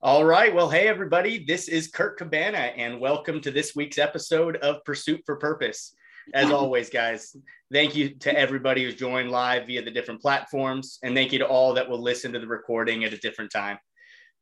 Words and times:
All 0.00 0.24
right. 0.24 0.54
Well, 0.54 0.70
hey, 0.70 0.86
everybody. 0.86 1.44
This 1.44 1.66
is 1.66 1.88
Kirk 1.88 2.18
Cabana, 2.18 2.56
and 2.56 3.00
welcome 3.00 3.40
to 3.40 3.50
this 3.50 3.74
week's 3.74 3.98
episode 3.98 4.54
of 4.58 4.84
Pursuit 4.84 5.22
for 5.26 5.34
Purpose. 5.34 5.92
As 6.32 6.50
always, 6.52 6.88
guys, 6.88 7.34
thank 7.72 7.96
you 7.96 8.10
to 8.10 8.38
everybody 8.38 8.84
who's 8.84 8.94
joined 8.94 9.32
live 9.32 9.66
via 9.66 9.82
the 9.82 9.90
different 9.90 10.22
platforms, 10.22 11.00
and 11.02 11.16
thank 11.16 11.32
you 11.32 11.40
to 11.40 11.48
all 11.48 11.74
that 11.74 11.90
will 11.90 12.00
listen 12.00 12.32
to 12.32 12.38
the 12.38 12.46
recording 12.46 13.02
at 13.02 13.12
a 13.12 13.18
different 13.18 13.50
time. 13.50 13.76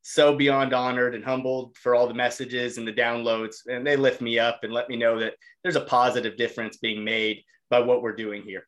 So 0.02 0.36
beyond 0.36 0.74
honored 0.74 1.14
and 1.14 1.24
humbled 1.24 1.74
for 1.78 1.94
all 1.94 2.06
the 2.06 2.12
messages 2.12 2.76
and 2.76 2.86
the 2.86 2.92
downloads, 2.92 3.60
and 3.66 3.86
they 3.86 3.96
lift 3.96 4.20
me 4.20 4.38
up 4.38 4.60
and 4.62 4.74
let 4.74 4.90
me 4.90 4.96
know 4.96 5.18
that 5.20 5.36
there's 5.62 5.76
a 5.76 5.80
positive 5.80 6.36
difference 6.36 6.76
being 6.76 7.02
made 7.02 7.42
by 7.70 7.80
what 7.80 8.02
we're 8.02 8.14
doing 8.14 8.42
here. 8.42 8.66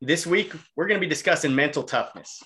This 0.00 0.24
week, 0.24 0.52
we're 0.76 0.86
going 0.86 1.00
to 1.00 1.04
be 1.04 1.10
discussing 1.10 1.52
mental 1.52 1.82
toughness. 1.82 2.40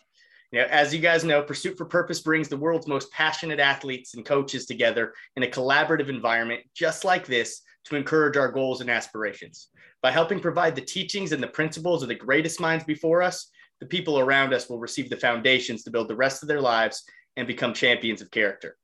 You 0.52 0.60
know, 0.60 0.66
as 0.66 0.92
you 0.92 1.00
guys 1.00 1.24
know, 1.24 1.42
Pursuit 1.42 1.78
for 1.78 1.86
Purpose 1.86 2.20
brings 2.20 2.48
the 2.48 2.58
world's 2.58 2.86
most 2.86 3.10
passionate 3.10 3.58
athletes 3.58 4.14
and 4.14 4.24
coaches 4.24 4.66
together 4.66 5.14
in 5.36 5.42
a 5.42 5.48
collaborative 5.48 6.10
environment 6.10 6.60
just 6.74 7.04
like 7.04 7.26
this 7.26 7.62
to 7.84 7.96
encourage 7.96 8.36
our 8.36 8.52
goals 8.52 8.82
and 8.82 8.90
aspirations. 8.90 9.68
By 10.02 10.10
helping 10.10 10.40
provide 10.40 10.76
the 10.76 10.82
teachings 10.82 11.32
and 11.32 11.42
the 11.42 11.48
principles 11.48 12.02
of 12.02 12.08
the 12.08 12.14
greatest 12.14 12.60
minds 12.60 12.84
before 12.84 13.22
us, 13.22 13.50
the 13.80 13.86
people 13.86 14.18
around 14.18 14.52
us 14.52 14.68
will 14.68 14.78
receive 14.78 15.08
the 15.08 15.16
foundations 15.16 15.84
to 15.84 15.90
build 15.90 16.08
the 16.08 16.16
rest 16.16 16.42
of 16.42 16.48
their 16.48 16.60
lives 16.60 17.02
and 17.36 17.46
become 17.46 17.72
champions 17.72 18.20
of 18.20 18.30
character. 18.30 18.76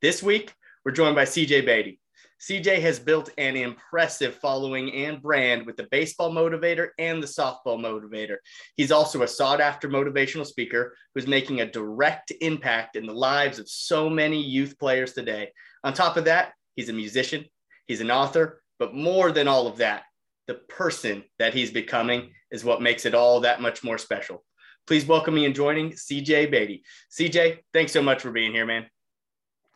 This 0.00 0.22
week, 0.22 0.54
we're 0.84 0.92
joined 0.92 1.16
by 1.16 1.24
CJ 1.24 1.66
Beatty. 1.66 1.99
CJ 2.40 2.80
has 2.80 2.98
built 2.98 3.28
an 3.36 3.54
impressive 3.54 4.34
following 4.34 4.94
and 4.94 5.20
brand 5.20 5.66
with 5.66 5.76
the 5.76 5.88
baseball 5.90 6.32
motivator 6.32 6.88
and 6.98 7.22
the 7.22 7.26
softball 7.26 7.78
motivator. 7.78 8.36
He's 8.76 8.90
also 8.90 9.22
a 9.22 9.28
sought 9.28 9.60
after 9.60 9.90
motivational 9.90 10.46
speaker 10.46 10.96
who's 11.14 11.26
making 11.26 11.60
a 11.60 11.70
direct 11.70 12.32
impact 12.40 12.96
in 12.96 13.04
the 13.04 13.12
lives 13.12 13.58
of 13.58 13.68
so 13.68 14.08
many 14.08 14.40
youth 14.42 14.78
players 14.78 15.12
today. 15.12 15.50
On 15.84 15.92
top 15.92 16.16
of 16.16 16.24
that, 16.24 16.52
he's 16.76 16.88
a 16.88 16.94
musician, 16.94 17.44
he's 17.86 18.00
an 18.00 18.10
author, 18.10 18.62
but 18.78 18.94
more 18.94 19.32
than 19.32 19.46
all 19.46 19.66
of 19.66 19.76
that, 19.76 20.04
the 20.46 20.54
person 20.54 21.22
that 21.38 21.52
he's 21.52 21.70
becoming 21.70 22.32
is 22.50 22.64
what 22.64 22.80
makes 22.80 23.04
it 23.04 23.14
all 23.14 23.40
that 23.40 23.60
much 23.60 23.84
more 23.84 23.98
special. 23.98 24.42
Please 24.86 25.04
welcome 25.04 25.34
me 25.34 25.44
in 25.44 25.52
joining 25.52 25.90
CJ 25.90 26.50
Beatty. 26.50 26.84
CJ, 27.12 27.58
thanks 27.74 27.92
so 27.92 28.00
much 28.02 28.22
for 28.22 28.32
being 28.32 28.52
here, 28.52 28.64
man. 28.64 28.86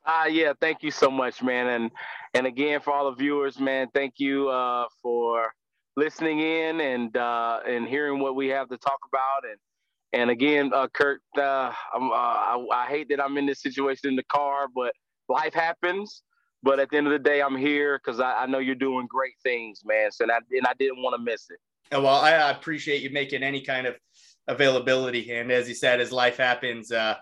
Uh, 0.06 0.26
yeah, 0.30 0.52
thank 0.60 0.82
you 0.82 0.90
so 0.90 1.10
much, 1.10 1.42
man. 1.42 1.66
And 1.66 1.90
and 2.34 2.46
again, 2.46 2.80
for 2.80 2.92
all 2.92 3.10
the 3.10 3.16
viewers, 3.16 3.58
man, 3.58 3.88
thank 3.94 4.14
you 4.18 4.48
uh, 4.48 4.84
for 5.02 5.52
listening 5.96 6.40
in 6.40 6.80
and 6.80 7.16
uh, 7.16 7.60
and 7.66 7.86
hearing 7.86 8.18
what 8.20 8.36
we 8.36 8.48
have 8.48 8.68
to 8.68 8.76
talk 8.76 8.98
about. 9.08 9.50
And 9.50 9.58
and 10.20 10.30
again, 10.30 10.72
uh, 10.74 10.88
Kirk, 10.88 11.20
uh, 11.36 11.72
I'm, 11.94 12.10
uh, 12.10 12.14
I, 12.14 12.66
I 12.72 12.86
hate 12.86 13.08
that 13.08 13.22
I'm 13.22 13.36
in 13.38 13.46
this 13.46 13.62
situation 13.62 14.10
in 14.10 14.16
the 14.16 14.24
car, 14.24 14.66
but 14.74 14.92
life 15.28 15.54
happens. 15.54 16.22
But 16.62 16.80
at 16.80 16.90
the 16.90 16.96
end 16.96 17.06
of 17.06 17.12
the 17.12 17.18
day, 17.18 17.42
I'm 17.42 17.56
here 17.56 17.98
because 17.98 18.20
I, 18.20 18.44
I, 18.44 18.46
know 18.46 18.58
you're 18.58 18.74
doing 18.74 19.06
great 19.06 19.34
things, 19.42 19.82
man. 19.84 20.10
So 20.10 20.24
and 20.24 20.32
I, 20.32 20.36
and 20.50 20.66
I 20.66 20.72
didn't 20.78 21.02
want 21.02 21.14
to 21.14 21.22
miss 21.22 21.46
it. 21.50 21.58
Well, 21.92 22.06
I, 22.06 22.50
appreciate 22.50 23.02
you 23.02 23.10
making 23.10 23.42
any 23.42 23.60
kind 23.60 23.86
of 23.86 23.96
availability. 24.48 25.30
And 25.32 25.50
as 25.50 25.68
you 25.68 25.74
said, 25.74 26.00
as 26.00 26.10
life 26.10 26.38
happens, 26.38 26.90
uh, 26.90 27.16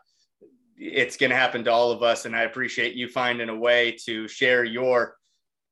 it's 0.84 1.16
going 1.16 1.30
to 1.30 1.36
happen 1.36 1.62
to 1.62 1.70
all 1.70 1.90
of 1.92 2.02
us 2.02 2.24
and 2.24 2.34
i 2.34 2.42
appreciate 2.42 2.94
you 2.94 3.08
finding 3.08 3.48
a 3.48 3.54
way 3.54 3.96
to 4.04 4.26
share 4.26 4.64
your 4.64 5.16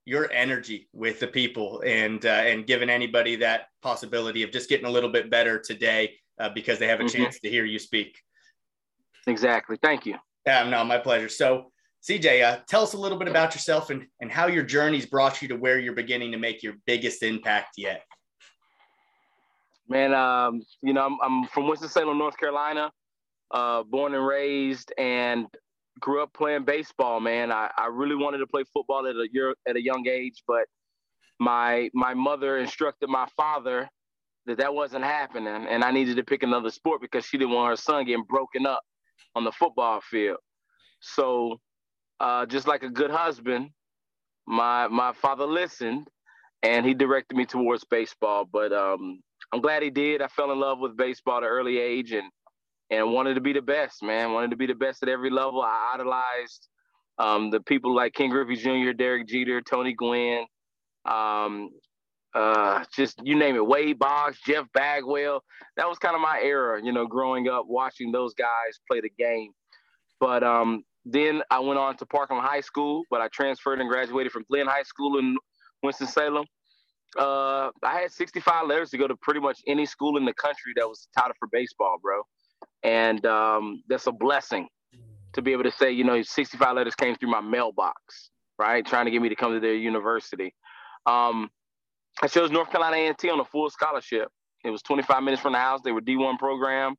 your 0.04 0.30
energy 0.32 0.88
with 0.92 1.20
the 1.20 1.26
people 1.26 1.82
and 1.86 2.24
uh, 2.26 2.28
and 2.28 2.66
giving 2.66 2.90
anybody 2.90 3.36
that 3.36 3.66
possibility 3.82 4.42
of 4.42 4.50
just 4.50 4.68
getting 4.68 4.86
a 4.86 4.90
little 4.90 5.10
bit 5.10 5.30
better 5.30 5.58
today 5.58 6.14
uh, 6.40 6.48
because 6.48 6.78
they 6.78 6.88
have 6.88 7.00
a 7.00 7.04
mm-hmm. 7.04 7.22
chance 7.22 7.38
to 7.38 7.50
hear 7.50 7.64
you 7.64 7.78
speak. 7.78 8.18
Exactly. 9.26 9.76
Thank 9.82 10.06
you. 10.06 10.16
Yeah 10.46 10.68
no 10.68 10.84
my 10.84 10.98
pleasure. 10.98 11.28
So 11.28 11.70
cj 12.08 12.42
uh, 12.42 12.60
tell 12.68 12.82
us 12.82 12.94
a 12.94 12.98
little 12.98 13.18
bit 13.18 13.28
about 13.28 13.54
yourself 13.54 13.90
and 13.90 14.06
and 14.20 14.32
how 14.32 14.46
your 14.46 14.64
journey's 14.64 15.06
brought 15.06 15.42
you 15.42 15.48
to 15.48 15.56
where 15.56 15.78
you're 15.78 15.94
beginning 15.94 16.32
to 16.32 16.38
make 16.38 16.62
your 16.62 16.74
biggest 16.86 17.22
impact 17.22 17.74
yet. 17.76 18.02
Man 19.88 20.14
um, 20.14 20.62
you 20.82 20.94
know 20.94 21.04
I'm, 21.04 21.18
I'm 21.22 21.46
from 21.48 21.68
winston-salem 21.68 22.16
north 22.16 22.38
carolina 22.38 22.90
uh, 23.50 23.82
born 23.82 24.14
and 24.14 24.26
raised, 24.26 24.92
and 24.98 25.46
grew 26.00 26.22
up 26.22 26.32
playing 26.32 26.64
baseball. 26.64 27.20
Man, 27.20 27.52
I, 27.52 27.70
I 27.76 27.86
really 27.86 28.16
wanted 28.16 28.38
to 28.38 28.46
play 28.46 28.64
football 28.72 29.06
at 29.06 29.16
a 29.16 29.28
year, 29.32 29.54
at 29.68 29.76
a 29.76 29.82
young 29.82 30.06
age, 30.08 30.42
but 30.46 30.64
my 31.38 31.90
my 31.94 32.14
mother 32.14 32.58
instructed 32.58 33.08
my 33.08 33.26
father 33.36 33.88
that 34.46 34.58
that 34.58 34.74
wasn't 34.74 35.04
happening, 35.04 35.66
and 35.68 35.84
I 35.84 35.90
needed 35.90 36.16
to 36.16 36.24
pick 36.24 36.42
another 36.42 36.70
sport 36.70 37.00
because 37.00 37.24
she 37.24 37.38
didn't 37.38 37.54
want 37.54 37.70
her 37.70 37.76
son 37.76 38.04
getting 38.04 38.24
broken 38.24 38.66
up 38.66 38.82
on 39.34 39.44
the 39.44 39.52
football 39.52 40.00
field. 40.00 40.38
So, 41.00 41.58
uh, 42.20 42.46
just 42.46 42.66
like 42.68 42.82
a 42.82 42.90
good 42.90 43.10
husband, 43.10 43.70
my 44.46 44.88
my 44.88 45.12
father 45.12 45.46
listened, 45.46 46.08
and 46.62 46.84
he 46.86 46.94
directed 46.94 47.36
me 47.36 47.46
towards 47.46 47.84
baseball. 47.84 48.46
But 48.50 48.72
um, 48.72 49.20
I'm 49.52 49.60
glad 49.60 49.82
he 49.82 49.90
did. 49.90 50.22
I 50.22 50.28
fell 50.28 50.52
in 50.52 50.60
love 50.60 50.78
with 50.78 50.96
baseball 50.96 51.38
at 51.38 51.42
an 51.44 51.48
early 51.48 51.78
age, 51.78 52.12
and 52.12 52.30
and 52.90 53.12
wanted 53.12 53.34
to 53.34 53.40
be 53.40 53.52
the 53.52 53.62
best, 53.62 54.02
man. 54.02 54.32
Wanted 54.32 54.50
to 54.50 54.56
be 54.56 54.66
the 54.66 54.74
best 54.74 55.02
at 55.02 55.08
every 55.08 55.30
level. 55.30 55.62
I 55.62 55.92
idolized 55.94 56.68
um, 57.18 57.50
the 57.50 57.60
people 57.60 57.94
like 57.94 58.14
Ken 58.14 58.30
Griffey 58.30 58.56
Jr., 58.56 58.92
Derek 58.92 59.28
Jeter, 59.28 59.60
Tony 59.60 59.92
Gwynn, 59.92 60.46
um, 61.04 61.70
uh, 62.34 62.84
just 62.94 63.20
you 63.24 63.36
name 63.36 63.56
it, 63.56 63.66
Wade 63.66 63.98
Boggs, 63.98 64.38
Jeff 64.44 64.66
Bagwell. 64.74 65.42
That 65.76 65.88
was 65.88 65.98
kind 65.98 66.14
of 66.14 66.20
my 66.20 66.40
era, 66.42 66.80
you 66.82 66.92
know, 66.92 67.06
growing 67.06 67.48
up 67.48 67.66
watching 67.68 68.12
those 68.12 68.34
guys 68.34 68.80
play 68.90 69.00
the 69.00 69.10
game. 69.18 69.52
But 70.18 70.42
um, 70.42 70.82
then 71.04 71.42
I 71.50 71.60
went 71.60 71.78
on 71.78 71.96
to 71.98 72.06
Parkland 72.06 72.44
High 72.44 72.60
School, 72.60 73.04
but 73.10 73.20
I 73.20 73.28
transferred 73.28 73.80
and 73.80 73.88
graduated 73.88 74.32
from 74.32 74.44
Glenn 74.50 74.66
High 74.66 74.82
School 74.82 75.18
in 75.18 75.36
Winston-Salem. 75.82 76.44
Uh, 77.18 77.70
I 77.82 78.00
had 78.02 78.12
65 78.12 78.66
letters 78.68 78.90
to 78.90 78.98
go 78.98 79.08
to 79.08 79.16
pretty 79.16 79.40
much 79.40 79.60
any 79.66 79.84
school 79.84 80.16
in 80.16 80.24
the 80.24 80.34
country 80.34 80.72
that 80.76 80.86
was 80.86 81.08
touted 81.16 81.34
for 81.40 81.48
baseball, 81.50 81.96
bro 82.00 82.22
and 82.82 83.24
um, 83.26 83.82
that's 83.88 84.06
a 84.06 84.12
blessing 84.12 84.68
to 85.32 85.42
be 85.42 85.52
able 85.52 85.64
to 85.64 85.70
say, 85.70 85.90
you 85.90 86.04
know, 86.04 86.20
65 86.22 86.76
letters 86.76 86.94
came 86.94 87.14
through 87.14 87.30
my 87.30 87.40
mailbox, 87.40 88.30
right? 88.58 88.84
Trying 88.84 89.04
to 89.04 89.10
get 89.10 89.22
me 89.22 89.28
to 89.28 89.36
come 89.36 89.52
to 89.52 89.60
their 89.60 89.74
university. 89.74 90.54
Um, 91.06 91.48
I 92.22 92.26
chose 92.26 92.50
North 92.50 92.70
Carolina 92.70 92.96
A&T 92.96 93.30
on 93.30 93.40
a 93.40 93.44
full 93.44 93.70
scholarship. 93.70 94.28
It 94.64 94.70
was 94.70 94.82
25 94.82 95.22
minutes 95.22 95.40
from 95.42 95.52
the 95.52 95.58
house. 95.58 95.80
They 95.82 95.92
were 95.92 96.00
D1 96.00 96.38
program, 96.38 96.94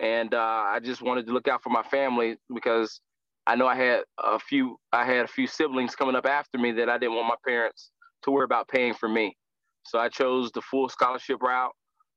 and 0.00 0.32
uh, 0.32 0.38
I 0.38 0.80
just 0.82 1.02
wanted 1.02 1.26
to 1.26 1.32
look 1.32 1.48
out 1.48 1.62
for 1.62 1.70
my 1.70 1.82
family 1.82 2.36
because 2.52 3.00
I 3.46 3.56
know 3.56 3.66
I 3.66 3.74
had 3.74 4.04
a 4.18 4.38
few. 4.38 4.78
I 4.92 5.04
had 5.04 5.24
a 5.24 5.28
few 5.28 5.46
siblings 5.46 5.94
coming 5.94 6.16
up 6.16 6.24
after 6.24 6.56
me 6.56 6.72
that 6.72 6.88
I 6.88 6.96
didn't 6.96 7.16
want 7.16 7.28
my 7.28 7.34
parents 7.46 7.90
to 8.22 8.30
worry 8.30 8.44
about 8.44 8.68
paying 8.68 8.94
for 8.94 9.08
me. 9.08 9.36
So 9.84 9.98
I 9.98 10.08
chose 10.08 10.50
the 10.52 10.62
full 10.62 10.88
scholarship 10.88 11.42
route, 11.42 11.72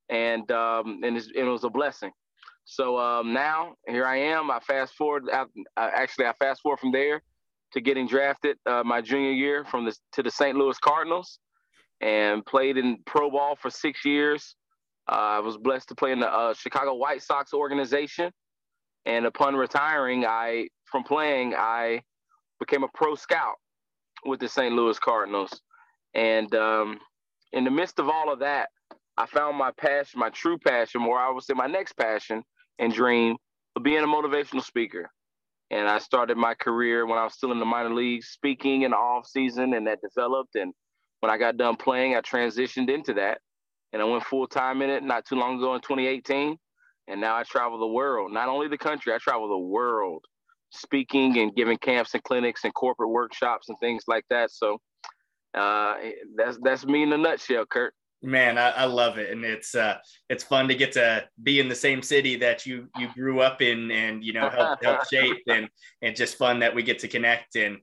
and 0.10 0.50
um, 0.52 1.02
and, 1.04 1.18
it 1.18 1.44
was 1.44 1.66
a 1.66 1.70
blessing. 1.70 2.12
So 2.70 3.00
um, 3.00 3.32
now 3.32 3.76
here 3.88 4.06
I 4.06 4.18
am. 4.18 4.52
I 4.52 4.60
fast 4.60 4.94
forward. 4.96 5.30
I, 5.32 5.46
I, 5.78 5.88
actually, 5.88 6.26
I 6.26 6.34
fast 6.34 6.62
forward 6.62 6.80
from 6.80 6.92
there 6.92 7.22
to 7.72 7.80
getting 7.80 8.08
drafted 8.08 8.58
uh, 8.66 8.84
my 8.86 9.00
junior 9.00 9.32
year 9.32 9.64
from 9.64 9.86
the 9.86 9.96
to 10.12 10.22
the 10.22 10.30
St. 10.30 10.58
Louis 10.58 10.78
Cardinals, 10.80 11.40
and 12.02 12.46
played 12.46 12.78
in 12.78 12.98
pro 13.06 13.32
ball 13.32 13.56
for 13.56 13.70
six 13.70 14.04
years. 14.04 14.56
Uh, 15.10 15.16
I 15.16 15.40
was 15.40 15.56
blessed 15.56 15.88
to 15.90 15.96
play 15.96 16.12
in 16.12 16.20
the 16.20 16.28
uh, 16.28 16.54
Chicago 16.54 16.96
White 16.96 17.24
Sox 17.24 17.54
organization, 17.54 18.32
and 19.06 19.26
upon 19.26 19.56
retiring, 19.56 20.26
I 20.26 20.68
from 20.92 21.06
playing, 21.06 21.56
I 21.56 22.02
became 22.60 22.84
a 22.84 22.90
pro 22.94 23.16
scout 23.16 23.56
with 24.26 24.42
the 24.42 24.50
St. 24.50 24.76
Louis 24.76 25.00
Cardinals. 25.00 25.62
And 26.14 26.54
um, 26.54 27.00
in 27.54 27.64
the 27.64 27.72
midst 27.72 27.98
of 28.00 28.10
all 28.10 28.32
of 28.32 28.40
that, 28.40 28.68
I 29.18 29.26
found 29.26 29.58
my 29.58 29.72
passion, 29.78 30.20
my 30.20 30.32
true 30.32 30.58
passion, 30.58 31.02
or 31.04 31.18
I 31.18 31.32
would 31.32 31.44
say 31.44 31.54
my 31.54 31.68
next 31.68 31.94
passion, 31.94 32.44
and 32.80 32.94
dream 32.94 33.38
of 33.76 33.84
being 33.84 34.04
a 34.04 34.08
motivational 34.08 34.64
speaker. 34.64 35.10
And 35.70 35.88
I 35.88 36.00
started 36.00 36.38
my 36.38 36.54
career 36.54 37.06
when 37.06 37.18
I 37.20 37.24
was 37.24 37.34
still 37.34 37.52
in 37.52 37.60
the 37.60 37.66
minor 37.66 37.94
leagues, 37.94 38.28
speaking 38.30 38.84
in 38.84 38.92
the 38.92 38.98
off 38.98 39.28
season, 39.28 39.74
and 39.74 39.88
that 39.88 40.00
developed. 40.02 40.56
And 40.56 40.74
when 41.20 41.30
I 41.30 41.38
got 41.38 41.58
done 41.58 41.76
playing, 41.76 42.16
I 42.16 42.22
transitioned 42.22 42.90
into 42.90 43.16
that, 43.16 43.40
and 43.92 44.02
I 44.02 44.06
went 44.06 44.24
full 44.24 44.48
time 44.48 44.82
in 44.82 44.90
it 44.90 45.04
not 45.04 45.26
too 45.26 45.36
long 45.36 45.58
ago 45.58 45.76
in 45.76 45.82
2018. 45.82 46.58
And 47.10 47.22
now 47.22 47.36
I 47.38 47.44
travel 47.44 47.80
the 47.80 47.88
world, 47.88 48.34
not 48.34 48.50
only 48.50 48.68
the 48.68 48.78
country, 48.78 49.14
I 49.14 49.18
travel 49.18 49.48
the 49.50 49.58
world, 49.58 50.26
speaking 50.72 51.38
and 51.40 51.56
giving 51.56 51.78
camps 51.78 52.14
and 52.14 52.24
clinics 52.24 52.66
and 52.66 52.74
corporate 52.74 53.10
workshops 53.10 53.70
and 53.70 53.80
things 53.80 54.04
like 54.08 54.26
that. 54.30 54.52
So 54.52 54.80
uh, 55.54 55.96
that's 56.36 56.58
that's 56.62 56.86
me 56.86 57.04
in 57.04 57.14
a 57.14 57.18
nutshell, 57.18 57.66
Kirk. 57.66 57.94
Man, 58.24 58.58
I, 58.58 58.70
I, 58.70 58.86
love 58.86 59.20
it, 59.20 59.32
and 59.32 59.46
it's 59.46 59.76
uh, 59.76 59.98
it's 60.28 60.44
fun 60.44 60.68
to 60.70 60.76
get 60.76 60.92
to 60.94 61.28
be 61.44 61.60
in 61.60 61.70
the 61.70 61.76
same 61.76 62.02
city 62.02 62.36
that 62.38 62.66
you 62.66 62.88
you 62.98 63.10
grew 63.14 63.42
up 63.42 63.62
in, 63.62 63.92
and 63.92 64.24
you 64.24 64.34
know 64.34 64.50
help 64.50 64.80
help 64.84 65.08
shape, 65.08 65.44
and 65.48 65.70
and 66.02 66.16
just 66.16 66.36
fun 66.36 66.60
that 66.60 66.74
we 66.74 66.82
get 66.82 66.98
to 67.00 67.08
connect. 67.08 67.56
And 67.56 67.78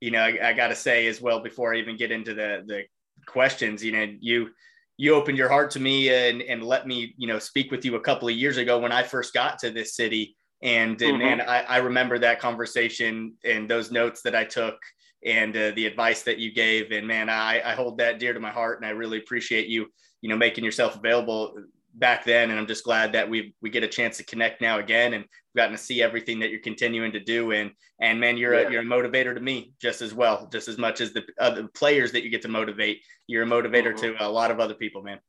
you 0.00 0.12
know, 0.12 0.20
I, 0.20 0.50
I 0.50 0.52
got 0.52 0.68
to 0.68 0.76
say 0.76 1.08
as 1.08 1.20
well 1.20 1.40
before 1.40 1.74
I 1.74 1.78
even 1.78 1.96
get 1.96 2.12
into 2.12 2.34
the 2.34 2.62
the 2.66 2.84
questions, 3.26 3.84
you 3.84 3.90
know, 3.90 4.06
you 4.20 4.50
you 4.96 5.14
opened 5.14 5.38
your 5.38 5.48
heart 5.48 5.72
to 5.72 5.80
me 5.80 6.10
and 6.10 6.40
and 6.40 6.62
let 6.62 6.86
me 6.86 7.12
you 7.16 7.26
know 7.26 7.40
speak 7.40 7.72
with 7.72 7.84
you 7.84 7.96
a 7.96 8.00
couple 8.00 8.28
of 8.28 8.34
years 8.36 8.58
ago 8.58 8.78
when 8.78 8.92
I 8.92 9.02
first 9.02 9.34
got 9.34 9.58
to 9.60 9.70
this 9.70 9.96
city. 9.96 10.36
And, 10.62 10.98
mm-hmm. 10.98 11.22
and 11.22 11.40
I, 11.40 11.60
I 11.60 11.76
remember 11.78 12.18
that 12.18 12.38
conversation 12.38 13.32
and 13.44 13.66
those 13.66 13.90
notes 13.90 14.20
that 14.22 14.34
I 14.34 14.44
took 14.44 14.76
and 15.24 15.56
uh, 15.56 15.72
the 15.72 15.86
advice 15.86 16.22
that 16.22 16.38
you 16.38 16.52
gave. 16.52 16.92
And 16.92 17.06
man, 17.06 17.28
I, 17.28 17.60
I 17.64 17.74
hold 17.74 17.98
that 17.98 18.18
dear 18.18 18.32
to 18.32 18.40
my 18.40 18.50
heart, 18.50 18.78
and 18.78 18.86
I 18.86 18.90
really 18.90 19.18
appreciate 19.18 19.68
you, 19.68 19.86
you 20.22 20.28
know, 20.28 20.36
making 20.36 20.64
yourself 20.64 20.96
available 20.96 21.54
back 21.94 22.24
then. 22.24 22.50
And 22.50 22.58
I'm 22.58 22.66
just 22.66 22.84
glad 22.84 23.12
that 23.12 23.28
we 23.28 23.54
we 23.60 23.70
get 23.70 23.82
a 23.82 23.88
chance 23.88 24.16
to 24.18 24.24
connect 24.24 24.60
now 24.60 24.78
again, 24.78 25.14
and 25.14 25.24
we've 25.24 25.60
gotten 25.60 25.76
to 25.76 25.82
see 25.82 26.02
everything 26.02 26.38
that 26.40 26.50
you're 26.50 26.60
continuing 26.60 27.12
to 27.12 27.20
do. 27.20 27.52
And 27.52 27.70
and 28.00 28.18
man, 28.18 28.36
you're 28.36 28.58
yeah. 28.58 28.68
a, 28.68 28.70
you're 28.70 28.82
a 28.82 28.84
motivator 28.84 29.34
to 29.34 29.40
me 29.40 29.72
just 29.80 30.02
as 30.02 30.14
well, 30.14 30.48
just 30.52 30.68
as 30.68 30.78
much 30.78 31.00
as 31.00 31.12
the 31.12 31.24
other 31.38 31.68
players 31.68 32.12
that 32.12 32.22
you 32.22 32.30
get 32.30 32.42
to 32.42 32.48
motivate. 32.48 33.02
You're 33.26 33.42
a 33.42 33.46
motivator 33.46 33.92
mm-hmm. 33.94 34.16
to 34.18 34.26
a 34.26 34.28
lot 34.28 34.50
of 34.50 34.60
other 34.60 34.74
people, 34.74 35.02
man. 35.02 35.20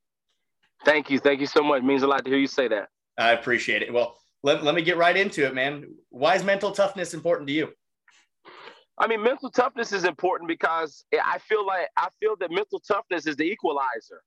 Thank 0.83 1.09
you, 1.11 1.19
thank 1.19 1.39
you 1.39 1.45
so 1.45 1.61
much. 1.61 1.83
It 1.83 1.85
means 1.85 2.01
a 2.01 2.07
lot 2.07 2.25
to 2.25 2.31
hear 2.31 2.39
you 2.39 2.47
say 2.47 2.67
that. 2.67 2.89
I 3.17 3.33
appreciate 3.33 3.83
it. 3.83 3.93
Well, 3.93 4.17
let, 4.41 4.63
let 4.63 4.73
me 4.73 4.81
get 4.81 4.97
right 4.97 5.15
into 5.15 5.45
it, 5.45 5.53
man. 5.53 5.85
Why 6.09 6.35
is 6.35 6.43
mental 6.43 6.71
toughness 6.71 7.13
important 7.13 7.47
to 7.49 7.53
you? 7.53 7.69
I 9.01 9.07
mean, 9.07 9.24
mental 9.24 9.50
toughness 9.50 9.94
is 9.94 10.06
important 10.06 10.48
because 10.48 11.06
I 11.25 11.39
feel 11.39 11.65
like 11.65 11.89
I 11.98 12.09
feel 12.21 12.36
that 12.39 12.51
mental 12.51 12.80
toughness 12.80 13.27
is 13.27 13.36
the 13.36 13.45
equalizer. 13.45 14.21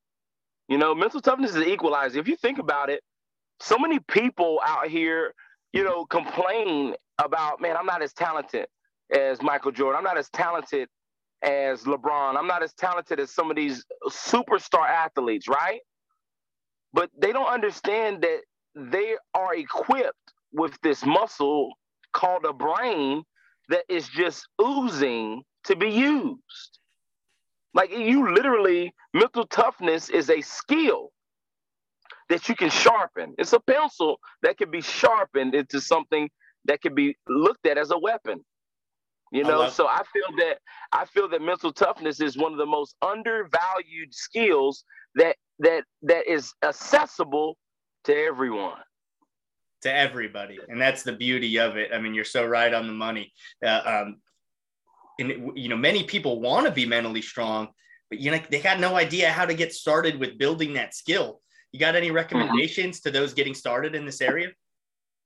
You 0.69 0.79
know, 0.79 0.95
mental 0.97 1.21
toughness 1.21 1.51
is 1.51 1.57
the 1.59 1.69
equalizer. 1.73 2.19
If 2.19 2.29
you 2.29 2.37
think 2.37 2.59
about 2.59 2.91
it, 2.91 3.03
so 3.61 3.79
many 3.79 4.01
people 4.01 4.61
out 4.67 4.89
here, 4.89 5.35
you 5.73 5.85
know, 5.85 6.07
complain 6.07 6.95
about, 7.19 7.61
man, 7.61 7.77
I'm 7.77 7.87
not 7.87 8.03
as 8.03 8.13
talented 8.13 8.67
as 9.17 9.41
Michael 9.43 9.73
Jordan. 9.73 9.99
I'm 9.99 10.05
not 10.05 10.19
as 10.19 10.29
talented 10.31 10.89
as 11.43 11.85
LeBron. 11.85 12.37
I'm 12.37 12.49
not 12.49 12.65
as 12.65 12.75
talented 12.75 13.21
as 13.21 13.33
some 13.33 13.51
of 13.51 13.57
these 13.57 13.85
superstar 14.09 14.89
athletes, 14.89 15.49
right? 15.49 15.81
But 16.93 17.11
they 17.17 17.33
don't 17.33 17.49
understand 17.49 18.23
that 18.23 18.41
they 18.75 19.17
are 19.35 19.55
equipped 19.55 20.35
with 20.53 20.77
this 20.83 21.07
muscle 21.07 21.73
called 22.13 22.45
a 22.45 22.53
brain 22.53 23.23
that 23.69 23.85
is 23.89 24.09
just 24.09 24.47
oozing 24.61 25.43
to 25.65 25.77
be 25.77 25.91
used. 25.91 26.79
Like 27.73 27.91
you 27.91 28.33
literally, 28.33 28.95
mental 29.13 29.47
toughness 29.47 30.09
is 30.09 30.31
a 30.31 30.41
skill 30.41 31.11
that 32.29 32.49
you 32.49 32.55
can 32.55 32.71
sharpen. 32.71 33.35
It's 33.39 33.53
a 33.53 33.61
pencil 33.61 34.19
that 34.43 34.59
can 34.59 34.71
be 34.71 34.81
sharpened 34.81 35.55
into 35.55 35.81
something 35.81 36.31
that 36.67 36.81
can 36.81 36.95
be 36.95 37.17
looked 37.29 37.67
at 37.67 37.77
as 37.79 37.91
a 37.91 37.99
weapon. 37.99 38.45
You 39.33 39.43
know, 39.43 39.63
I 39.63 39.69
so 39.71 39.89
I 39.89 40.03
feel 40.13 40.37
that 40.39 40.59
I 40.93 41.07
feel 41.07 41.29
that 41.31 41.43
mental 41.43 41.73
toughness 41.73 42.21
is 42.21 42.37
one 42.37 42.53
of 42.53 42.59
the 42.59 42.67
most 42.67 42.95
undervalued 43.03 44.13
skills 44.13 44.85
that 45.17 45.37
that 45.59 45.85
that 46.03 46.31
is 46.31 46.53
accessible 46.63 47.57
to 48.05 48.17
everyone 48.17 48.79
to 49.85 49.95
everybody 49.95 50.59
and 50.69 50.81
that's 50.81 51.03
the 51.03 51.13
beauty 51.13 51.59
of 51.59 51.77
it. 51.77 51.91
I 51.95 51.99
mean 51.99 52.15
you're 52.15 52.25
so 52.25 52.45
right 52.45 52.75
on 52.75 52.87
the 52.87 52.93
money. 52.93 53.33
Uh, 53.65 53.83
um, 53.87 54.17
and 55.19 55.57
you 55.57 55.69
know 55.69 55.77
many 55.77 56.03
people 56.03 56.41
want 56.41 56.67
to 56.67 56.73
be 56.73 56.85
mentally 56.85 57.23
strong 57.23 57.69
but 58.11 58.19
you 58.19 58.31
know 58.31 58.39
they 58.51 58.61
got 58.61 58.81
no 58.81 58.97
idea 58.97 59.31
how 59.31 59.47
to 59.47 59.55
get 59.55 59.73
started 59.73 60.19
with 60.19 60.39
building 60.39 60.75
that 60.75 60.95
skill. 60.95 61.41
You 61.73 61.81
got 61.81 61.97
any 61.97 62.11
recommendations 62.11 63.01
mm-hmm. 63.01 63.09
to 63.09 63.19
those 63.19 63.35
getting 63.35 63.55
started 63.55 63.95
in 63.95 64.05
this 64.05 64.21
area? 64.21 64.49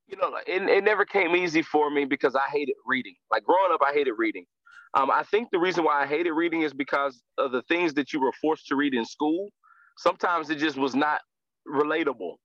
You 0.06 0.16
know 0.16 0.32
it, 0.46 0.62
it 0.62 0.84
never 0.84 1.04
came 1.04 1.36
easy 1.36 1.62
for 1.62 1.90
me 1.90 2.04
because 2.04 2.34
i 2.34 2.46
hated 2.50 2.76
reading. 2.86 3.16
Like 3.30 3.44
growing 3.44 3.72
up 3.72 3.80
i 3.86 3.92
hated 3.92 4.14
reading. 4.16 4.46
Um, 4.94 5.10
i 5.10 5.22
think 5.24 5.48
the 5.50 5.58
reason 5.58 5.84
why 5.84 6.02
i 6.02 6.06
hated 6.06 6.32
reading 6.32 6.62
is 6.62 6.72
because 6.72 7.22
of 7.36 7.52
the 7.52 7.62
things 7.62 7.94
that 7.94 8.12
you 8.12 8.20
were 8.20 8.32
forced 8.40 8.66
to 8.68 8.76
read 8.76 8.94
in 8.94 9.04
school. 9.04 9.50
Sometimes 9.96 10.48
it 10.50 10.58
just 10.58 10.76
was 10.76 10.94
not 10.94 11.20
relatable 11.66 12.36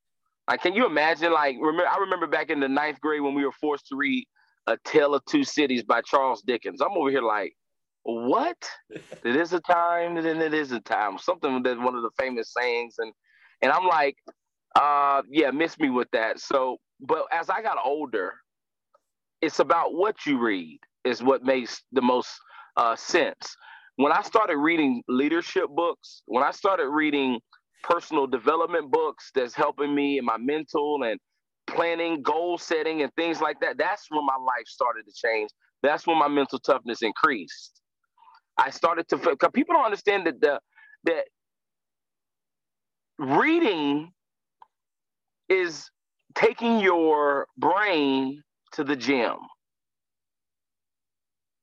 like, 0.48 0.62
can 0.62 0.74
you 0.74 0.86
imagine? 0.86 1.32
Like, 1.32 1.56
remember, 1.60 1.88
I 1.88 1.98
remember 2.00 2.28
back 2.28 2.50
in 2.50 2.60
the 2.60 2.68
ninth 2.68 3.00
grade 3.00 3.22
when 3.22 3.34
we 3.34 3.46
were 3.46 3.52
forced 3.52 3.88
to 3.88 3.96
read 3.96 4.26
A 4.68 4.78
Tale 4.84 5.16
of 5.16 5.24
Two 5.26 5.44
Cities 5.44 5.84
by 5.84 6.02
Charles 6.02 6.42
Dickens. 6.42 6.82
I'm 6.82 6.92
over 6.98 7.10
here 7.10 7.22
like, 7.22 7.54
what? 8.04 8.58
it 8.90 9.36
is 9.36 9.54
a 9.54 9.62
time, 9.62 10.16
then 10.16 10.42
it 10.42 10.54
is 10.54 10.72
a 10.72 10.82
time. 10.82 11.18
Something 11.18 11.64
that 11.64 11.80
one 11.80 11.96
of 11.96 12.02
the 12.04 12.12
famous 12.20 12.54
sayings, 12.54 12.96
and 12.98 13.14
and 13.62 13.72
I'm 13.72 13.88
like, 13.88 14.16
uh, 14.76 15.22
yeah, 15.30 15.52
miss 15.52 15.80
me 15.80 15.90
with 15.90 16.10
that. 16.12 16.40
So, 16.40 16.78
but 17.00 17.26
as 17.32 17.50
I 17.50 17.62
got 17.62 17.78
older, 17.84 18.34
it's 19.42 19.60
about 19.60 19.94
what 19.94 20.26
you 20.26 20.40
read 20.40 20.80
is 21.06 21.24
what 21.24 21.44
makes 21.44 21.84
the 21.92 22.02
most 22.02 22.30
uh, 22.78 22.96
sense. 22.96 23.56
When 23.98 24.12
I 24.12 24.22
started 24.24 24.58
reading 24.58 25.04
leadership 25.08 25.66
books, 25.70 26.24
when 26.26 26.44
I 26.44 26.52
started 26.52 26.90
reading 26.90 27.40
personal 27.84 28.28
development 28.28 28.92
books 28.92 29.32
that's 29.36 29.56
helping 29.56 29.96
me 29.96 30.20
in 30.20 30.26
my 30.26 30.38
mental 30.40 31.04
and 31.04 31.20
planning, 31.68 32.24
goal 32.24 32.58
setting, 32.58 33.04
and 33.04 33.14
things 33.16 33.42
like 33.42 33.60
that. 33.62 33.78
That's 33.78 34.08
when 34.12 34.26
my 34.26 34.38
life 34.38 34.68
started 34.68 35.06
to 35.08 35.14
change. 35.14 35.52
That's 35.84 36.08
when 36.08 36.20
my 36.20 36.30
mental 36.30 36.60
toughness 36.60 37.04
increased. 37.04 37.82
I 38.58 38.72
started 38.72 39.08
to 39.10 39.18
because 39.18 39.52
people 39.54 39.76
don't 39.76 39.86
understand 39.86 40.28
that 40.28 40.42
the 40.42 40.60
that 41.06 41.26
reading 43.20 44.12
is 45.50 45.90
taking 46.36 46.80
your 46.80 47.48
brain 47.58 48.44
to 48.74 48.84
the 48.84 48.96
gym. 48.96 49.38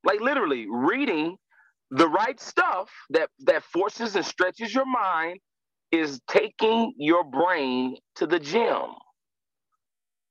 Like 0.05 0.20
literally 0.20 0.66
reading 0.70 1.37
the 1.93 2.08
right 2.08 2.40
stuff 2.40 2.90
that 3.11 3.31
that 3.40 3.64
forces 3.64 4.16
and 4.16 4.26
stretches 4.26 4.75
your 4.75 4.87
mind 4.87 5.40
is 5.92 6.20
taking 6.28 6.94
your 6.96 7.25
brain 7.25 7.96
to 8.16 8.26
the 8.26 8.38
gym. 8.38 8.94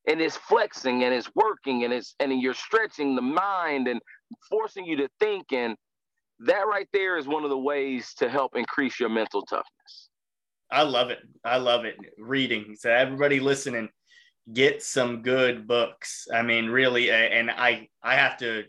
And 0.08 0.22
it's 0.22 0.38
flexing 0.38 1.04
and 1.04 1.14
it's 1.14 1.30
working 1.36 1.84
and 1.84 1.94
it's 1.94 2.16
and 2.20 2.42
you're 2.42 2.54
stretching 2.54 3.16
the 3.16 3.22
mind 3.22 3.88
and 3.88 4.02
forcing 4.50 4.86
you 4.86 4.98
to 4.98 5.10
think. 5.20 5.52
And 5.52 5.76
that 6.40 6.68
right 6.68 6.88
there 6.94 7.18
is 7.18 7.28
one 7.28 7.44
of 7.44 7.50
the 7.50 7.58
ways 7.58 8.14
to 8.16 8.30
help 8.30 8.56
increase 8.56 9.00
your 9.00 9.10
mental 9.10 9.44
toughness. 9.44 10.10
I 10.72 10.84
love 10.84 11.10
it. 11.10 11.20
I 11.44 11.58
love 11.58 11.86
it. 11.86 11.96
Reading. 12.18 12.76
So 12.78 12.90
everybody 12.90 13.40
listening 13.40 13.90
get 14.54 14.82
some 14.82 15.22
good 15.22 15.68
books. 15.68 16.28
I 16.34 16.42
mean 16.42 16.68
really 16.68 17.12
and 17.12 17.52
i 17.52 17.88
i 18.02 18.16
have 18.16 18.38
to 18.38 18.64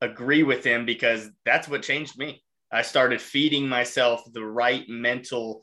agree 0.00 0.42
with 0.42 0.62
him 0.64 0.84
because 0.84 1.30
that's 1.44 1.68
what 1.68 1.82
changed 1.82 2.18
me. 2.18 2.42
I 2.72 2.82
started 2.82 3.20
feeding 3.20 3.68
myself 3.68 4.22
the 4.32 4.44
right 4.44 4.84
mental 4.88 5.62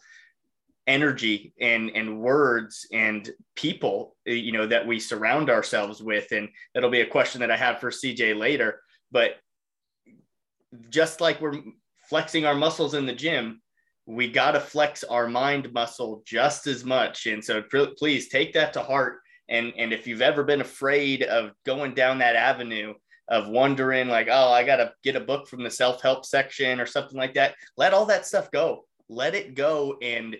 energy 0.88 1.54
and 1.62 1.90
and 1.92 2.20
words 2.20 2.86
and 2.92 3.32
people 3.56 4.16
eh, 4.28 4.34
you 4.34 4.52
know 4.52 4.68
that 4.68 4.86
we 4.86 5.00
surround 5.00 5.50
ourselves 5.50 6.02
with. 6.02 6.32
And 6.32 6.50
that'll 6.74 6.90
be 6.90 7.02
a 7.02 7.08
question 7.08 7.42
that 7.42 7.52
i 7.52 7.58
have 7.58 7.80
for 7.80 7.90
cj 7.90 8.38
later. 8.38 8.82
But 9.12 9.38
just 10.90 11.22
like 11.22 11.40
we're 11.40 11.62
flexing 12.10 12.46
our 12.46 12.56
muscles 12.56 12.96
in 12.96 13.06
the 13.06 13.14
gym 13.14 13.62
we 14.06 14.30
got 14.30 14.52
to 14.52 14.60
flex 14.60 15.04
our 15.06 15.28
mind 15.28 15.72
muscle 15.72 16.24
just 16.26 16.68
as 16.68 16.84
much. 16.84 17.26
And 17.26 17.44
so 17.44 17.64
please 17.98 18.28
take 18.28 18.54
that 18.54 18.74
to 18.74 18.82
heart. 18.82 19.20
And 19.50 19.74
and 19.78 19.94
if 19.94 20.08
you've 20.08 20.22
ever 20.22 20.44
been 20.44 20.62
afraid 20.62 21.24
of 21.24 21.52
going 21.66 21.94
down 21.94 22.18
that 22.20 22.36
avenue 22.36 22.94
of 23.30 23.48
wondering 23.48 24.10
like 24.10 24.28
oh 24.30 24.52
i 24.52 24.66
got 24.66 24.76
to 24.78 24.92
get 25.02 25.16
a 25.16 25.20
book 25.20 25.48
from 25.48 25.64
the 25.64 25.70
self-help 25.70 26.26
section 26.26 26.82
or 26.82 26.86
something 26.86 27.18
like 27.18 27.34
that 27.34 27.56
let 27.78 27.94
all 27.94 28.06
that 28.06 28.26
stuff 28.26 28.52
go. 28.52 28.86
Let 29.10 29.36
it 29.36 29.56
go 29.56 29.98
and 30.02 30.36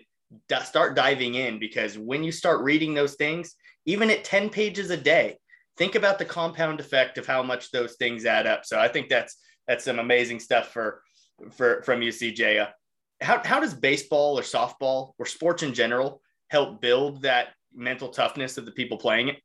start 0.64 0.96
diving 0.96 1.34
in 1.34 1.58
because 1.58 1.98
when 1.98 2.24
you 2.24 2.32
start 2.32 2.62
reading 2.62 2.94
those 2.94 3.14
things, 3.14 3.54
even 3.86 4.10
at 4.10 4.24
10 4.24 4.50
pages 4.50 4.90
a 4.90 4.96
day, 4.96 5.36
think 5.76 5.94
about 5.94 6.18
the 6.18 6.24
compound 6.24 6.80
effect 6.80 7.18
of 7.18 7.26
how 7.26 7.42
much 7.42 7.70
those 7.70 7.94
things 7.94 8.24
add 8.24 8.46
up. 8.46 8.64
So 8.64 8.78
I 8.78 8.88
think 8.88 9.08
that's 9.08 9.36
that's 9.66 9.84
some 9.84 9.98
amazing 9.98 10.40
stuff 10.40 10.72
for 10.72 11.02
for 11.52 11.82
from 11.82 12.02
you 12.02 12.10
CJ. 12.10 12.62
Uh, 12.62 12.66
how 13.20 13.42
how 13.44 13.60
does 13.60 13.74
baseball 13.74 14.38
or 14.38 14.42
softball 14.42 15.12
or 15.18 15.26
sports 15.26 15.62
in 15.62 15.74
general 15.74 16.20
help 16.48 16.80
build 16.80 17.22
that 17.22 17.48
mental 17.74 18.08
toughness 18.08 18.58
of 18.58 18.66
the 18.66 18.72
people 18.72 18.98
playing 18.98 19.28
it? 19.28 19.36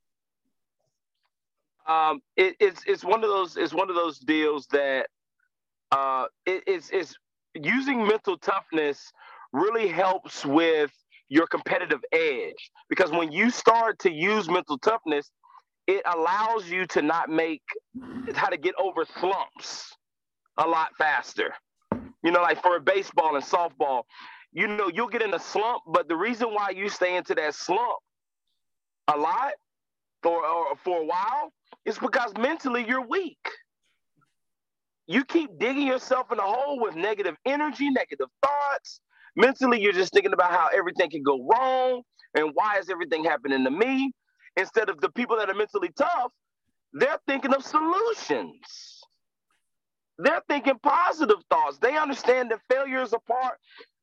Um, 1.88 2.22
it, 2.36 2.56
it's 2.60 2.84
it's 2.86 3.04
one 3.04 3.24
of 3.24 3.30
those 3.30 3.58
it's 3.58 3.74
one 3.74 3.90
of 3.90 3.96
those 3.96 4.20
deals 4.20 4.68
that 4.68 5.08
uh, 5.92 6.26
it, 6.46 6.64
it's 6.68 6.90
it's 6.92 7.16
using 7.56 8.06
mental 8.06 8.38
toughness 8.38 9.12
really 9.54 9.88
helps 9.88 10.46
with 10.46 10.92
your 11.30 11.48
competitive 11.48 12.02
edge 12.12 12.72
because 12.90 13.12
when 13.12 13.32
you 13.32 13.50
start 13.52 14.00
to 14.00 14.12
use 14.12 14.50
mental 14.50 14.78
toughness, 14.80 15.32
it 15.88 16.02
allows 16.06 16.70
you 16.70 16.86
to 16.88 17.02
not 17.02 17.30
make 17.30 17.64
how 18.36 18.48
to 18.50 18.58
get 18.58 18.76
over 18.80 19.06
slumps 19.20 19.96
a 20.58 20.68
lot 20.68 20.90
faster. 20.98 21.54
You 22.24 22.32
know, 22.32 22.42
like 22.42 22.62
for 22.62 22.80
baseball 22.80 23.36
and 23.36 23.44
softball, 23.44 24.04
you 24.54 24.68
know, 24.68 24.90
you'll 24.94 25.08
get 25.10 25.22
in 25.22 25.34
a 25.34 25.40
slump, 25.40 25.84
but 25.88 26.08
the 26.08 26.16
reason 26.16 26.50
why 26.54 26.72
you 26.72 26.90
stay 26.90 27.16
into 27.18 27.36
that 27.36 27.56
slump 27.56 27.98
a 29.08 29.18
lot 29.18 29.54
or, 30.26 30.46
or 30.46 30.76
for 30.84 31.02
a 31.02 31.06
while 31.06 31.52
is 31.86 31.98
because 32.00 32.34
mentally 32.38 32.86
you're 32.88 33.06
weak. 33.06 33.38
You 35.08 35.26
keep 35.26 35.60
digging 35.60 35.88
yourself 35.88 36.32
in 36.32 36.40
a 36.40 36.44
hole 36.44 36.80
with 36.82 36.96
negative 36.96 37.36
energy, 37.46 37.90
negative 37.90 38.28
thoughts, 38.44 39.02
Mentally, 39.36 39.82
you're 39.82 39.94
just 39.94 40.14
thinking 40.14 40.34
about 40.34 40.52
how 40.52 40.70
everything 40.74 41.10
can 41.10 41.24
go 41.24 41.48
wrong 41.52 42.04
and 42.36 42.52
why 42.54 42.78
is 42.80 42.90
everything 42.90 43.24
happening 43.24 43.64
to 43.64 43.72
me? 43.72 44.12
Instead 44.58 44.90
of 44.90 45.02
the 45.02 45.10
people 45.12 45.38
that 45.38 45.50
are 45.50 45.56
mentally 45.56 45.90
tough, 45.98 46.32
they're 46.94 47.20
thinking 47.28 47.54
of 47.54 47.64
solutions. 47.64 49.02
They're 50.18 50.42
thinking 50.50 50.80
positive 50.84 51.40
thoughts. 51.50 51.78
They 51.80 51.98
understand 51.98 52.52
that 52.52 52.60
failure 52.70 53.02
is 53.02 53.14
a 53.14 53.20
part 53.20 53.58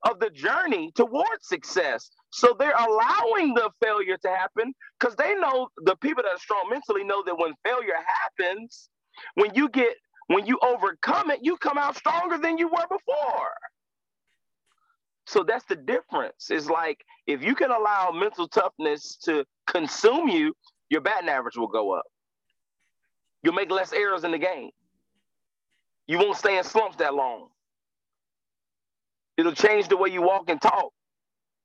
of 0.04 0.20
the 0.20 0.30
journey 0.30 0.92
towards 0.94 1.48
success. 1.48 2.10
So 2.32 2.54
they're 2.58 2.74
allowing 2.76 3.54
the 3.54 3.70
failure 3.82 4.16
to 4.18 4.28
happen 4.28 4.74
because 4.98 5.16
they 5.16 5.34
know 5.34 5.68
the 5.84 5.96
people 5.96 6.22
that 6.22 6.32
are 6.34 6.38
strong 6.38 6.68
mentally 6.70 7.04
know 7.04 7.22
that 7.26 7.38
when 7.38 7.54
failure 7.64 7.96
happens, 8.38 8.90
when 9.34 9.54
you 9.54 9.68
get 9.70 9.94
when 10.28 10.46
you 10.46 10.58
overcome 10.62 11.30
it, 11.30 11.40
you 11.42 11.56
come 11.58 11.78
out 11.78 11.96
stronger 11.96 12.38
than 12.38 12.58
you 12.58 12.68
were 12.68 12.86
before. 12.88 13.50
So 15.26 15.42
that's 15.42 15.64
the 15.64 15.74
difference. 15.74 16.50
It's 16.50 16.70
like 16.70 17.04
if 17.26 17.42
you 17.42 17.54
can 17.54 17.70
allow 17.70 18.12
mental 18.12 18.46
toughness 18.46 19.16
to 19.24 19.44
consume 19.66 20.28
you, 20.28 20.54
your 20.88 21.00
batting 21.00 21.28
average 21.28 21.56
will 21.56 21.66
go 21.66 21.92
up. 21.92 22.04
You'll 23.42 23.54
make 23.54 23.70
less 23.70 23.92
errors 23.92 24.24
in 24.24 24.30
the 24.30 24.38
game. 24.38 24.70
You 26.06 26.18
won't 26.18 26.36
stay 26.36 26.58
in 26.58 26.64
slumps 26.64 26.96
that 26.96 27.14
long. 27.14 27.48
It'll 29.36 29.52
change 29.52 29.88
the 29.88 29.96
way 29.96 30.10
you 30.10 30.22
walk 30.22 30.48
and 30.48 30.62
talk. 30.62 30.92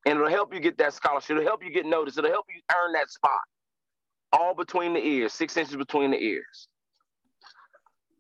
And 0.06 0.18
it'll 0.18 0.30
help 0.30 0.54
you 0.54 0.60
get 0.60 0.80
that 0.80 0.96
scholarship. 0.96 1.38
It'll 1.38 1.44
help 1.44 1.64
you 1.64 1.72
get 1.72 1.86
noticed. 1.86 2.18
It'll 2.18 2.32
help 2.32 2.48
you 2.54 2.60
earn 2.76 2.94
that 2.94 3.12
spot. 3.12 3.40
All 4.34 4.56
between 4.56 4.94
the 4.94 5.06
ears, 5.06 5.34
six 5.34 5.56
inches 5.56 5.76
between 5.76 6.10
the 6.10 6.18
ears. 6.18 6.68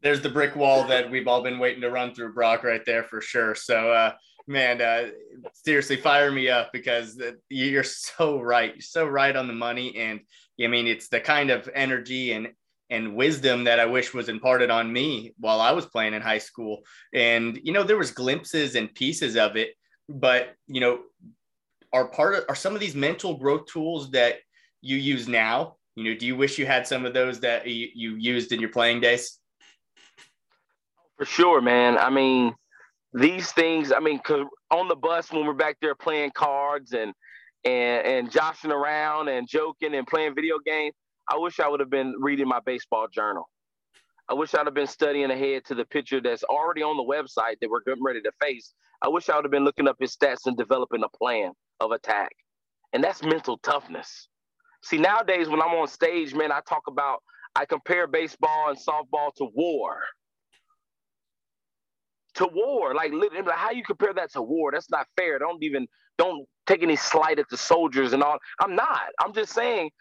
There's 0.04 0.22
the 0.22 0.30
brick 0.30 0.56
wall 0.56 0.84
that 0.88 1.10
we've 1.10 1.28
all 1.28 1.42
been 1.42 1.58
waiting 1.58 1.82
to 1.82 1.90
run 1.90 2.14
through, 2.14 2.34
Brock, 2.34 2.64
right 2.64 2.86
there 2.86 3.04
for 3.04 3.22
sure. 3.22 3.56
So, 3.56 3.92
uh, 3.92 4.12
man, 4.52 4.82
uh, 4.82 5.10
seriously, 5.54 5.96
fire 5.96 6.32
me 6.32 6.50
up 6.50 6.72
because 6.72 7.22
you're 7.50 7.84
so 7.84 8.42
right. 8.42 8.74
You're 8.76 8.82
so 8.82 9.06
right 9.06 9.36
on 9.36 9.48
the 9.48 9.54
money. 9.54 9.96
And 9.98 10.20
I 10.62 10.68
mean, 10.68 10.88
it's 10.88 11.08
the 11.08 11.20
kind 11.20 11.50
of 11.50 11.70
energy 11.74 12.34
and 12.34 12.50
and 12.90 13.16
wisdom 13.16 13.64
that 13.64 13.80
I 13.80 13.86
wish 13.86 14.14
was 14.14 14.28
imparted 14.28 14.70
on 14.70 14.92
me 14.92 15.34
while 15.40 15.62
I 15.62 15.72
was 15.72 15.86
playing 15.86 16.14
in 16.14 16.22
high 16.22 16.40
school. 16.40 16.82
And 17.14 17.60
you 17.64 17.72
know, 17.72 17.84
there 17.84 17.98
was 17.98 18.12
glimpses 18.12 18.76
and 18.76 18.94
pieces 18.94 19.38
of 19.38 19.56
it, 19.56 19.70
but 20.10 20.56
you 20.68 20.82
know, 20.82 21.00
are 21.94 22.08
part 22.10 22.36
of 22.36 22.44
are 22.50 22.56
some 22.56 22.74
of 22.74 22.82
these 22.82 22.96
mental 22.96 23.38
growth 23.38 23.66
tools 23.66 24.12
that 24.12 24.36
you 24.82 24.98
use 24.98 25.28
now. 25.28 25.78
You 25.96 26.04
know, 26.04 26.18
do 26.18 26.26
you 26.26 26.36
wish 26.36 26.58
you 26.58 26.66
had 26.66 26.88
some 26.88 27.06
of 27.06 27.14
those 27.14 27.40
that 27.42 27.68
you, 27.68 27.90
you 27.94 28.16
used 28.16 28.52
in 28.52 28.60
your 28.60 28.70
playing 28.70 29.02
days? 29.02 29.40
For 31.18 31.26
sure, 31.26 31.62
man. 31.62 31.98
I 31.98 32.10
mean, 32.10 32.56
these 33.14 33.52
things. 33.52 33.92
I 33.92 34.00
mean, 34.00 34.20
on 34.72 34.88
the 34.88 34.96
bus 34.96 35.32
when 35.32 35.46
we're 35.46 35.54
back 35.54 35.78
there 35.82 35.96
playing 35.96 36.32
cards 36.36 36.94
and 36.94 37.14
and 37.66 38.06
and 38.08 38.32
joshing 38.32 38.72
around 38.72 39.30
and 39.30 39.48
joking 39.48 39.96
and 39.96 40.08
playing 40.08 40.36
video 40.36 40.58
games 40.66 40.94
I 41.28 41.38
wish 41.38 41.60
I 41.60 41.68
would 41.68 41.80
have 41.80 41.90
been 41.90 42.14
reading 42.20 42.48
my 42.48 42.60
baseball 42.66 43.08
journal. 43.12 43.50
I 44.30 44.34
wish 44.36 44.54
I'd 44.56 44.68
have 44.68 44.74
been 44.76 44.88
studying 44.88 45.32
ahead 45.32 45.66
to 45.66 45.76
the 45.76 45.86
picture 45.86 46.22
that's 46.22 46.44
already 46.44 46.84
on 46.84 46.98
the 46.98 47.04
website 47.04 47.58
that 47.62 47.70
we're 47.70 47.84
getting 47.86 48.04
ready 48.04 48.22
to 48.22 48.32
face. 48.42 48.74
I 49.04 49.10
wish 49.10 49.30
I 49.30 49.36
would 49.36 49.46
have 49.46 49.52
been 49.52 49.66
looking 49.66 49.88
up 49.88 49.98
his 50.00 50.16
stats 50.16 50.48
and 50.48 50.58
developing 50.58 51.04
a 51.04 51.18
plan 51.18 51.54
of 51.80 51.92
attack. 51.92 52.32
And 52.94 53.04
that's 53.04 53.24
mental 53.24 53.58
toughness. 53.60 54.30
See, 54.84 54.98
nowadays 54.98 55.50
when 55.50 55.62
I'm 55.62 55.70
on 55.76 55.88
stage, 55.88 56.34
man, 56.36 56.52
I 56.52 56.62
talk 56.68 56.84
about, 56.88 57.20
I 57.56 57.66
compare 57.66 58.08
baseball 58.08 58.70
and 58.70 58.78
softball 58.78 59.34
to 59.38 59.50
war. 59.54 60.00
To 62.36 62.48
war, 62.54 62.96
like 62.96 63.12
literally, 63.14 63.52
how 63.54 63.72
you 63.72 63.84
compare 63.84 64.14
that 64.14 64.32
to 64.34 64.42
war? 64.42 64.72
That's 64.72 64.90
not 64.92 65.08
fair. 65.18 65.40
Don't 65.40 65.64
even 65.64 65.88
don't 66.18 66.48
take 66.68 66.84
any 66.84 66.96
slight 66.96 67.40
at 67.40 67.50
the 67.50 67.58
soldiers 67.58 68.14
and 68.14 68.24
all. 68.24 68.38
I'm 68.60 68.76
not. 68.76 69.02
I'm 69.20 69.34
just 69.34 69.54
saying 69.54 69.92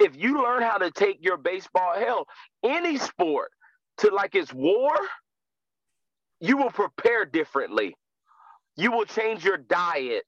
if 0.00 0.16
you 0.16 0.42
learn 0.42 0.62
how 0.62 0.78
to 0.78 0.90
take 0.90 1.18
your 1.20 1.36
baseball, 1.36 1.94
hell, 1.98 2.26
any 2.64 2.98
sport 2.98 3.50
to 3.98 4.10
like 4.14 4.34
it's 4.34 4.52
war, 4.54 4.92
you 6.40 6.56
will 6.58 6.70
prepare 6.70 7.24
differently. 7.24 7.94
You 8.76 8.92
will 8.92 9.06
change 9.06 9.44
your 9.44 9.58
diet. 9.58 10.26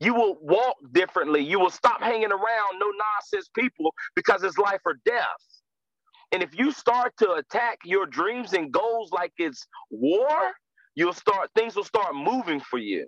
You 0.00 0.14
will 0.14 0.38
walk 0.42 0.76
differently. 0.92 1.42
You 1.42 1.60
will 1.60 1.70
stop 1.70 2.02
hanging 2.02 2.32
around 2.32 2.78
no 2.80 2.86
nonsense 2.86 3.50
people 3.54 3.92
because 4.16 4.42
it's 4.44 4.58
life 4.58 4.80
or 4.86 4.96
death. 5.06 5.26
And 6.32 6.42
if 6.42 6.56
you 6.58 6.72
start 6.72 7.14
to 7.18 7.32
attack 7.32 7.78
your 7.84 8.06
dreams 8.06 8.52
and 8.52 8.70
goals 8.70 9.10
like 9.12 9.32
it's 9.38 9.66
war, 9.90 10.52
you'll 10.94 11.12
start 11.14 11.50
things 11.54 11.74
will 11.74 11.84
start 11.84 12.14
moving 12.14 12.60
for 12.60 12.78
you. 12.78 13.06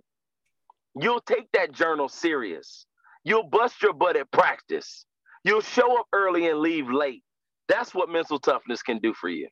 You'll 0.98 1.20
take 1.20 1.50
that 1.52 1.72
journal 1.72 2.08
serious. 2.08 2.86
You'll 3.24 3.48
bust 3.48 3.82
your 3.82 3.92
butt 3.92 4.16
at 4.16 4.30
practice. 4.30 5.04
You'll 5.44 5.60
show 5.60 5.98
up 5.98 6.06
early 6.12 6.48
and 6.48 6.60
leave 6.60 6.90
late. 6.90 7.22
That's 7.68 7.94
what 7.94 8.08
mental 8.08 8.38
toughness 8.38 8.82
can 8.82 8.98
do 8.98 9.14
for 9.14 9.28
you. 9.28 9.48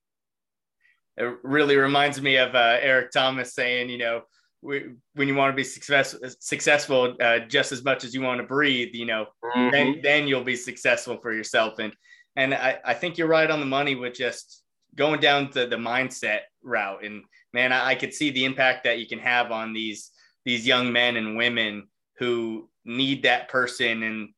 It 1.16 1.36
really 1.42 1.76
reminds 1.76 2.20
me 2.22 2.36
of 2.36 2.54
uh, 2.54 2.78
Eric 2.80 3.10
Thomas 3.10 3.54
saying, 3.54 3.90
you 3.90 3.98
know, 3.98 4.22
we, 4.62 4.86
when 5.14 5.28
you 5.28 5.34
want 5.34 5.52
to 5.52 5.56
be 5.56 5.64
success, 5.64 6.16
successful 6.40 7.16
uh, 7.20 7.40
just 7.40 7.70
as 7.70 7.84
much 7.84 8.02
as 8.04 8.14
you 8.14 8.22
want 8.22 8.40
to 8.40 8.46
breathe, 8.46 8.90
you 8.92 9.06
know, 9.06 9.26
mm-hmm. 9.44 9.70
then, 9.70 10.00
then 10.02 10.28
you'll 10.28 10.42
be 10.44 10.56
successful 10.56 11.18
for 11.20 11.32
yourself. 11.32 11.78
And, 11.78 11.92
and 12.38 12.54
I, 12.54 12.78
I 12.84 12.94
think 12.94 13.18
you're 13.18 13.26
right 13.26 13.50
on 13.50 13.58
the 13.58 13.66
money 13.66 13.96
with 13.96 14.14
just 14.14 14.62
going 14.94 15.18
down 15.18 15.50
to 15.50 15.66
the 15.66 15.76
mindset 15.76 16.42
route. 16.62 17.04
And 17.04 17.24
man, 17.52 17.72
I, 17.72 17.88
I 17.88 17.94
could 17.96 18.14
see 18.14 18.30
the 18.30 18.44
impact 18.44 18.84
that 18.84 19.00
you 19.00 19.08
can 19.08 19.18
have 19.18 19.50
on 19.50 19.72
these, 19.72 20.12
these 20.44 20.64
young 20.64 20.92
men 20.92 21.16
and 21.16 21.36
women 21.36 21.88
who 22.18 22.70
need 22.84 23.24
that 23.24 23.48
person 23.48 24.04
and 24.04 24.28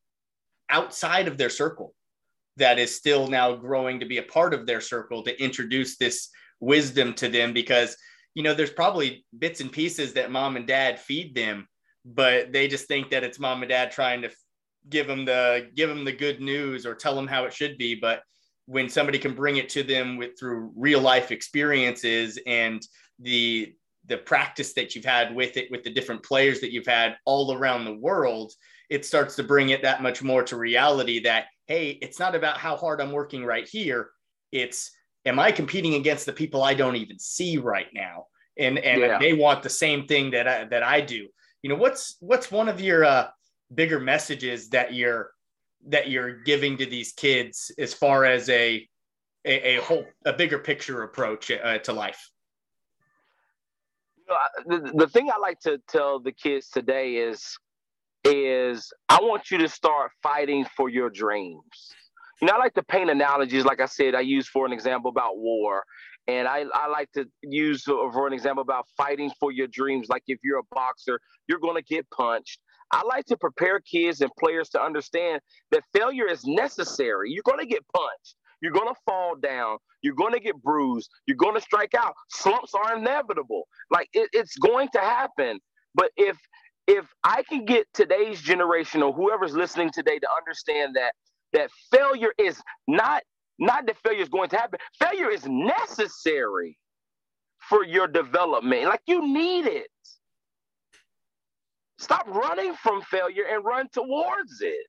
outside 0.70 1.28
of 1.28 1.36
their 1.36 1.50
circle 1.50 1.94
that 2.56 2.78
is 2.78 2.96
still 2.96 3.26
now 3.26 3.54
growing 3.54 4.00
to 4.00 4.06
be 4.06 4.16
a 4.16 4.22
part 4.22 4.54
of 4.54 4.66
their 4.66 4.80
circle 4.80 5.22
to 5.22 5.42
introduce 5.42 5.98
this 5.98 6.30
wisdom 6.58 7.12
to 7.14 7.28
them 7.28 7.52
because 7.52 7.96
you 8.34 8.42
know 8.42 8.54
there's 8.54 8.70
probably 8.70 9.24
bits 9.38 9.60
and 9.60 9.72
pieces 9.72 10.12
that 10.12 10.30
mom 10.30 10.56
and 10.56 10.66
dad 10.66 11.00
feed 11.00 11.34
them 11.34 11.66
but 12.04 12.52
they 12.52 12.68
just 12.68 12.86
think 12.86 13.10
that 13.10 13.24
it's 13.24 13.38
mom 13.38 13.62
and 13.62 13.70
dad 13.70 13.90
trying 13.90 14.20
to 14.20 14.30
give 14.88 15.06
them 15.06 15.24
the 15.24 15.68
give 15.74 15.88
them 15.88 16.04
the 16.04 16.12
good 16.12 16.40
news 16.40 16.86
or 16.86 16.94
tell 16.94 17.14
them 17.14 17.26
how 17.26 17.44
it 17.44 17.52
should 17.52 17.76
be 17.78 17.94
but 17.94 18.22
when 18.66 18.88
somebody 18.88 19.18
can 19.18 19.34
bring 19.34 19.56
it 19.56 19.68
to 19.68 19.82
them 19.82 20.16
with 20.16 20.38
through 20.38 20.72
real 20.76 21.00
life 21.00 21.30
experiences 21.30 22.38
and 22.46 22.86
the 23.18 23.74
the 24.06 24.16
practice 24.16 24.72
that 24.72 24.94
you've 24.94 25.04
had 25.04 25.34
with 25.34 25.56
it 25.56 25.70
with 25.70 25.82
the 25.82 25.92
different 25.92 26.22
players 26.22 26.60
that 26.60 26.72
you've 26.72 26.86
had 26.86 27.16
all 27.26 27.52
around 27.52 27.84
the 27.84 27.94
world 27.94 28.52
it 28.90 29.06
starts 29.06 29.36
to 29.36 29.44
bring 29.44 29.70
it 29.70 29.82
that 29.82 30.02
much 30.02 30.22
more 30.22 30.42
to 30.42 30.56
reality 30.56 31.20
that, 31.20 31.46
hey, 31.66 31.90
it's 32.02 32.18
not 32.18 32.34
about 32.34 32.58
how 32.58 32.76
hard 32.76 33.00
I'm 33.00 33.12
working 33.12 33.44
right 33.44 33.66
here. 33.66 34.10
It's, 34.50 34.90
am 35.24 35.38
I 35.38 35.52
competing 35.52 35.94
against 35.94 36.26
the 36.26 36.32
people 36.32 36.64
I 36.64 36.74
don't 36.74 36.96
even 36.96 37.18
see 37.18 37.56
right 37.56 37.86
now? 37.94 38.26
And, 38.58 38.78
and 38.78 39.00
yeah. 39.00 39.18
they 39.18 39.32
want 39.32 39.62
the 39.62 39.70
same 39.70 40.06
thing 40.06 40.32
that 40.32 40.48
I, 40.48 40.64
that 40.64 40.82
I 40.82 41.00
do. 41.00 41.28
You 41.62 41.70
know, 41.70 41.76
what's, 41.76 42.16
what's 42.18 42.50
one 42.50 42.68
of 42.68 42.80
your 42.80 43.04
uh, 43.04 43.28
bigger 43.74 44.00
messages 44.00 44.68
that 44.70 44.94
you're, 44.94 45.30
that 45.88 46.10
you're 46.10 46.42
giving 46.42 46.76
to 46.78 46.86
these 46.86 47.12
kids 47.12 47.70
as 47.78 47.94
far 47.94 48.24
as 48.24 48.48
a, 48.48 48.86
a, 49.44 49.76
a 49.76 49.82
whole, 49.82 50.04
a 50.24 50.32
bigger 50.32 50.58
picture 50.58 51.02
approach 51.02 51.50
uh, 51.50 51.78
to 51.78 51.92
life? 51.92 52.30
you 54.30 54.36
the, 54.66 54.92
the 54.94 55.08
thing 55.08 55.30
I 55.30 55.38
like 55.38 55.60
to 55.60 55.80
tell 55.88 56.20
the 56.20 56.32
kids 56.32 56.68
today 56.68 57.16
is 57.16 57.56
is 58.24 58.92
I 59.08 59.18
want 59.22 59.50
you 59.50 59.58
to 59.58 59.68
start 59.68 60.10
fighting 60.22 60.66
for 60.76 60.88
your 60.88 61.08
dreams. 61.08 61.94
You 62.40 62.48
know, 62.48 62.54
I 62.54 62.58
like 62.58 62.74
to 62.74 62.82
paint 62.82 63.10
analogies. 63.10 63.64
Like 63.64 63.80
I 63.80 63.86
said, 63.86 64.14
I 64.14 64.20
use 64.20 64.46
for 64.46 64.66
an 64.66 64.72
example 64.72 65.10
about 65.10 65.38
war. 65.38 65.84
And 66.28 66.46
I, 66.46 66.64
I 66.74 66.86
like 66.88 67.10
to 67.12 67.26
use 67.42 67.84
for 67.84 68.26
an 68.26 68.32
example 68.32 68.62
about 68.62 68.86
fighting 68.96 69.30
for 69.40 69.52
your 69.52 69.66
dreams. 69.66 70.08
Like 70.08 70.22
if 70.26 70.38
you're 70.42 70.58
a 70.58 70.62
boxer, 70.70 71.18
you're 71.48 71.58
going 71.58 71.76
to 71.76 71.82
get 71.82 72.08
punched. 72.10 72.60
I 72.92 73.02
like 73.04 73.26
to 73.26 73.36
prepare 73.36 73.80
kids 73.80 74.20
and 74.20 74.30
players 74.38 74.70
to 74.70 74.82
understand 74.82 75.40
that 75.70 75.82
failure 75.94 76.26
is 76.28 76.44
necessary. 76.44 77.30
You're 77.32 77.44
going 77.44 77.60
to 77.60 77.66
get 77.66 77.84
punched. 77.94 78.36
You're 78.62 78.72
going 78.72 78.88
to 78.88 79.00
fall 79.06 79.36
down. 79.36 79.78
You're 80.02 80.14
going 80.14 80.32
to 80.34 80.40
get 80.40 80.60
bruised. 80.62 81.10
You're 81.26 81.36
going 81.36 81.54
to 81.54 81.60
strike 81.60 81.94
out. 81.94 82.14
Slumps 82.30 82.74
are 82.74 82.96
inevitable. 82.96 83.68
Like 83.90 84.08
it, 84.12 84.28
it's 84.32 84.56
going 84.56 84.88
to 84.94 85.00
happen. 85.00 85.60
But 85.94 86.10
if 86.16 86.36
if 86.86 87.06
I 87.24 87.42
can 87.44 87.64
get 87.64 87.86
today's 87.94 88.40
generation 88.40 89.02
or 89.02 89.12
whoever's 89.12 89.54
listening 89.54 89.90
today 89.92 90.18
to 90.18 90.28
understand 90.36 90.96
that 90.96 91.12
that 91.52 91.70
failure 91.92 92.32
is 92.38 92.60
not 92.88 93.22
not 93.58 93.86
that 93.86 93.96
failure 94.04 94.22
is 94.22 94.28
going 94.28 94.48
to 94.50 94.56
happen. 94.56 94.78
Failure 94.98 95.30
is 95.30 95.46
necessary 95.46 96.78
for 97.68 97.84
your 97.84 98.06
development. 98.06 98.84
Like 98.86 99.02
you 99.06 99.26
need 99.26 99.66
it. 99.66 99.88
Stop 102.00 102.28
running 102.28 102.74
from 102.74 103.02
failure 103.02 103.44
and 103.50 103.64
run 103.64 103.88
towards 103.92 104.62
it. 104.62 104.88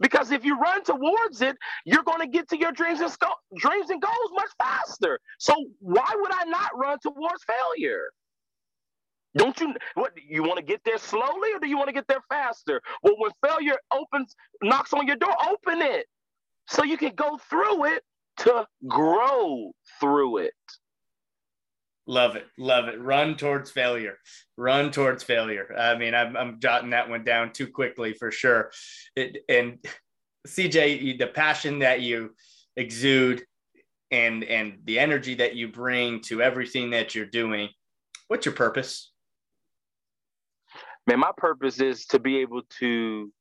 Because 0.00 0.32
if 0.32 0.44
you 0.44 0.58
run 0.58 0.84
towards 0.84 1.42
it, 1.42 1.56
you're 1.86 2.04
going 2.04 2.20
to 2.20 2.28
get 2.28 2.48
to 2.50 2.58
your 2.58 2.72
dreams 2.72 3.00
and 3.00 3.10
sco- 3.10 3.28
dreams 3.56 3.90
and 3.90 4.02
goals 4.02 4.30
much 4.34 4.50
faster. 4.58 5.20
So 5.38 5.54
why 5.80 6.08
would 6.14 6.32
I 6.34 6.44
not 6.46 6.76
run 6.76 6.98
towards 7.02 7.44
failure? 7.46 8.10
Don't 9.36 9.58
you 9.60 9.74
what 9.94 10.12
you 10.28 10.42
want 10.44 10.58
to 10.58 10.64
get 10.64 10.82
there 10.84 10.98
slowly 10.98 11.52
or 11.54 11.60
do 11.60 11.68
you 11.68 11.76
want 11.76 11.88
to 11.88 11.94
get 11.94 12.08
there 12.08 12.22
faster? 12.30 12.82
Well, 13.02 13.14
when 13.18 13.32
failure 13.46 13.76
opens, 13.92 14.34
knocks 14.62 14.92
on 14.94 15.06
your 15.06 15.16
door, 15.16 15.34
open 15.48 15.82
it. 15.82 16.02
so 16.68 16.84
you 16.84 16.98
can 16.98 17.14
go 17.16 17.38
through 17.50 17.86
it 17.86 18.04
to 18.38 18.66
grow 18.88 19.72
through 20.00 20.38
it. 20.38 20.54
Love 22.06 22.36
it. 22.36 22.46
Love 22.58 22.88
it. 22.88 23.00
Run 23.00 23.36
towards 23.36 23.70
failure. 23.70 24.18
Run 24.56 24.90
towards 24.90 25.22
failure. 25.22 25.74
I 25.76 25.96
mean, 25.96 26.14
I'm, 26.14 26.36
I'm 26.36 26.60
jotting 26.60 26.90
that 26.90 27.08
one 27.08 27.24
down 27.24 27.52
too 27.52 27.66
quickly 27.66 28.12
for 28.12 28.30
sure. 28.30 28.70
It, 29.16 29.38
and 29.48 29.78
CJ, 30.46 31.18
the 31.18 31.28
passion 31.28 31.78
that 31.78 32.02
you 32.02 32.34
exude 32.76 33.44
and 34.10 34.44
and 34.44 34.78
the 34.84 34.98
energy 34.98 35.34
that 35.36 35.54
you 35.54 35.68
bring 35.68 36.20
to 36.22 36.42
everything 36.42 36.90
that 36.90 37.14
you're 37.14 37.24
doing, 37.24 37.70
what's 38.28 38.44
your 38.44 38.54
purpose? 38.54 39.10
Man, 41.06 41.20
my 41.20 41.32
purpose 41.36 41.80
is 41.80 42.06
to 42.06 42.18
be 42.18 42.38
able 42.38 42.62
to 42.80 43.32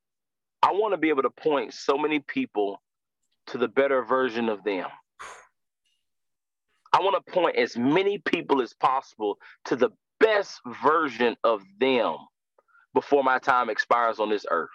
I 0.62 0.72
want 0.72 0.94
to 0.94 0.98
be 0.98 1.10
able 1.10 1.24
to 1.24 1.30
point 1.30 1.74
so 1.74 1.98
many 1.98 2.20
people 2.20 2.82
to 3.48 3.58
the 3.58 3.68
better 3.68 4.04
version 4.04 4.48
of 4.48 4.64
them. 4.64 4.88
I 6.94 7.02
want 7.02 7.26
to 7.26 7.32
point 7.34 7.58
as 7.58 7.78
many 7.78 8.20
people 8.20 8.62
as 8.62 8.74
possible 8.74 9.40
to 9.66 9.78
the 9.78 9.92
best 10.20 10.62
version 10.84 11.38
of 11.44 11.64
them 11.80 12.18
before 12.94 13.24
my 13.24 13.40
time 13.40 13.70
expires 13.70 14.20
on 14.20 14.30
this 14.30 14.46
earth. 14.52 14.70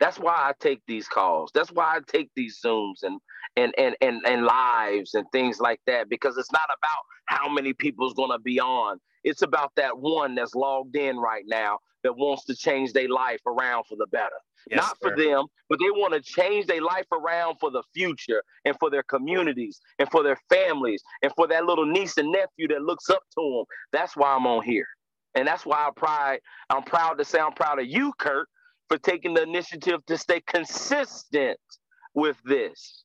That's 0.00 0.18
why 0.18 0.34
I 0.34 0.52
take 0.60 0.82
these 0.86 1.08
calls. 1.08 1.50
That's 1.54 1.72
why 1.72 1.96
I 1.96 2.00
take 2.06 2.30
these 2.36 2.60
Zooms 2.64 3.02
and 3.02 3.20
and 3.56 3.74
and 3.78 3.96
and, 4.02 4.20
and 4.26 4.44
lives 4.44 5.14
and 5.14 5.26
things 5.32 5.58
like 5.60 5.80
that 5.86 6.08
because 6.10 6.36
it's 6.36 6.52
not 6.52 6.64
about 6.66 7.04
how 7.26 7.48
many 7.48 7.72
people's 7.72 8.14
going 8.14 8.30
to 8.30 8.38
be 8.38 8.60
on. 8.60 8.98
It's 9.24 9.42
about 9.42 9.72
that 9.76 9.98
one 9.98 10.34
that's 10.34 10.54
logged 10.54 10.96
in 10.96 11.16
right 11.18 11.44
now 11.46 11.78
that 12.06 12.16
wants 12.16 12.44
to 12.44 12.54
change 12.54 12.92
their 12.92 13.08
life 13.08 13.40
around 13.46 13.84
for 13.88 13.96
the 13.96 14.06
better. 14.12 14.36
Yes, 14.70 14.78
not 14.78 14.98
for 15.00 15.16
them, 15.16 15.46
but 15.68 15.78
they 15.78 15.90
want 15.90 16.14
to 16.14 16.20
change 16.20 16.66
their 16.66 16.82
life 16.82 17.06
around 17.12 17.56
for 17.60 17.70
the 17.70 17.82
future 17.94 18.42
and 18.64 18.76
for 18.78 18.90
their 18.90 19.02
communities 19.02 19.80
and 19.98 20.08
for 20.10 20.22
their 20.22 20.38
families 20.48 21.02
and 21.22 21.32
for 21.36 21.46
that 21.48 21.64
little 21.64 21.86
niece 21.86 22.16
and 22.16 22.30
nephew 22.30 22.68
that 22.68 22.82
looks 22.82 23.10
up 23.10 23.22
to 23.34 23.40
them. 23.40 23.64
That's 23.92 24.16
why 24.16 24.34
I'm 24.34 24.46
on 24.46 24.64
here. 24.64 24.86
And 25.34 25.46
that's 25.46 25.66
why 25.66 25.76
I 25.76 25.90
pride, 25.94 26.40
I'm 26.70 26.82
proud 26.82 27.18
to 27.18 27.24
say 27.24 27.38
I'm 27.38 27.52
proud 27.52 27.78
of 27.78 27.86
you, 27.86 28.12
Kirk, 28.18 28.48
for 28.88 28.98
taking 28.98 29.34
the 29.34 29.42
initiative 29.42 30.04
to 30.06 30.16
stay 30.16 30.40
consistent 30.40 31.58
with 32.14 32.36
this. 32.44 33.04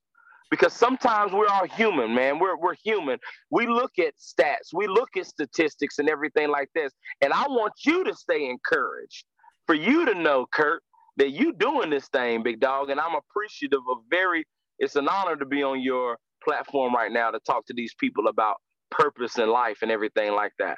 Because 0.51 0.74
sometimes 0.74 1.31
we're 1.31 1.48
all 1.48 1.65
human, 1.65 2.13
man. 2.13 2.38
We're, 2.38 2.58
we're 2.58 2.75
human. 2.75 3.17
We 3.50 3.67
look 3.67 3.93
at 3.98 4.13
stats, 4.20 4.74
we 4.74 4.86
look 4.86 5.10
at 5.17 5.25
statistics 5.25 5.98
and 5.98 6.10
everything 6.10 6.50
like 6.50 6.70
this. 6.75 6.91
And 7.22 7.34
I 7.34 7.43
want 7.48 7.74
you 7.86 8.03
to 8.03 8.13
stay 8.13 8.50
encouraged. 8.50 9.25
For 9.65 9.75
you 9.75 10.05
to 10.05 10.13
know, 10.13 10.46
Kirk, 10.51 10.84
that 11.17 11.31
you 11.31 11.53
doing 11.53 11.89
this 11.89 12.08
thing, 12.10 12.43
big 12.43 12.60
dog. 12.60 12.89
And 12.89 13.00
I'm 13.00 13.15
appreciative 13.15 13.79
of 13.89 14.00
very, 14.10 14.46
it's 14.79 14.96
an 14.98 15.08
honor 15.08 15.38
to 15.38 15.46
be 15.46 15.63
on 15.63 15.81
your 15.81 16.17
platform 16.43 16.93
right 16.93 17.12
now 17.12 17.31
to 17.31 17.39
talk 17.46 17.65
to 17.67 17.74
these 17.74 17.93
people 18.00 18.27
about 18.27 18.58
purpose 18.89 19.38
in 19.38 19.50
life 19.50 19.79
and 19.81 19.91
everything 19.91 20.34
like 20.34 20.53
that. 20.60 20.77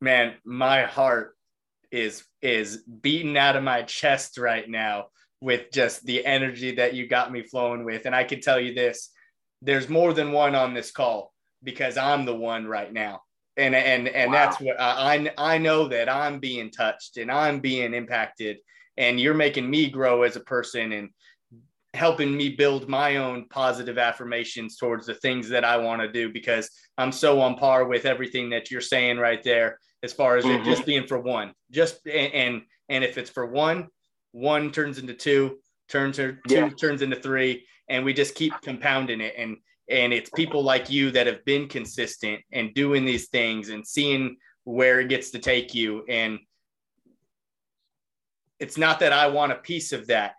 Man, 0.00 0.34
my 0.44 0.82
heart 0.82 1.34
is 1.90 2.24
is 2.42 2.82
beating 3.00 3.36
out 3.38 3.56
of 3.56 3.62
my 3.62 3.82
chest 3.82 4.38
right 4.38 4.68
now 4.68 5.06
with 5.40 5.70
just 5.72 6.04
the 6.04 6.24
energy 6.24 6.76
that 6.76 6.94
you 6.94 7.06
got 7.06 7.32
me 7.32 7.42
flowing 7.42 7.84
with. 7.84 8.06
And 8.06 8.14
I 8.14 8.24
can 8.24 8.40
tell 8.40 8.58
you 8.58 8.74
this, 8.74 9.10
there's 9.62 9.88
more 9.88 10.12
than 10.12 10.32
one 10.32 10.54
on 10.54 10.74
this 10.74 10.90
call 10.90 11.32
because 11.62 11.96
I'm 11.96 12.24
the 12.24 12.34
one 12.34 12.66
right 12.66 12.92
now. 12.92 13.22
And 13.56 13.74
and 13.74 14.06
and 14.08 14.30
wow. 14.30 14.38
that's 14.38 14.60
what 14.60 14.80
I 14.80 15.32
I 15.36 15.58
know 15.58 15.88
that 15.88 16.08
I'm 16.08 16.38
being 16.38 16.70
touched 16.70 17.16
and 17.16 17.30
I'm 17.30 17.58
being 17.58 17.92
impacted 17.92 18.58
and 18.96 19.18
you're 19.18 19.34
making 19.34 19.68
me 19.68 19.90
grow 19.90 20.22
as 20.22 20.36
a 20.36 20.40
person 20.40 20.92
and 20.92 21.10
helping 21.94 22.36
me 22.36 22.50
build 22.50 22.88
my 22.88 23.16
own 23.16 23.46
positive 23.48 23.98
affirmations 23.98 24.76
towards 24.76 25.06
the 25.06 25.14
things 25.14 25.48
that 25.48 25.64
I 25.64 25.76
want 25.78 26.02
to 26.02 26.12
do 26.12 26.32
because 26.32 26.70
I'm 26.98 27.10
so 27.10 27.40
on 27.40 27.56
par 27.56 27.86
with 27.86 28.04
everything 28.04 28.50
that 28.50 28.70
you're 28.70 28.80
saying 28.80 29.18
right 29.18 29.42
there 29.42 29.78
as 30.04 30.12
far 30.12 30.36
as 30.36 30.44
mm-hmm. 30.44 30.62
it 30.62 30.64
just 30.64 30.86
being 30.86 31.06
for 31.08 31.18
one 31.18 31.52
just 31.72 32.06
and, 32.06 32.32
and 32.32 32.62
and 32.88 33.02
if 33.02 33.18
it's 33.18 33.30
for 33.30 33.46
one 33.46 33.88
one 34.32 34.70
turns 34.70 34.98
into 34.98 35.14
two 35.14 35.58
turns 35.88 36.16
two 36.16 36.36
yeah. 36.48 36.68
turns 36.70 37.02
into 37.02 37.16
three 37.16 37.64
and 37.88 38.04
we 38.04 38.12
just 38.12 38.34
keep 38.34 38.52
compounding 38.62 39.20
it 39.20 39.34
and 39.38 39.56
and 39.90 40.12
it's 40.12 40.28
people 40.30 40.62
like 40.62 40.90
you 40.90 41.10
that 41.10 41.26
have 41.26 41.42
been 41.46 41.66
consistent 41.66 42.40
and 42.52 42.74
doing 42.74 43.04
these 43.04 43.28
things 43.28 43.70
and 43.70 43.86
seeing 43.86 44.36
where 44.64 45.00
it 45.00 45.08
gets 45.08 45.30
to 45.30 45.38
take 45.38 45.74
you 45.74 46.04
and 46.08 46.38
it's 48.58 48.76
not 48.76 49.00
that 49.00 49.12
I 49.12 49.28
want 49.28 49.52
a 49.52 49.56
piece 49.56 49.92
of 49.92 50.08
that. 50.08 50.34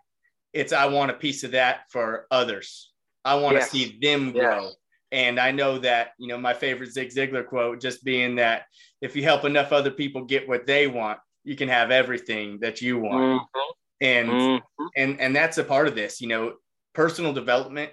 It's 0.52 0.72
I 0.72 0.86
want 0.86 1.10
a 1.10 1.14
piece 1.14 1.44
of 1.44 1.52
that 1.52 1.90
for 1.90 2.26
others. 2.30 2.92
I 3.24 3.34
want 3.36 3.56
yes. 3.56 3.70
to 3.70 3.76
see 3.76 3.98
them 4.00 4.32
grow. 4.32 4.64
Yes. 4.64 4.74
And 5.12 5.40
I 5.40 5.50
know 5.50 5.78
that, 5.78 6.12
you 6.18 6.28
know, 6.28 6.38
my 6.38 6.54
favorite 6.54 6.92
Zig 6.92 7.10
Ziglar 7.10 7.46
quote 7.46 7.80
just 7.80 8.04
being 8.04 8.36
that 8.36 8.64
if 9.00 9.16
you 9.16 9.22
help 9.22 9.44
enough 9.44 9.72
other 9.72 9.90
people 9.90 10.24
get 10.24 10.48
what 10.48 10.66
they 10.66 10.86
want, 10.86 11.18
you 11.44 11.56
can 11.56 11.68
have 11.68 11.90
everything 11.90 12.58
that 12.60 12.80
you 12.80 12.98
want. 12.98 13.42
Mm-hmm. 13.42 13.70
And 14.02 14.28
mm-hmm. 14.28 14.84
and 14.96 15.20
and 15.20 15.36
that's 15.36 15.58
a 15.58 15.64
part 15.64 15.86
of 15.86 15.94
this, 15.94 16.20
you 16.20 16.28
know, 16.28 16.54
personal 16.94 17.32
development, 17.32 17.90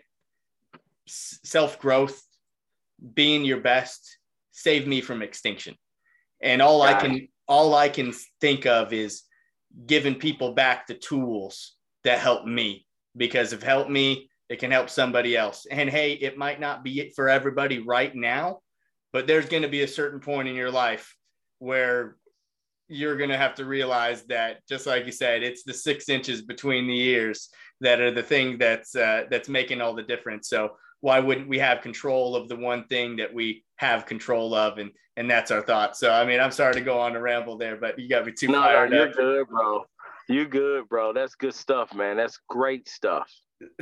self-growth, 1.07 2.21
being 3.13 3.43
your 3.43 3.59
best 3.59 4.17
save 4.51 4.87
me 4.87 5.01
from 5.01 5.21
extinction. 5.21 5.75
And 6.41 6.61
all 6.61 6.81
I 6.81 6.93
can 6.93 7.27
all 7.47 7.75
I 7.75 7.89
can 7.89 8.13
think 8.41 8.65
of 8.65 8.93
is 8.93 9.23
giving 9.85 10.15
people 10.15 10.53
back 10.53 10.87
the 10.87 10.93
tools 10.93 11.75
that 12.03 12.19
help 12.19 12.45
me 12.45 12.85
because 13.15 13.53
if 13.53 13.61
help 13.61 13.89
me 13.89 14.29
it 14.49 14.59
can 14.59 14.71
help 14.71 14.89
somebody 14.89 15.35
else 15.35 15.67
and 15.69 15.89
hey 15.89 16.13
it 16.13 16.37
might 16.37 16.59
not 16.59 16.83
be 16.83 16.99
it 16.99 17.13
for 17.15 17.29
everybody 17.29 17.79
right 17.79 18.15
now 18.15 18.59
but 19.13 19.27
there's 19.27 19.49
going 19.49 19.63
to 19.63 19.69
be 19.69 19.81
a 19.81 19.87
certain 19.87 20.19
point 20.19 20.47
in 20.47 20.55
your 20.55 20.71
life 20.71 21.15
where 21.59 22.15
you're 22.87 23.17
going 23.17 23.29
to 23.29 23.37
have 23.37 23.55
to 23.55 23.65
realize 23.65 24.23
that 24.23 24.65
just 24.67 24.85
like 24.85 25.05
you 25.05 25.11
said 25.11 25.43
it's 25.43 25.63
the 25.63 25.73
six 25.73 26.09
inches 26.09 26.41
between 26.41 26.87
the 26.87 26.99
ears 26.99 27.49
that 27.81 27.99
are 27.99 28.11
the 28.11 28.23
thing 28.23 28.57
that's 28.57 28.95
uh, 28.95 29.23
that's 29.29 29.49
making 29.49 29.81
all 29.81 29.93
the 29.93 30.03
difference. 30.03 30.49
So 30.49 30.77
why 31.01 31.19
wouldn't 31.19 31.47
we 31.47 31.59
have 31.59 31.81
control 31.81 32.35
of 32.35 32.47
the 32.49 32.55
one 32.55 32.87
thing 32.87 33.17
that 33.17 33.33
we 33.33 33.63
have 33.75 34.05
control 34.05 34.53
of? 34.53 34.77
And 34.77 34.91
and 35.15 35.29
that's 35.29 35.51
our 35.51 35.61
thought. 35.61 35.97
So 35.97 36.11
i 36.11 36.25
mean 36.25 36.39
i'm 36.39 36.51
sorry 36.51 36.73
to 36.75 36.81
go 36.81 36.99
on 36.99 37.15
a 37.15 37.19
ramble 37.21 37.57
there 37.57 37.75
but 37.75 37.99
you 37.99 38.07
got 38.07 38.25
me 38.25 38.31
too 38.31 38.47
no, 38.47 38.61
fired 38.61 38.91
no, 38.91 38.97
you're 38.97 39.09
up. 39.09 39.15
good 39.15 39.47
bro. 39.47 39.85
You 40.29 40.45
good 40.45 40.89
bro. 40.89 41.13
That's 41.13 41.35
good 41.35 41.55
stuff 41.55 41.93
man. 41.93 42.17
That's 42.17 42.39
great 42.49 42.87
stuff. 42.87 43.31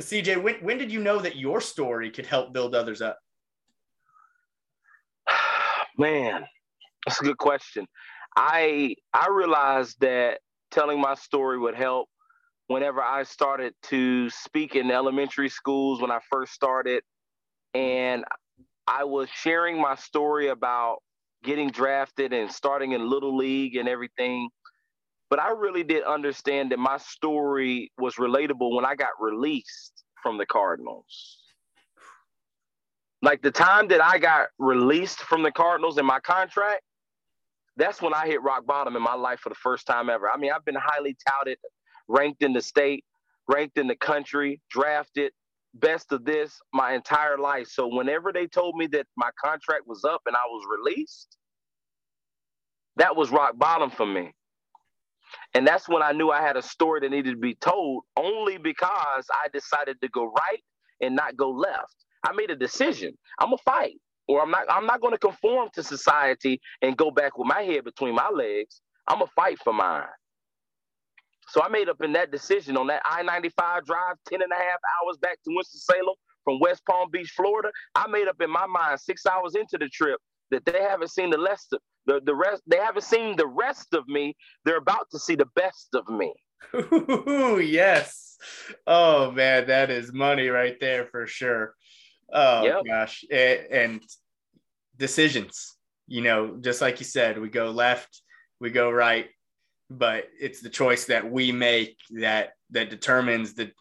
Cj 0.00 0.42
when, 0.42 0.54
when 0.56 0.78
did 0.78 0.90
you 0.90 1.00
know 1.00 1.18
that 1.18 1.36
your 1.36 1.60
story 1.60 2.10
could 2.10 2.26
help 2.26 2.52
build 2.52 2.74
others 2.74 3.00
up? 3.02 3.18
Man 5.98 6.44
that's 7.06 7.20
a 7.20 7.24
good 7.24 7.38
question 7.38 7.86
i 8.36 8.94
i 9.14 9.28
realized 9.28 9.98
that 10.00 10.40
telling 10.70 11.00
my 11.00 11.14
story 11.14 11.58
would 11.58 11.74
help 11.74 12.08
whenever 12.68 13.02
I 13.02 13.22
started 13.22 13.74
to 13.84 14.28
speak 14.30 14.74
in 14.74 14.90
elementary 14.90 15.48
schools 15.48 16.00
when 16.00 16.10
I 16.10 16.18
first 16.30 16.52
started. 16.52 17.02
And 17.74 18.24
I 18.86 19.04
was 19.04 19.28
sharing 19.30 19.80
my 19.80 19.94
story 19.94 20.48
about 20.48 20.98
getting 21.44 21.70
drafted 21.70 22.32
and 22.32 22.50
starting 22.50 22.92
in 22.92 23.08
Little 23.08 23.36
League 23.36 23.76
and 23.76 23.88
everything. 23.88 24.48
But 25.28 25.40
I 25.40 25.50
really 25.50 25.82
did 25.82 26.04
understand 26.04 26.72
that 26.72 26.78
my 26.78 26.98
story 26.98 27.90
was 27.98 28.14
relatable 28.16 28.74
when 28.74 28.84
I 28.84 28.94
got 28.94 29.10
released 29.20 30.04
from 30.22 30.38
the 30.38 30.46
Cardinals. 30.46 31.38
Like 33.22 33.42
the 33.42 33.50
time 33.50 33.88
that 33.88 34.02
I 34.02 34.18
got 34.18 34.48
released 34.58 35.20
from 35.20 35.42
the 35.42 35.50
Cardinals 35.50 35.98
in 35.98 36.06
my 36.06 36.20
contract, 36.20 36.82
that's 37.76 38.02
when 38.02 38.14
I 38.14 38.26
hit 38.26 38.42
rock 38.42 38.66
bottom 38.66 38.96
in 38.96 39.02
my 39.02 39.14
life 39.14 39.40
for 39.40 39.50
the 39.50 39.56
first 39.56 39.86
time 39.86 40.10
ever. 40.10 40.30
I 40.30 40.38
mean, 40.38 40.52
I've 40.52 40.64
been 40.64 40.76
highly 40.76 41.16
touted 41.28 41.58
ranked 42.08 42.42
in 42.42 42.52
the 42.52 42.60
state, 42.62 43.04
ranked 43.48 43.78
in 43.78 43.86
the 43.88 43.96
country, 43.96 44.60
drafted, 44.70 45.32
best 45.74 46.12
of 46.12 46.24
this 46.24 46.58
my 46.72 46.94
entire 46.94 47.38
life. 47.38 47.68
So 47.68 47.88
whenever 47.88 48.32
they 48.32 48.46
told 48.46 48.76
me 48.76 48.86
that 48.88 49.06
my 49.16 49.30
contract 49.42 49.84
was 49.86 50.04
up 50.04 50.22
and 50.26 50.36
I 50.36 50.46
was 50.48 50.64
released, 50.80 51.36
that 52.96 53.16
was 53.16 53.30
rock 53.30 53.58
bottom 53.58 53.90
for 53.90 54.06
me. 54.06 54.32
And 55.54 55.66
that's 55.66 55.88
when 55.88 56.02
I 56.02 56.12
knew 56.12 56.30
I 56.30 56.42
had 56.42 56.56
a 56.56 56.62
story 56.62 57.00
that 57.00 57.10
needed 57.10 57.32
to 57.32 57.36
be 57.38 57.54
told 57.56 58.04
only 58.16 58.58
because 58.58 59.26
I 59.32 59.48
decided 59.52 60.00
to 60.02 60.08
go 60.08 60.26
right 60.26 60.62
and 61.00 61.16
not 61.16 61.36
go 61.36 61.50
left. 61.50 61.96
I 62.24 62.32
made 62.34 62.50
a 62.50 62.56
decision. 62.56 63.16
I'm 63.40 63.48
gonna 63.48 63.58
fight 63.64 63.94
or 64.28 64.42
I'm 64.42 64.50
not 64.50 64.64
I'm 64.68 64.86
not 64.86 65.00
going 65.00 65.12
to 65.12 65.18
conform 65.18 65.68
to 65.74 65.82
society 65.82 66.60
and 66.82 66.96
go 66.96 67.10
back 67.10 67.38
with 67.38 67.46
my 67.46 67.62
head 67.62 67.84
between 67.84 68.14
my 68.14 68.28
legs. 68.28 68.80
I'm 69.08 69.18
gonna 69.18 69.30
fight 69.36 69.58
for 69.62 69.72
mine. 69.72 70.06
So 71.48 71.62
I 71.62 71.68
made 71.68 71.88
up 71.88 72.02
in 72.02 72.12
that 72.14 72.32
decision 72.32 72.76
on 72.76 72.88
that 72.88 73.02
I 73.04 73.22
95 73.22 73.84
drive, 73.84 74.16
10 74.28 74.42
and 74.42 74.50
a 74.50 74.56
half 74.56 74.80
hours 75.04 75.16
back 75.16 75.38
to 75.44 75.54
Winston-Salem 75.54 76.16
from 76.42 76.58
West 76.58 76.82
Palm 76.86 77.08
Beach, 77.10 77.32
Florida. 77.36 77.70
I 77.94 78.08
made 78.08 78.26
up 78.26 78.40
in 78.40 78.50
my 78.50 78.66
mind 78.66 78.98
six 78.98 79.24
hours 79.26 79.54
into 79.54 79.78
the 79.78 79.88
trip 79.88 80.20
that 80.50 80.64
they 80.64 80.82
haven't 80.82 81.10
seen 81.10 81.30
the 81.30 81.40
rest 81.40 81.72
of 81.72 81.80
the, 82.06 82.20
the 82.24 82.34
rest, 82.34 82.62
they 82.66 82.78
haven't 82.78 83.04
seen 83.04 83.36
the 83.36 83.46
rest 83.46 83.92
of 83.92 84.06
me. 84.08 84.34
They're 84.64 84.76
about 84.76 85.06
to 85.10 85.18
see 85.18 85.34
the 85.34 85.48
best 85.56 85.88
of 85.94 86.08
me. 86.08 86.32
Ooh, 86.74 87.60
yes. 87.60 88.36
Oh 88.86 89.30
man, 89.30 89.66
that 89.66 89.90
is 89.90 90.12
money 90.12 90.48
right 90.48 90.78
there 90.80 91.06
for 91.06 91.26
sure. 91.26 91.74
Oh 92.32 92.64
yep. 92.64 92.82
gosh, 92.86 93.24
and 93.30 94.02
decisions. 94.96 95.76
You 96.08 96.22
know, 96.22 96.56
just 96.60 96.80
like 96.80 97.00
you 97.00 97.04
said, 97.04 97.38
we 97.38 97.48
go 97.48 97.70
left, 97.70 98.22
we 98.60 98.70
go 98.70 98.90
right, 98.90 99.28
but 99.90 100.28
it's 100.40 100.60
the 100.60 100.68
choice 100.68 101.06
that 101.06 101.30
we 101.30 101.52
make 101.52 101.98
that 102.10 102.52
that 102.70 102.90
determines 102.90 103.54
the 103.54 103.72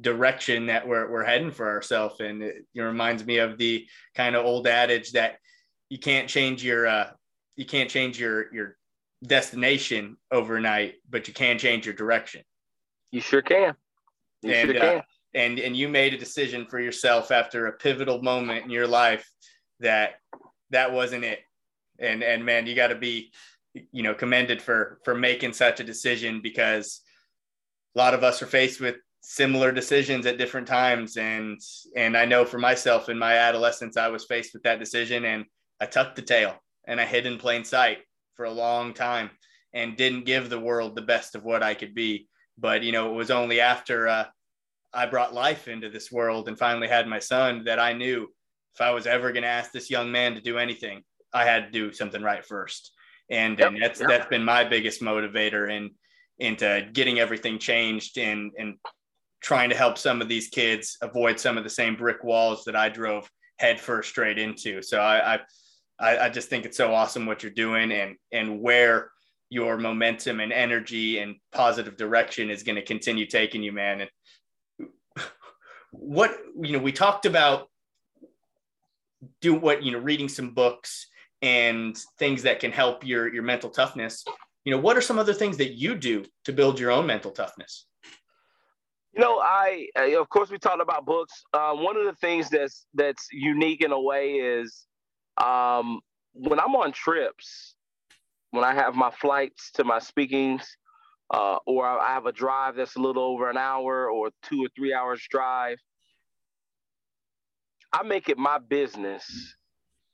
direction 0.00 0.66
that 0.66 0.86
we're, 0.86 1.10
we're 1.10 1.24
heading 1.24 1.50
for 1.50 1.68
ourselves 1.68 2.20
and 2.20 2.42
it, 2.42 2.64
it, 2.72 2.80
reminds 2.80 3.26
me 3.26 3.38
of 3.38 3.58
the 3.58 3.84
kind 4.14 4.36
of 4.36 4.44
old 4.44 4.68
adage 4.68 5.10
that 5.12 5.38
you 5.88 5.98
can't 5.98 6.28
change 6.28 6.62
your 6.62 6.86
uh, 6.86 7.10
you 7.56 7.64
can't 7.64 7.90
change 7.90 8.20
your 8.20 8.52
your 8.54 8.76
destination 9.26 10.16
overnight 10.30 10.94
but 11.10 11.26
you 11.26 11.34
can 11.34 11.58
change 11.58 11.84
your 11.84 11.94
direction 11.94 12.42
you 13.10 13.20
sure 13.20 13.42
can 13.42 13.74
you 14.42 14.52
and 14.52 14.70
sure 14.70 14.76
uh, 14.76 14.80
can. 14.80 14.98
Uh, 14.98 15.02
and 15.34 15.58
and 15.58 15.76
you 15.76 15.88
made 15.88 16.14
a 16.14 16.18
decision 16.18 16.66
for 16.66 16.80
yourself 16.80 17.30
after 17.30 17.66
a 17.66 17.72
pivotal 17.72 18.22
moment 18.22 18.64
in 18.64 18.70
your 18.70 18.86
life 18.86 19.30
that 19.80 20.14
that 20.70 20.92
wasn't 20.92 21.24
it. 21.24 21.40
And 21.98 22.22
and 22.22 22.44
man 22.44 22.66
you 22.66 22.74
got 22.74 22.88
to 22.88 22.94
be 22.94 23.32
you 23.92 24.02
know 24.02 24.14
commended 24.14 24.62
for 24.62 25.00
for 25.04 25.14
making 25.14 25.52
such 25.52 25.80
a 25.80 25.84
decision 25.84 26.40
because 26.42 27.00
a 27.94 27.98
lot 27.98 28.14
of 28.14 28.24
us 28.24 28.42
are 28.42 28.46
faced 28.46 28.80
with 28.80 28.96
similar 29.20 29.72
decisions 29.72 30.24
at 30.26 30.38
different 30.38 30.66
times. 30.66 31.16
And 31.16 31.60
and 31.96 32.16
I 32.16 32.24
know 32.24 32.44
for 32.44 32.58
myself 32.58 33.08
in 33.08 33.18
my 33.18 33.34
adolescence 33.34 33.96
I 33.96 34.08
was 34.08 34.24
faced 34.24 34.54
with 34.54 34.62
that 34.62 34.78
decision 34.78 35.24
and 35.24 35.44
I 35.80 35.86
tucked 35.86 36.16
the 36.16 36.22
tail 36.22 36.54
and 36.86 37.00
I 37.00 37.04
hid 37.04 37.26
in 37.26 37.38
plain 37.38 37.64
sight 37.64 37.98
for 38.34 38.46
a 38.46 38.50
long 38.50 38.94
time 38.94 39.30
and 39.74 39.96
didn't 39.96 40.24
give 40.24 40.48
the 40.48 40.58
world 40.58 40.94
the 40.94 41.02
best 41.02 41.34
of 41.34 41.44
what 41.44 41.62
I 41.62 41.74
could 41.74 41.94
be. 41.94 42.28
But 42.56 42.82
you 42.82 42.92
know 42.92 43.10
it 43.10 43.16
was 43.16 43.30
only 43.30 43.60
after 43.60 44.08
uh, 44.08 44.24
I 44.92 45.06
brought 45.06 45.34
life 45.34 45.68
into 45.68 45.90
this 45.90 46.10
world 46.10 46.48
and 46.48 46.58
finally 46.58 46.88
had 46.88 47.06
my 47.06 47.18
son 47.18 47.64
that 47.64 47.78
I 47.78 47.92
knew 47.92 48.28
if 48.74 48.80
I 48.80 48.90
was 48.90 49.06
ever 49.06 49.32
going 49.32 49.42
to 49.42 49.48
ask 49.48 49.72
this 49.72 49.90
young 49.90 50.10
man 50.10 50.34
to 50.34 50.40
do 50.40 50.58
anything 50.58 51.02
I 51.32 51.44
had 51.44 51.66
to 51.66 51.70
do 51.70 51.92
something 51.92 52.22
right 52.22 52.44
first 52.44 52.92
and 53.30 53.58
yep, 53.58 53.68
and 53.68 53.82
that's 53.82 54.00
yep. 54.00 54.08
that's 54.08 54.28
been 54.28 54.44
my 54.44 54.64
biggest 54.64 55.00
motivator 55.00 55.70
in 55.70 55.90
into 56.38 56.88
getting 56.92 57.18
everything 57.18 57.58
changed 57.58 58.18
and 58.18 58.52
and 58.58 58.76
trying 59.40 59.70
to 59.70 59.76
help 59.76 59.98
some 59.98 60.20
of 60.20 60.28
these 60.28 60.48
kids 60.48 60.96
avoid 61.02 61.38
some 61.38 61.56
of 61.56 61.64
the 61.64 61.70
same 61.70 61.94
brick 61.94 62.24
walls 62.24 62.64
that 62.64 62.74
I 62.74 62.88
drove 62.88 63.30
headfirst 63.58 64.08
straight 64.08 64.38
into. 64.38 64.82
So 64.82 65.00
I, 65.00 65.40
I 66.00 66.18
I 66.18 66.28
just 66.28 66.48
think 66.48 66.64
it's 66.64 66.76
so 66.76 66.94
awesome 66.94 67.26
what 67.26 67.42
you're 67.42 67.52
doing 67.52 67.92
and 67.92 68.16
and 68.32 68.60
where 68.60 69.10
your 69.50 69.78
momentum 69.78 70.40
and 70.40 70.52
energy 70.52 71.18
and 71.18 71.36
positive 71.52 71.96
direction 71.96 72.50
is 72.50 72.62
going 72.62 72.76
to 72.76 72.84
continue 72.84 73.26
taking 73.26 73.62
you, 73.62 73.72
man. 73.72 74.02
And 74.02 74.10
what 75.98 76.38
you 76.60 76.72
know, 76.72 76.78
we 76.78 76.92
talked 76.92 77.26
about 77.26 77.68
do 79.40 79.54
what 79.54 79.82
you 79.82 79.92
know, 79.92 79.98
reading 79.98 80.28
some 80.28 80.50
books 80.50 81.06
and 81.42 81.96
things 82.18 82.42
that 82.42 82.60
can 82.60 82.72
help 82.72 83.04
your 83.04 83.32
your 83.32 83.42
mental 83.42 83.70
toughness. 83.70 84.24
You 84.64 84.72
know 84.72 84.80
what 84.80 84.96
are 84.96 85.00
some 85.00 85.18
other 85.18 85.34
things 85.34 85.56
that 85.58 85.74
you 85.74 85.94
do 85.94 86.24
to 86.44 86.52
build 86.52 86.78
your 86.78 86.90
own 86.90 87.06
mental 87.06 87.30
toughness? 87.30 87.86
You 89.12 89.22
know 89.22 89.40
i, 89.42 89.88
of 89.96 90.28
course 90.28 90.50
we 90.50 90.58
talked 90.58 90.82
about 90.82 91.04
books. 91.04 91.42
Uh, 91.52 91.74
one 91.74 91.96
of 91.96 92.04
the 92.04 92.14
things 92.14 92.48
that's 92.48 92.86
that's 92.94 93.26
unique 93.32 93.82
in 93.82 93.92
a 93.92 94.00
way 94.00 94.34
is 94.34 94.86
um, 95.38 96.00
when 96.32 96.60
i'm 96.60 96.74
on 96.76 96.92
trips 96.92 97.74
when 98.50 98.62
i 98.62 98.72
have 98.72 98.94
my 98.94 99.10
flights 99.10 99.70
to 99.72 99.82
my 99.82 99.98
speakings 99.98 100.76
uh, 101.34 101.56
or 101.66 101.84
i 101.86 102.12
have 102.12 102.26
a 102.26 102.32
drive 102.32 102.76
that's 102.76 102.96
a 102.96 103.00
little 103.00 103.22
over 103.22 103.50
an 103.50 103.56
hour 103.56 104.10
or 104.10 104.30
two 104.42 104.64
or 104.64 104.68
three 104.76 104.94
hours 104.94 105.26
drive 105.30 105.78
i 107.98 108.02
make 108.02 108.28
it 108.28 108.38
my 108.38 108.58
business 108.58 109.56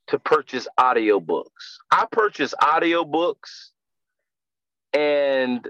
to 0.07 0.19
purchase 0.19 0.67
audiobooks. 0.79 1.77
I 1.91 2.05
purchase 2.11 2.53
audiobooks 2.61 3.69
and 4.93 5.67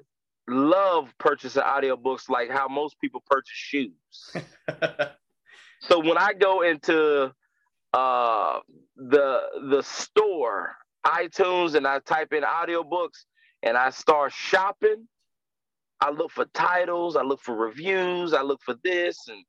love 0.48 1.14
purchasing 1.20 1.64
audiobooks 1.64 2.30
like 2.30 2.50
how 2.50 2.68
most 2.68 3.00
people 3.00 3.24
purchase 3.26 3.56
shoes. 3.56 3.94
so 5.82 6.00
when 6.00 6.18
I 6.18 6.34
go 6.34 6.62
into 6.62 7.34
uh, 7.94 8.60
the 8.98 9.42
the 9.70 9.82
store, 9.84 10.76
iTunes, 11.06 11.76
and 11.76 11.88
I 11.88 12.00
type 12.00 12.34
in 12.34 12.44
audiobooks 12.44 13.26
and 13.64 13.78
I 13.78 13.90
start 13.90 14.34
shopping, 14.34 15.08
I 16.02 16.12
look 16.12 16.32
for 16.32 16.46
titles, 16.54 17.16
I 17.16 17.24
look 17.24 17.42
for 17.42 17.56
reviews, 17.56 18.34
I 18.34 18.42
look 18.42 18.62
for 18.62 18.76
this, 18.84 19.28
and 19.28 19.44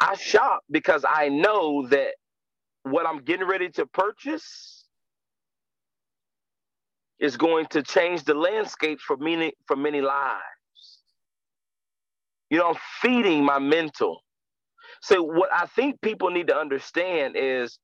I 0.00 0.16
shop 0.16 0.62
because 0.70 1.04
I 1.08 1.28
know 1.28 1.86
that 1.88 2.14
what 2.84 3.06
I'm 3.06 3.22
getting 3.22 3.46
ready 3.46 3.68
to 3.70 3.86
purchase 3.86 4.86
is 7.20 7.36
going 7.36 7.66
to 7.66 7.82
change 7.82 8.24
the 8.24 8.34
landscape 8.34 9.00
for 9.00 9.16
many 9.18 9.52
for 9.66 9.76
many 9.76 10.00
lives. 10.00 10.40
You 12.50 12.58
know, 12.58 12.70
I'm 12.70 12.76
feeding 13.02 13.44
my 13.44 13.58
mental. 13.58 14.20
So 15.02 15.22
what 15.22 15.50
I 15.52 15.66
think 15.66 16.00
people 16.02 16.30
need 16.30 16.48
to 16.48 16.56
understand 16.56 17.36
is 17.36 17.78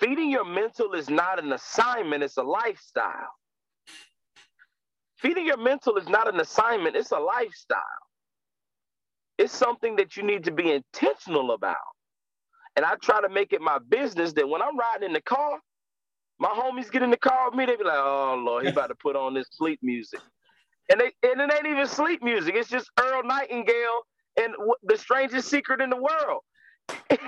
feeding 0.00 0.30
your 0.30 0.44
mental 0.44 0.92
is 0.94 1.10
not 1.10 1.42
an 1.42 1.52
assignment, 1.52 2.22
it's 2.22 2.36
a 2.38 2.42
lifestyle. 2.42 3.30
Feeding 5.18 5.46
your 5.46 5.58
mental 5.58 5.96
is 5.96 6.08
not 6.08 6.32
an 6.32 6.40
assignment, 6.40 6.96
it's 6.96 7.12
a 7.12 7.18
lifestyle. 7.18 7.80
It's 9.38 9.52
something 9.56 9.96
that 9.96 10.16
you 10.16 10.22
need 10.24 10.44
to 10.44 10.52
be 10.52 10.72
intentional 10.72 11.52
about. 11.52 11.76
And 12.76 12.84
I 12.86 12.96
try 13.02 13.20
to 13.22 13.28
make 13.28 13.52
it 13.52 13.60
my 13.60 13.78
business 13.88 14.32
that 14.34 14.48
when 14.48 14.62
I'm 14.62 14.78
riding 14.78 15.08
in 15.08 15.12
the 15.14 15.22
car, 15.22 15.60
my 16.40 16.48
homies 16.50 16.90
get 16.90 17.02
in 17.02 17.10
the 17.10 17.16
car 17.18 17.50
with 17.50 17.58
me, 17.58 17.66
they 17.66 17.76
be 17.76 17.84
like, 17.84 17.98
oh 17.98 18.42
Lord, 18.44 18.64
he 18.64 18.70
about 18.70 18.88
to 18.88 18.96
put 18.96 19.16
on 19.16 19.34
this 19.34 19.48
sleep 19.52 19.80
music. 19.82 20.20
And 20.90 21.00
they 21.00 21.12
and 21.28 21.40
it 21.40 21.54
ain't 21.54 21.66
even 21.66 21.86
sleep 21.86 22.22
music. 22.22 22.54
It's 22.56 22.68
just 22.70 22.90
Earl 23.00 23.22
Nightingale 23.24 24.02
and 24.38 24.52
w- 24.54 24.74
the 24.84 24.98
strangest 24.98 25.48
secret 25.48 25.80
in 25.80 25.90
the 25.90 25.96
world. 25.96 26.42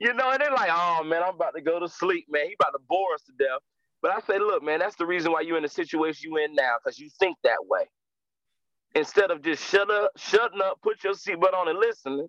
you 0.00 0.14
know, 0.14 0.30
and 0.30 0.40
they're 0.40 0.52
like, 0.52 0.70
oh 0.72 1.04
man, 1.04 1.22
I'm 1.24 1.34
about 1.36 1.54
to 1.56 1.62
go 1.62 1.80
to 1.80 1.88
sleep, 1.88 2.26
man. 2.30 2.46
He 2.46 2.54
about 2.60 2.72
to 2.72 2.80
bore 2.88 3.14
us 3.14 3.22
to 3.24 3.32
death. 3.38 3.60
But 4.02 4.12
I 4.12 4.20
say, 4.20 4.38
look, 4.38 4.62
man, 4.62 4.80
that's 4.80 4.96
the 4.96 5.06
reason 5.06 5.32
why 5.32 5.42
you're 5.42 5.58
in 5.58 5.62
the 5.64 5.68
situation 5.68 6.30
you 6.32 6.38
in 6.38 6.54
now, 6.54 6.74
because 6.84 6.98
you 6.98 7.10
think 7.20 7.36
that 7.44 7.58
way. 7.68 7.82
Instead 8.94 9.30
of 9.30 9.42
just 9.42 9.64
shut 9.70 9.90
up, 9.90 10.10
shutting 10.16 10.60
up, 10.62 10.78
put 10.82 11.04
your 11.04 11.14
seatbelt 11.14 11.54
on 11.54 11.68
and 11.68 11.78
listening, 11.78 12.26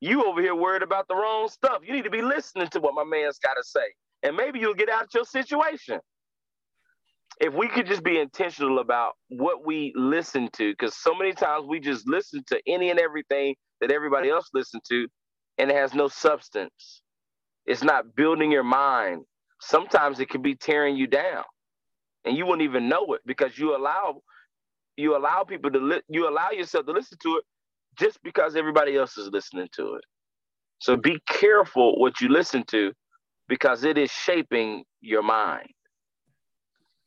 you 0.00 0.24
over 0.24 0.40
here 0.40 0.54
worried 0.54 0.82
about 0.82 1.08
the 1.08 1.14
wrong 1.14 1.48
stuff. 1.48 1.78
You 1.84 1.92
need 1.92 2.04
to 2.04 2.10
be 2.10 2.22
listening 2.22 2.68
to 2.68 2.80
what 2.80 2.94
my 2.94 3.04
man's 3.04 3.38
got 3.38 3.54
to 3.54 3.64
say. 3.64 3.94
And 4.22 4.36
maybe 4.36 4.60
you'll 4.60 4.74
get 4.74 4.88
out 4.88 5.04
of 5.04 5.08
your 5.14 5.24
situation. 5.24 6.00
If 7.40 7.54
we 7.54 7.68
could 7.68 7.86
just 7.86 8.04
be 8.04 8.18
intentional 8.18 8.78
about 8.78 9.12
what 9.28 9.66
we 9.66 9.92
listen 9.96 10.48
to, 10.54 10.72
because 10.72 10.96
so 10.96 11.14
many 11.14 11.32
times 11.32 11.66
we 11.68 11.80
just 11.80 12.06
listen 12.08 12.44
to 12.48 12.60
any 12.66 12.90
and 12.90 13.00
everything 13.00 13.56
that 13.80 13.90
everybody 13.90 14.30
else 14.30 14.48
listens 14.54 14.82
to, 14.88 15.08
and 15.58 15.70
it 15.70 15.76
has 15.76 15.94
no 15.94 16.08
substance. 16.08 17.02
It's 17.66 17.82
not 17.82 18.14
building 18.16 18.52
your 18.52 18.64
mind. 18.64 19.24
Sometimes 19.60 20.20
it 20.20 20.28
can 20.28 20.42
be 20.42 20.54
tearing 20.56 20.96
you 20.96 21.06
down, 21.06 21.44
and 22.24 22.36
you 22.36 22.46
wouldn't 22.46 22.62
even 22.62 22.88
know 22.88 23.14
it 23.14 23.22
because 23.26 23.58
you 23.58 23.76
allow 23.76 24.20
you 24.96 25.16
allow 25.16 25.44
people 25.44 25.70
to 25.70 25.78
li- 25.78 26.02
you 26.08 26.28
allow 26.28 26.50
yourself 26.50 26.86
to 26.86 26.92
listen 26.92 27.18
to 27.22 27.36
it 27.36 27.44
just 27.98 28.22
because 28.22 28.56
everybody 28.56 28.96
else 28.96 29.16
is 29.18 29.28
listening 29.28 29.68
to 29.72 29.94
it. 29.94 30.04
So 30.78 30.96
be 30.96 31.20
careful 31.28 31.98
what 31.98 32.20
you 32.20 32.28
listen 32.28 32.64
to 32.68 32.92
because 33.48 33.84
it 33.84 33.98
is 33.98 34.10
shaping 34.10 34.84
your 35.00 35.22
mind. 35.22 35.68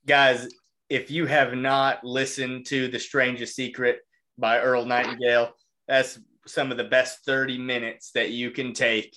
Guys, 0.06 0.48
if 0.90 1.10
you 1.10 1.26
have 1.26 1.54
not 1.56 2.04
listened 2.04 2.66
to 2.68 2.88
The 2.88 3.00
Strangest 3.00 3.56
Secret 3.56 4.00
by 4.38 4.60
Earl 4.60 4.86
Nightingale, 4.86 5.54
that's 5.88 6.20
some 6.48 6.72
of 6.72 6.78
the 6.78 6.84
best 6.84 7.26
30 7.26 7.58
minutes 7.58 8.12
that 8.12 8.30
you 8.30 8.52
can 8.52 8.74
take 8.74 9.16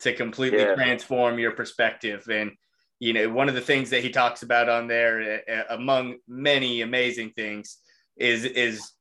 to 0.00 0.12
completely 0.12 0.58
yeah. 0.58 0.74
transform 0.74 1.38
your 1.38 1.52
perspective. 1.52 2.26
And, 2.30 2.50
you 2.98 3.12
know, 3.12 3.30
one 3.30 3.48
of 3.48 3.54
the 3.54 3.60
things 3.60 3.90
that 3.90 4.02
he 4.02 4.10
talks 4.10 4.42
about 4.42 4.68
on 4.68 4.88
there, 4.88 5.42
among 5.70 6.16
many 6.26 6.82
amazing 6.82 7.30
things, 7.30 7.78
is 8.16 8.44
is 8.44 8.92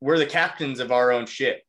we're 0.00 0.18
the 0.18 0.26
captains 0.26 0.80
of 0.80 0.92
our 0.92 1.12
own 1.12 1.26
ship. 1.26 1.62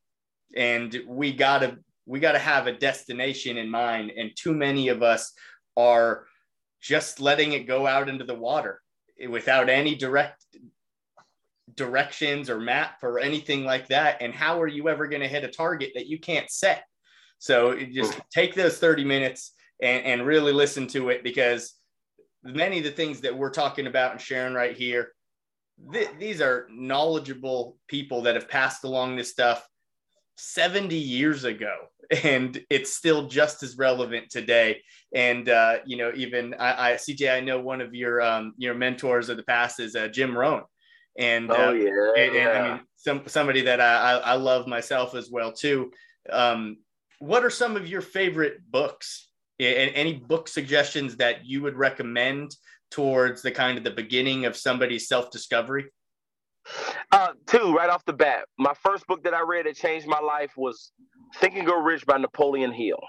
And 0.55 0.95
we 1.07 1.33
gotta 1.33 1.77
we 2.05 2.19
gotta 2.19 2.39
have 2.39 2.67
a 2.67 2.73
destination 2.77 3.57
in 3.57 3.69
mind. 3.69 4.11
And 4.15 4.31
too 4.35 4.53
many 4.53 4.89
of 4.89 5.03
us 5.03 5.33
are 5.77 6.25
just 6.81 7.19
letting 7.19 7.53
it 7.53 7.67
go 7.67 7.85
out 7.87 8.09
into 8.09 8.25
the 8.25 8.35
water 8.35 8.81
without 9.29 9.69
any 9.69 9.95
direct 9.95 10.45
directions 11.75 12.49
or 12.49 12.59
map 12.59 12.97
or 13.03 13.19
anything 13.19 13.63
like 13.65 13.87
that. 13.87 14.21
And 14.21 14.33
how 14.33 14.59
are 14.61 14.67
you 14.67 14.89
ever 14.89 15.07
going 15.07 15.21
to 15.21 15.27
hit 15.27 15.43
a 15.43 15.47
target 15.47 15.91
that 15.95 16.07
you 16.07 16.19
can't 16.19 16.49
set? 16.49 16.83
So 17.37 17.79
just 17.79 18.19
take 18.31 18.55
those 18.55 18.77
30 18.77 19.03
minutes 19.03 19.53
and, 19.81 20.05
and 20.05 20.25
really 20.25 20.51
listen 20.53 20.87
to 20.87 21.09
it 21.09 21.23
because 21.23 21.75
many 22.43 22.79
of 22.79 22.83
the 22.83 22.91
things 22.91 23.21
that 23.21 23.37
we're 23.37 23.51
talking 23.51 23.87
about 23.87 24.11
and 24.11 24.21
sharing 24.21 24.53
right 24.53 24.75
here 24.75 25.13
th- 25.91 26.09
these 26.19 26.41
are 26.41 26.67
knowledgeable 26.71 27.77
people 27.87 28.21
that 28.23 28.35
have 28.35 28.49
passed 28.49 28.83
along 28.83 29.15
this 29.15 29.29
stuff 29.29 29.67
70 30.37 30.95
years 30.95 31.43
ago 31.43 31.73
and 32.23 32.63
it's 32.69 32.93
still 32.93 33.27
just 33.27 33.63
as 33.63 33.77
relevant 33.77 34.29
today. 34.29 34.81
And 35.13 35.49
uh, 35.49 35.77
you 35.85 35.97
know 35.97 36.11
even 36.15 36.53
I, 36.55 36.91
I 36.91 36.93
cj 36.93 37.33
i 37.33 37.39
know 37.39 37.59
one 37.59 37.81
of 37.81 37.93
your 37.93 38.21
um, 38.21 38.53
your 38.57 38.73
mentors 38.73 39.29
of 39.29 39.37
the 39.37 39.43
past 39.43 39.79
is 39.79 39.95
uh, 39.95 40.07
jim 40.07 40.37
rohn. 40.37 40.63
And 41.17 41.51
oh 41.51 41.69
uh, 41.69 41.71
yeah, 41.71 42.23
and, 42.23 42.35
and, 42.35 42.49
i 42.49 42.69
mean 42.69 42.81
some 42.95 43.23
somebody 43.27 43.61
that 43.61 43.81
I, 43.81 44.17
I 44.17 44.35
love 44.35 44.67
myself 44.67 45.15
as 45.15 45.29
well 45.29 45.51
too. 45.51 45.91
Um, 46.29 46.77
what 47.19 47.43
are 47.43 47.49
some 47.49 47.75
of 47.75 47.87
your 47.87 48.01
favorite 48.01 48.59
books? 48.69 49.27
And 49.59 49.91
any 49.93 50.13
book 50.13 50.47
suggestions 50.47 51.17
that 51.17 51.45
you 51.45 51.61
would 51.61 51.75
recommend 51.75 52.55
towards 52.91 53.41
the 53.41 53.51
kind 53.51 53.77
of 53.77 53.83
the 53.83 53.91
beginning 53.91 54.45
of 54.45 54.55
somebody's 54.55 55.07
self-discovery 55.07 55.85
uh, 57.11 57.29
two 57.47 57.73
right 57.73 57.89
off 57.89 58.05
the 58.05 58.13
bat. 58.13 58.45
My 58.57 58.73
first 58.83 59.05
book 59.07 59.23
that 59.23 59.33
I 59.33 59.41
read 59.41 59.65
that 59.65 59.75
changed 59.75 60.07
my 60.07 60.19
life 60.19 60.51
was 60.55 60.91
Think 61.37 61.55
and 61.55 61.65
Grow 61.65 61.81
Rich 61.81 62.05
by 62.05 62.17
Napoleon 62.17 62.71
Hill. 62.71 63.01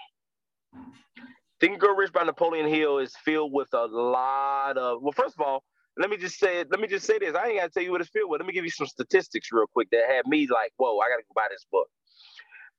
Think 1.60 1.72
and 1.72 1.80
Grow 1.80 1.94
Rich 1.94 2.12
by 2.12 2.24
Napoleon 2.24 2.66
Hill 2.66 2.98
is 2.98 3.14
filled 3.24 3.52
with 3.52 3.68
a 3.72 3.86
lot 3.86 4.78
of 4.78 5.02
well, 5.02 5.12
first 5.12 5.34
of 5.38 5.46
all, 5.46 5.62
let 5.98 6.10
me 6.10 6.16
just 6.16 6.38
say 6.38 6.64
let 6.70 6.80
me 6.80 6.88
just 6.88 7.06
say 7.06 7.18
this. 7.18 7.34
I 7.34 7.48
ain't 7.48 7.58
gotta 7.58 7.70
tell 7.70 7.82
you 7.82 7.92
what 7.92 8.00
it's 8.00 8.10
filled 8.10 8.30
with. 8.30 8.40
Let 8.40 8.46
me 8.46 8.52
give 8.52 8.64
you 8.64 8.70
some 8.70 8.86
statistics 8.86 9.48
real 9.52 9.66
quick 9.72 9.88
that 9.90 10.04
had 10.08 10.26
me 10.26 10.48
like, 10.48 10.72
whoa, 10.76 10.98
I 10.98 11.08
gotta 11.08 11.22
go 11.22 11.32
buy 11.34 11.48
this 11.50 11.66
book. 11.70 11.88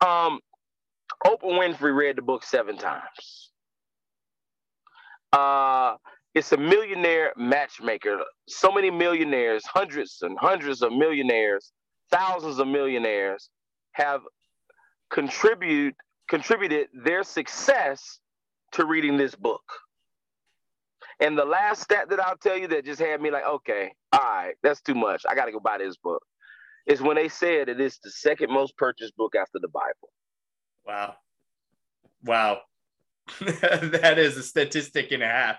Um, 0.01 0.39
Oprah 1.25 1.57
Winfrey 1.57 1.95
read 1.95 2.17
the 2.17 2.21
book 2.21 2.43
seven 2.43 2.77
times. 2.77 3.51
Uh, 5.31 5.95
it's 6.33 6.51
a 6.51 6.57
millionaire 6.57 7.33
matchmaker. 7.37 8.19
So 8.47 8.71
many 8.71 8.89
millionaires, 8.89 9.63
hundreds 9.65 10.19
and 10.21 10.37
hundreds 10.39 10.81
of 10.81 10.91
millionaires, 10.91 11.71
thousands 12.11 12.59
of 12.59 12.67
millionaires 12.67 13.49
have 13.93 14.21
contribute 15.11 15.95
contributed 16.29 16.87
their 16.93 17.23
success 17.23 18.19
to 18.71 18.85
reading 18.85 19.17
this 19.17 19.35
book. 19.35 19.61
And 21.19 21.37
the 21.37 21.45
last 21.45 21.83
stat 21.83 22.09
that 22.09 22.19
I'll 22.19 22.37
tell 22.37 22.57
you 22.57 22.67
that 22.69 22.85
just 22.85 22.99
had 22.99 23.21
me 23.21 23.29
like, 23.29 23.45
okay, 23.45 23.91
all 24.11 24.19
right, 24.19 24.55
that's 24.63 24.81
too 24.81 24.95
much. 24.95 25.23
I 25.29 25.35
got 25.35 25.45
to 25.45 25.51
go 25.51 25.59
buy 25.59 25.77
this 25.77 25.97
book. 25.97 26.23
Is 26.85 27.01
when 27.01 27.15
they 27.15 27.29
said 27.29 27.69
it 27.69 27.79
is 27.79 27.99
the 28.03 28.11
second 28.11 28.51
most 28.51 28.75
purchased 28.77 29.15
book 29.15 29.35
after 29.39 29.59
the 29.59 29.69
Bible. 29.69 30.09
Wow. 30.85 31.15
Wow. 32.23 32.61
that 33.39 34.15
is 34.17 34.35
a 34.35 34.43
statistic 34.43 35.11
and 35.11 35.23
a 35.23 35.27
half. 35.27 35.57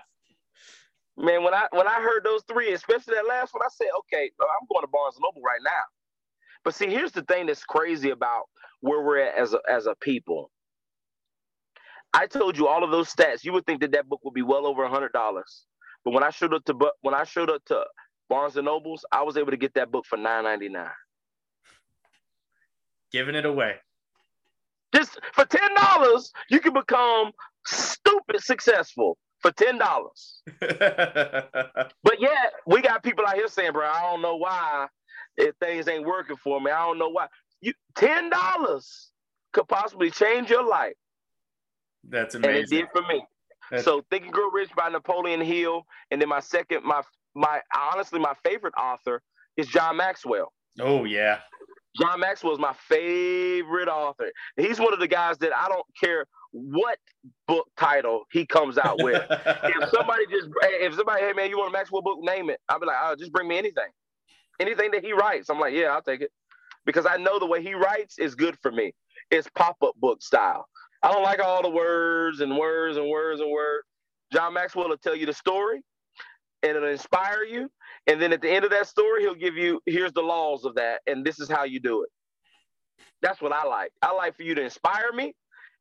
Man, 1.17 1.43
when 1.43 1.53
I 1.53 1.67
when 1.71 1.87
I 1.87 2.01
heard 2.01 2.23
those 2.23 2.43
three, 2.43 2.73
especially 2.73 3.15
that 3.15 3.27
last 3.27 3.53
one, 3.53 3.63
I 3.63 3.69
said, 3.71 3.87
okay, 3.99 4.31
oh, 4.41 4.47
I'm 4.61 4.67
going 4.69 4.83
to 4.83 4.87
Barnes 4.87 5.15
and 5.15 5.23
Noble 5.23 5.41
right 5.41 5.61
now. 5.63 5.83
But 6.63 6.75
see, 6.75 6.87
here's 6.87 7.13
the 7.13 7.21
thing 7.23 7.45
that's 7.45 7.63
crazy 7.63 8.09
about 8.09 8.43
where 8.81 9.01
we're 9.01 9.19
at 9.19 9.37
as 9.37 9.53
a, 9.53 9.59
as 9.69 9.85
a 9.85 9.95
people. 10.01 10.51
I 12.13 12.27
told 12.27 12.57
you 12.57 12.67
all 12.67 12.83
of 12.83 12.91
those 12.91 13.13
stats. 13.13 13.43
You 13.43 13.53
would 13.53 13.65
think 13.65 13.81
that 13.81 13.91
that 13.93 14.09
book 14.09 14.21
would 14.25 14.33
be 14.33 14.41
well 14.41 14.65
over 14.67 14.83
a 14.83 14.89
hundred 14.89 15.13
dollars, 15.13 15.65
but 16.03 16.11
when 16.13 16.23
I 16.23 16.31
showed 16.31 16.53
up 16.53 16.65
to 16.65 16.75
when 17.01 17.13
I 17.13 17.23
showed 17.23 17.49
up 17.49 17.63
to 17.65 17.85
Barnes 18.29 18.57
and 18.57 18.65
Nobles, 18.65 19.05
I 19.11 19.23
was 19.23 19.37
able 19.37 19.51
to 19.51 19.57
get 19.57 19.73
that 19.75 19.91
book 19.91 20.05
for 20.05 20.17
nine 20.17 20.43
ninety 20.43 20.67
nine. 20.67 20.89
Giving 23.11 23.35
it 23.35 23.45
away. 23.45 23.75
Just 24.93 25.17
for 25.33 25.45
ten 25.45 25.73
dollars, 25.75 26.33
you 26.49 26.59
can 26.59 26.73
become 26.73 27.31
stupid 27.65 28.41
successful 28.41 29.17
for 29.45 29.51
ten 29.51 29.77
dollars. 29.77 30.41
but 30.59 32.19
yet 32.19 32.53
we 32.65 32.81
got 32.81 33.03
people 33.03 33.25
out 33.27 33.35
here 33.35 33.47
saying, 33.47 33.73
"Bro, 33.73 33.85
I 33.85 34.01
don't 34.01 34.21
know 34.23 34.37
why 34.37 34.87
if 35.37 35.55
things 35.57 35.87
ain't 35.87 36.05
working 36.05 36.35
for 36.35 36.59
me. 36.59 36.71
I 36.71 36.85
don't 36.85 36.97
know 36.97 37.09
why." 37.09 37.27
You 37.61 37.73
ten 37.95 38.31
dollars 38.31 39.11
could 39.53 39.67
possibly 39.67 40.09
change 40.09 40.49
your 40.49 40.67
life. 40.67 40.95
That's 42.09 42.33
amazing. 42.33 42.55
And 42.55 42.63
it 42.63 42.69
did 42.69 42.85
for 42.91 43.03
me. 43.03 43.23
That's... 43.69 43.83
So 43.83 44.03
Think 44.09 44.23
and 44.23 44.33
Grow 44.33 44.49
Rich 44.49 44.71
by 44.75 44.89
Napoleon 44.89 45.41
Hill, 45.41 45.85
and 46.09 46.19
then 46.19 46.29
my 46.29 46.39
second, 46.39 46.83
my 46.83 47.03
my 47.35 47.61
honestly 47.77 48.19
my 48.19 48.33
favorite 48.43 48.73
author 48.79 49.21
is 49.57 49.67
John 49.67 49.97
Maxwell. 49.97 50.53
Oh 50.79 51.03
yeah. 51.03 51.39
John 52.01 52.19
Maxwell 52.19 52.53
is 52.53 52.59
my 52.59 52.73
favorite 52.89 53.87
author. 53.87 54.29
He's 54.57 54.79
one 54.79 54.91
of 54.91 54.99
the 54.99 55.07
guys 55.07 55.37
that 55.37 55.55
I 55.55 55.69
don't 55.69 55.85
care 56.01 56.25
what 56.55 56.97
book 57.47 57.67
title 57.77 58.23
he 58.31 58.45
comes 58.45 58.77
out 58.77 59.03
with. 59.03 59.21
if 59.29 59.89
somebody 59.89 60.25
just, 60.27 60.47
if 60.63 60.95
somebody, 60.95 61.21
hey 61.21 61.33
man, 61.33 61.49
you 61.49 61.57
want 61.57 61.69
a 61.69 61.73
Maxwell 61.73 62.01
book, 62.01 62.19
name 62.21 62.49
it. 62.49 62.59
I'll 62.69 62.79
be 62.79 62.85
like, 62.85 62.95
oh, 63.01 63.15
just 63.15 63.33
bring 63.33 63.47
me 63.47 63.57
anything, 63.57 63.89
anything 64.59 64.91
that 64.91 65.03
he 65.03 65.11
writes. 65.11 65.49
I'm 65.49 65.59
like, 65.59 65.73
yeah, 65.73 65.87
I'll 65.87 66.01
take 66.01 66.21
it, 66.21 66.31
because 66.85 67.05
I 67.05 67.17
know 67.17 67.39
the 67.39 67.45
way 67.45 67.61
he 67.61 67.73
writes 67.73 68.17
is 68.19 68.35
good 68.35 68.57
for 68.61 68.71
me. 68.71 68.93
It's 69.31 69.49
pop 69.55 69.75
up 69.83 69.95
book 69.97 70.21
style. 70.21 70.65
I 71.03 71.11
don't 71.11 71.23
like 71.23 71.41
all 71.41 71.61
the 71.61 71.69
words 71.69 72.39
and 72.39 72.57
words 72.57 72.97
and 72.97 73.09
words 73.09 73.41
and 73.41 73.51
words. 73.51 73.85
John 74.31 74.53
Maxwell 74.53 74.87
will 74.87 74.97
tell 74.97 75.15
you 75.15 75.25
the 75.25 75.33
story, 75.33 75.81
and 76.63 76.77
it'll 76.77 76.89
inspire 76.89 77.43
you. 77.43 77.69
And 78.07 78.21
then 78.21 78.31
at 78.31 78.41
the 78.41 78.49
end 78.49 78.63
of 78.63 78.71
that 78.71 78.87
story, 78.87 79.23
he'll 79.23 79.35
give 79.35 79.55
you 79.55 79.81
here's 79.85 80.13
the 80.13 80.21
laws 80.21 80.63
of 80.63 80.75
that, 80.75 81.01
and 81.05 81.25
this 81.25 81.39
is 81.39 81.49
how 81.49 81.65
you 81.65 81.81
do 81.81 82.03
it. 82.03 82.09
That's 83.21 83.41
what 83.41 83.51
I 83.51 83.65
like. 83.65 83.91
I 84.01 84.13
like 84.13 84.37
for 84.37 84.43
you 84.43 84.55
to 84.55 84.61
inspire 84.61 85.11
me 85.13 85.33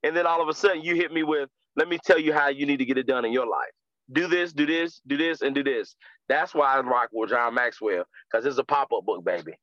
and 0.05 0.17
then 0.17 0.27
all 0.27 0.40
of 0.40 0.49
a 0.49 0.55
sudden 0.55 0.83
you 0.83 0.95
hit 0.95 1.12
me 1.12 1.23
with, 1.23 1.49
let 1.77 1.88
me 1.88 1.99
tell 2.05 2.19
you 2.19 2.33
how 2.33 2.49
you 2.49 2.67
need 2.67 2.77
to 2.77 2.85
get 2.85 2.99
it 2.99 3.07
done 3.07 3.25
in 3.25 3.33
your 3.33 3.47
life. 3.47 3.73
Do 4.12 4.29
this, 4.29 4.53
do 4.53 4.67
this, 4.67 5.01
do 5.07 5.17
this, 5.17 5.40
and 5.40 5.55
do 5.55 5.64
this. 5.64 5.97
That's 6.29 6.55
why 6.55 6.77
I 6.77 6.81
rock 6.81 7.09
with 7.12 7.31
John 7.31 7.55
Maxwell, 7.55 8.05
because 8.31 8.45
it's 8.47 8.59
a 8.59 8.64
pop-up 8.64 9.05
book, 9.05 9.25
baby. 9.25 9.55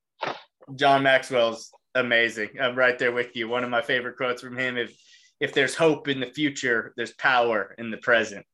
John 0.75 1.03
Maxwell's 1.03 1.71
amazing. 1.95 2.49
I'm 2.59 2.75
right 2.75 2.97
there 2.97 3.11
with 3.11 3.35
you. 3.35 3.47
One 3.47 3.63
of 3.63 3.69
my 3.69 3.81
favorite 3.81 4.17
quotes 4.17 4.41
from 4.41 4.57
him: 4.57 4.77
"If 4.77 4.95
if 5.39 5.53
there's 5.53 5.75
hope 5.75 6.07
in 6.07 6.19
the 6.19 6.27
future, 6.27 6.93
there's 6.97 7.13
power 7.13 7.75
in 7.77 7.91
the 7.91 7.97
present." 7.97 8.45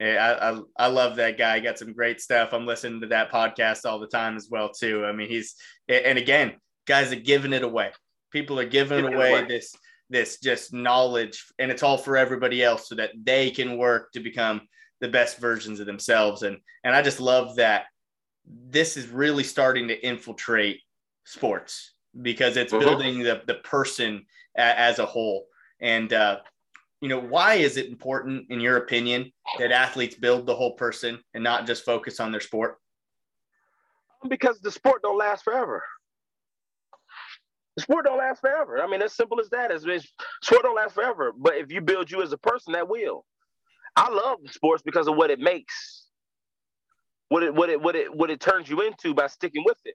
I, 0.00 0.16
I, 0.16 0.60
I 0.76 0.86
love 0.86 1.16
that 1.16 1.36
guy. 1.38 1.56
He 1.56 1.62
got 1.62 1.78
some 1.78 1.92
great 1.92 2.20
stuff. 2.20 2.52
I'm 2.52 2.66
listening 2.66 3.00
to 3.00 3.08
that 3.08 3.32
podcast 3.32 3.84
all 3.84 3.98
the 3.98 4.06
time 4.06 4.36
as 4.36 4.48
well 4.48 4.70
too. 4.70 5.04
I 5.04 5.12
mean, 5.12 5.28
he's 5.28 5.56
and 5.88 6.18
again, 6.18 6.56
guys 6.86 7.12
are 7.12 7.16
giving 7.16 7.52
it 7.52 7.64
away. 7.64 7.90
People 8.30 8.60
are 8.60 8.66
giving, 8.66 9.02
giving 9.02 9.14
away, 9.14 9.32
away 9.32 9.44
this 9.46 9.74
this 10.10 10.38
just 10.40 10.72
knowledge 10.72 11.44
and 11.58 11.70
it's 11.70 11.82
all 11.82 11.98
for 11.98 12.16
everybody 12.16 12.62
else 12.62 12.88
so 12.88 12.94
that 12.94 13.10
they 13.22 13.50
can 13.50 13.76
work 13.76 14.12
to 14.12 14.20
become 14.20 14.62
the 15.00 15.08
best 15.08 15.38
versions 15.38 15.80
of 15.80 15.86
themselves. 15.86 16.42
And 16.42 16.58
and 16.84 16.94
I 16.94 17.02
just 17.02 17.20
love 17.20 17.56
that 17.56 17.84
this 18.46 18.96
is 18.96 19.08
really 19.08 19.44
starting 19.44 19.88
to 19.88 20.06
infiltrate 20.06 20.80
sports 21.24 21.94
because 22.22 22.56
it's 22.56 22.72
uh-huh. 22.72 22.84
building 22.84 23.20
the 23.20 23.42
the 23.46 23.56
person 23.56 24.24
a, 24.56 24.78
as 24.78 24.98
a 24.98 25.06
whole. 25.06 25.46
And 25.80 26.12
uh 26.12 26.38
you 27.00 27.08
know 27.08 27.20
why 27.20 27.54
is 27.54 27.76
it 27.76 27.86
important 27.86 28.50
in 28.50 28.60
your 28.60 28.78
opinion 28.78 29.32
that 29.58 29.70
athletes 29.70 30.16
build 30.16 30.46
the 30.46 30.56
whole 30.56 30.72
person 30.72 31.20
and 31.34 31.44
not 31.44 31.66
just 31.66 31.84
focus 31.84 32.18
on 32.18 32.32
their 32.32 32.40
sport? 32.40 32.78
Because 34.28 34.60
the 34.60 34.72
sport 34.72 35.02
don't 35.02 35.18
last 35.18 35.44
forever 35.44 35.84
Sport 37.78 38.06
don't 38.06 38.18
last 38.18 38.40
forever. 38.40 38.82
I 38.82 38.86
mean, 38.86 39.02
as 39.02 39.12
simple 39.12 39.40
as 39.40 39.48
that. 39.50 39.70
As 39.70 39.82
sport 40.42 40.62
don't 40.62 40.76
last 40.76 40.94
forever, 40.94 41.32
but 41.36 41.54
if 41.56 41.70
you 41.70 41.80
build 41.80 42.10
you 42.10 42.22
as 42.22 42.32
a 42.32 42.38
person, 42.38 42.72
that 42.72 42.88
will. 42.88 43.24
I 43.96 44.10
love 44.10 44.38
sports 44.50 44.82
because 44.82 45.08
of 45.08 45.16
what 45.16 45.30
it 45.30 45.40
makes, 45.40 46.06
what 47.28 47.42
it 47.42 47.54
what 47.54 47.68
it 47.70 47.80
what 47.80 47.96
it 47.96 48.14
what 48.14 48.30
it 48.30 48.40
turns 48.40 48.68
you 48.68 48.80
into 48.82 49.14
by 49.14 49.26
sticking 49.26 49.64
with 49.64 49.78
it. 49.84 49.94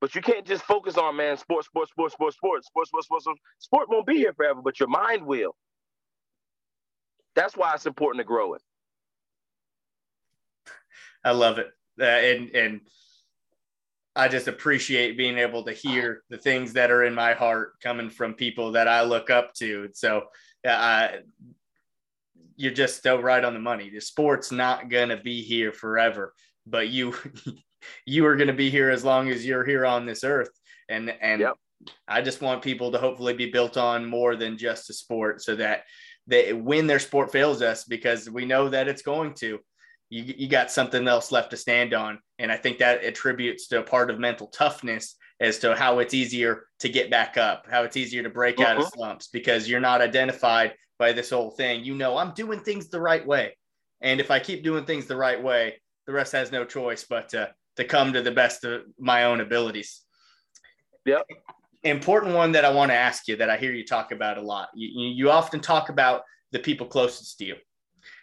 But 0.00 0.14
you 0.14 0.20
can't 0.20 0.46
just 0.46 0.62
focus 0.64 0.96
on 0.96 1.16
man 1.16 1.36
sports, 1.36 1.66
sports, 1.66 1.90
sports, 1.90 2.14
sports, 2.14 2.36
sports, 2.36 2.66
sports, 2.66 2.88
sports, 2.88 3.06
sports. 3.06 3.24
Sport, 3.24 3.38
sport 3.58 3.88
won't 3.88 4.06
be 4.06 4.16
here 4.16 4.32
forever, 4.32 4.60
but 4.62 4.78
your 4.78 4.88
mind 4.88 5.26
will. 5.26 5.54
That's 7.34 7.56
why 7.56 7.74
it's 7.74 7.86
important 7.86 8.20
to 8.20 8.24
grow 8.24 8.54
it. 8.54 8.62
I 11.24 11.32
love 11.32 11.58
it, 11.58 11.70
uh, 12.00 12.04
and 12.04 12.50
and 12.50 12.80
I 14.18 14.26
just 14.26 14.48
appreciate 14.48 15.16
being 15.16 15.38
able 15.38 15.62
to 15.62 15.72
hear 15.72 16.24
the 16.28 16.38
things 16.38 16.72
that 16.72 16.90
are 16.90 17.04
in 17.04 17.14
my 17.14 17.34
heart 17.34 17.80
coming 17.80 18.10
from 18.10 18.34
people 18.34 18.72
that 18.72 18.88
I 18.88 19.02
look 19.02 19.30
up 19.30 19.54
to. 19.54 19.88
So, 19.92 20.24
uh, 20.66 21.08
you're 22.56 22.74
just 22.74 23.00
so 23.04 23.20
right 23.20 23.44
on 23.44 23.54
the 23.54 23.60
money. 23.60 23.88
The 23.88 24.00
sport's 24.00 24.50
not 24.50 24.90
going 24.90 25.10
to 25.10 25.16
be 25.16 25.42
here 25.42 25.72
forever, 25.72 26.34
but 26.66 26.88
you 26.88 27.14
you 28.06 28.26
are 28.26 28.34
going 28.34 28.48
to 28.48 28.52
be 28.52 28.70
here 28.70 28.90
as 28.90 29.04
long 29.04 29.30
as 29.30 29.46
you're 29.46 29.64
here 29.64 29.86
on 29.86 30.04
this 30.04 30.24
earth. 30.24 30.50
And 30.88 31.14
and 31.20 31.42
yep. 31.42 31.54
I 32.08 32.20
just 32.20 32.42
want 32.42 32.62
people 32.62 32.90
to 32.90 32.98
hopefully 32.98 33.34
be 33.34 33.52
built 33.52 33.76
on 33.76 34.04
more 34.04 34.34
than 34.34 34.58
just 34.58 34.90
a 34.90 34.92
sport, 34.92 35.42
so 35.42 35.54
that 35.54 35.84
they 36.26 36.52
when 36.52 36.88
their 36.88 36.98
sport 36.98 37.30
fails 37.30 37.62
us, 37.62 37.84
because 37.84 38.28
we 38.28 38.44
know 38.44 38.68
that 38.68 38.88
it's 38.88 39.02
going 39.02 39.34
to 39.34 39.60
you, 40.10 40.34
you 40.36 40.48
got 40.48 40.70
something 40.70 41.06
else 41.06 41.32
left 41.32 41.50
to 41.50 41.56
stand 41.56 41.94
on. 41.94 42.18
And 42.38 42.50
I 42.50 42.56
think 42.56 42.78
that 42.78 43.04
attributes 43.04 43.68
to 43.68 43.80
a 43.80 43.82
part 43.82 44.10
of 44.10 44.18
mental 44.18 44.48
toughness 44.48 45.16
as 45.40 45.58
to 45.60 45.74
how 45.74 45.98
it's 45.98 46.14
easier 46.14 46.66
to 46.80 46.88
get 46.88 47.10
back 47.10 47.36
up, 47.36 47.66
how 47.70 47.82
it's 47.84 47.96
easier 47.96 48.22
to 48.22 48.30
break 48.30 48.58
uh-huh. 48.58 48.68
out 48.68 48.76
of 48.76 48.82
uh-huh. 48.82 48.90
slumps 48.94 49.28
because 49.28 49.68
you're 49.68 49.80
not 49.80 50.00
identified 50.00 50.74
by 50.98 51.12
this 51.12 51.30
whole 51.30 51.50
thing. 51.50 51.84
You 51.84 51.94
know, 51.94 52.16
I'm 52.16 52.32
doing 52.32 52.60
things 52.60 52.88
the 52.88 53.00
right 53.00 53.24
way. 53.24 53.56
And 54.00 54.20
if 54.20 54.30
I 54.30 54.38
keep 54.38 54.64
doing 54.64 54.84
things 54.84 55.06
the 55.06 55.16
right 55.16 55.42
way, 55.42 55.80
the 56.06 56.12
rest 56.12 56.32
has 56.32 56.50
no 56.50 56.64
choice 56.64 57.04
but 57.08 57.28
to, 57.30 57.52
to 57.76 57.84
come 57.84 58.12
to 58.12 58.22
the 58.22 58.30
best 58.30 58.64
of 58.64 58.82
my 58.98 59.24
own 59.24 59.40
abilities. 59.40 60.02
Yep. 61.04 61.26
Important 61.84 62.34
one 62.34 62.52
that 62.52 62.64
I 62.64 62.72
want 62.72 62.90
to 62.90 62.96
ask 62.96 63.28
you 63.28 63.36
that 63.36 63.50
I 63.50 63.56
hear 63.56 63.72
you 63.72 63.84
talk 63.84 64.10
about 64.10 64.38
a 64.38 64.42
lot. 64.42 64.68
You, 64.74 65.08
you 65.08 65.30
often 65.30 65.60
talk 65.60 65.88
about 65.88 66.22
the 66.50 66.58
people 66.58 66.86
closest 66.86 67.38
to 67.38 67.44
you. 67.44 67.56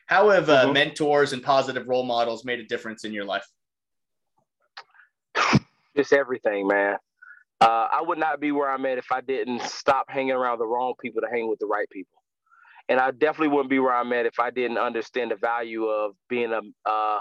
How 0.05 0.29
have 0.29 0.49
uh, 0.49 0.65
mm-hmm. 0.65 0.73
mentors 0.73 1.33
and 1.33 1.41
positive 1.41 1.87
role 1.87 2.05
models 2.05 2.45
made 2.45 2.59
a 2.59 2.65
difference 2.65 3.03
in 3.05 3.13
your 3.13 3.25
life? 3.25 3.47
It's 5.95 6.11
everything, 6.11 6.67
man. 6.67 6.97
Uh, 7.61 7.87
I 7.91 8.01
would 8.01 8.17
not 8.17 8.39
be 8.39 8.51
where 8.51 8.69
I'm 8.69 8.85
at 8.85 8.97
if 8.97 9.11
I 9.11 9.21
didn't 9.21 9.61
stop 9.61 10.05
hanging 10.09 10.33
around 10.33 10.59
the 10.59 10.67
wrong 10.67 10.93
people 11.01 11.21
to 11.21 11.27
hang 11.31 11.49
with 11.49 11.59
the 11.59 11.65
right 11.65 11.89
people. 11.89 12.21
And 12.89 12.99
I 12.99 13.11
definitely 13.11 13.47
wouldn't 13.47 13.69
be 13.69 13.79
where 13.79 13.95
I'm 13.95 14.11
at 14.13 14.25
if 14.25 14.39
I 14.39 14.51
didn't 14.51 14.77
understand 14.77 15.31
the 15.31 15.37
value 15.37 15.85
of 15.85 16.11
being 16.29 16.51
a 16.51 16.61
uh, 16.87 17.19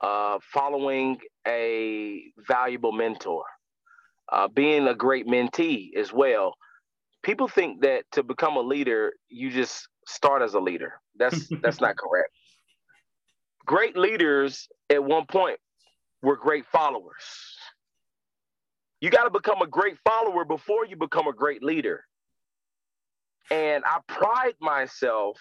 uh, 0.00 0.38
following 0.52 1.18
a 1.46 2.22
valuable 2.46 2.92
mentor, 2.92 3.44
uh, 4.32 4.48
being 4.48 4.88
a 4.88 4.94
great 4.94 5.26
mentee 5.26 5.94
as 5.96 6.12
well. 6.12 6.54
People 7.22 7.48
think 7.48 7.82
that 7.82 8.04
to 8.12 8.22
become 8.22 8.56
a 8.56 8.60
leader, 8.60 9.12
you 9.28 9.50
just 9.50 9.88
start 10.06 10.42
as 10.42 10.54
a 10.54 10.60
leader. 10.60 10.94
That's 11.18 11.48
that's 11.62 11.80
not 11.80 11.96
correct. 11.96 12.30
Great 13.64 13.96
leaders 13.96 14.68
at 14.90 15.02
one 15.02 15.26
point 15.26 15.58
were 16.22 16.36
great 16.36 16.66
followers. 16.66 17.56
You 19.00 19.10
got 19.10 19.24
to 19.24 19.30
become 19.30 19.60
a 19.60 19.66
great 19.66 19.98
follower 20.04 20.44
before 20.44 20.86
you 20.86 20.96
become 20.96 21.26
a 21.26 21.32
great 21.32 21.62
leader. 21.62 22.04
And 23.50 23.84
I 23.84 23.98
pride 24.08 24.54
myself, 24.60 25.38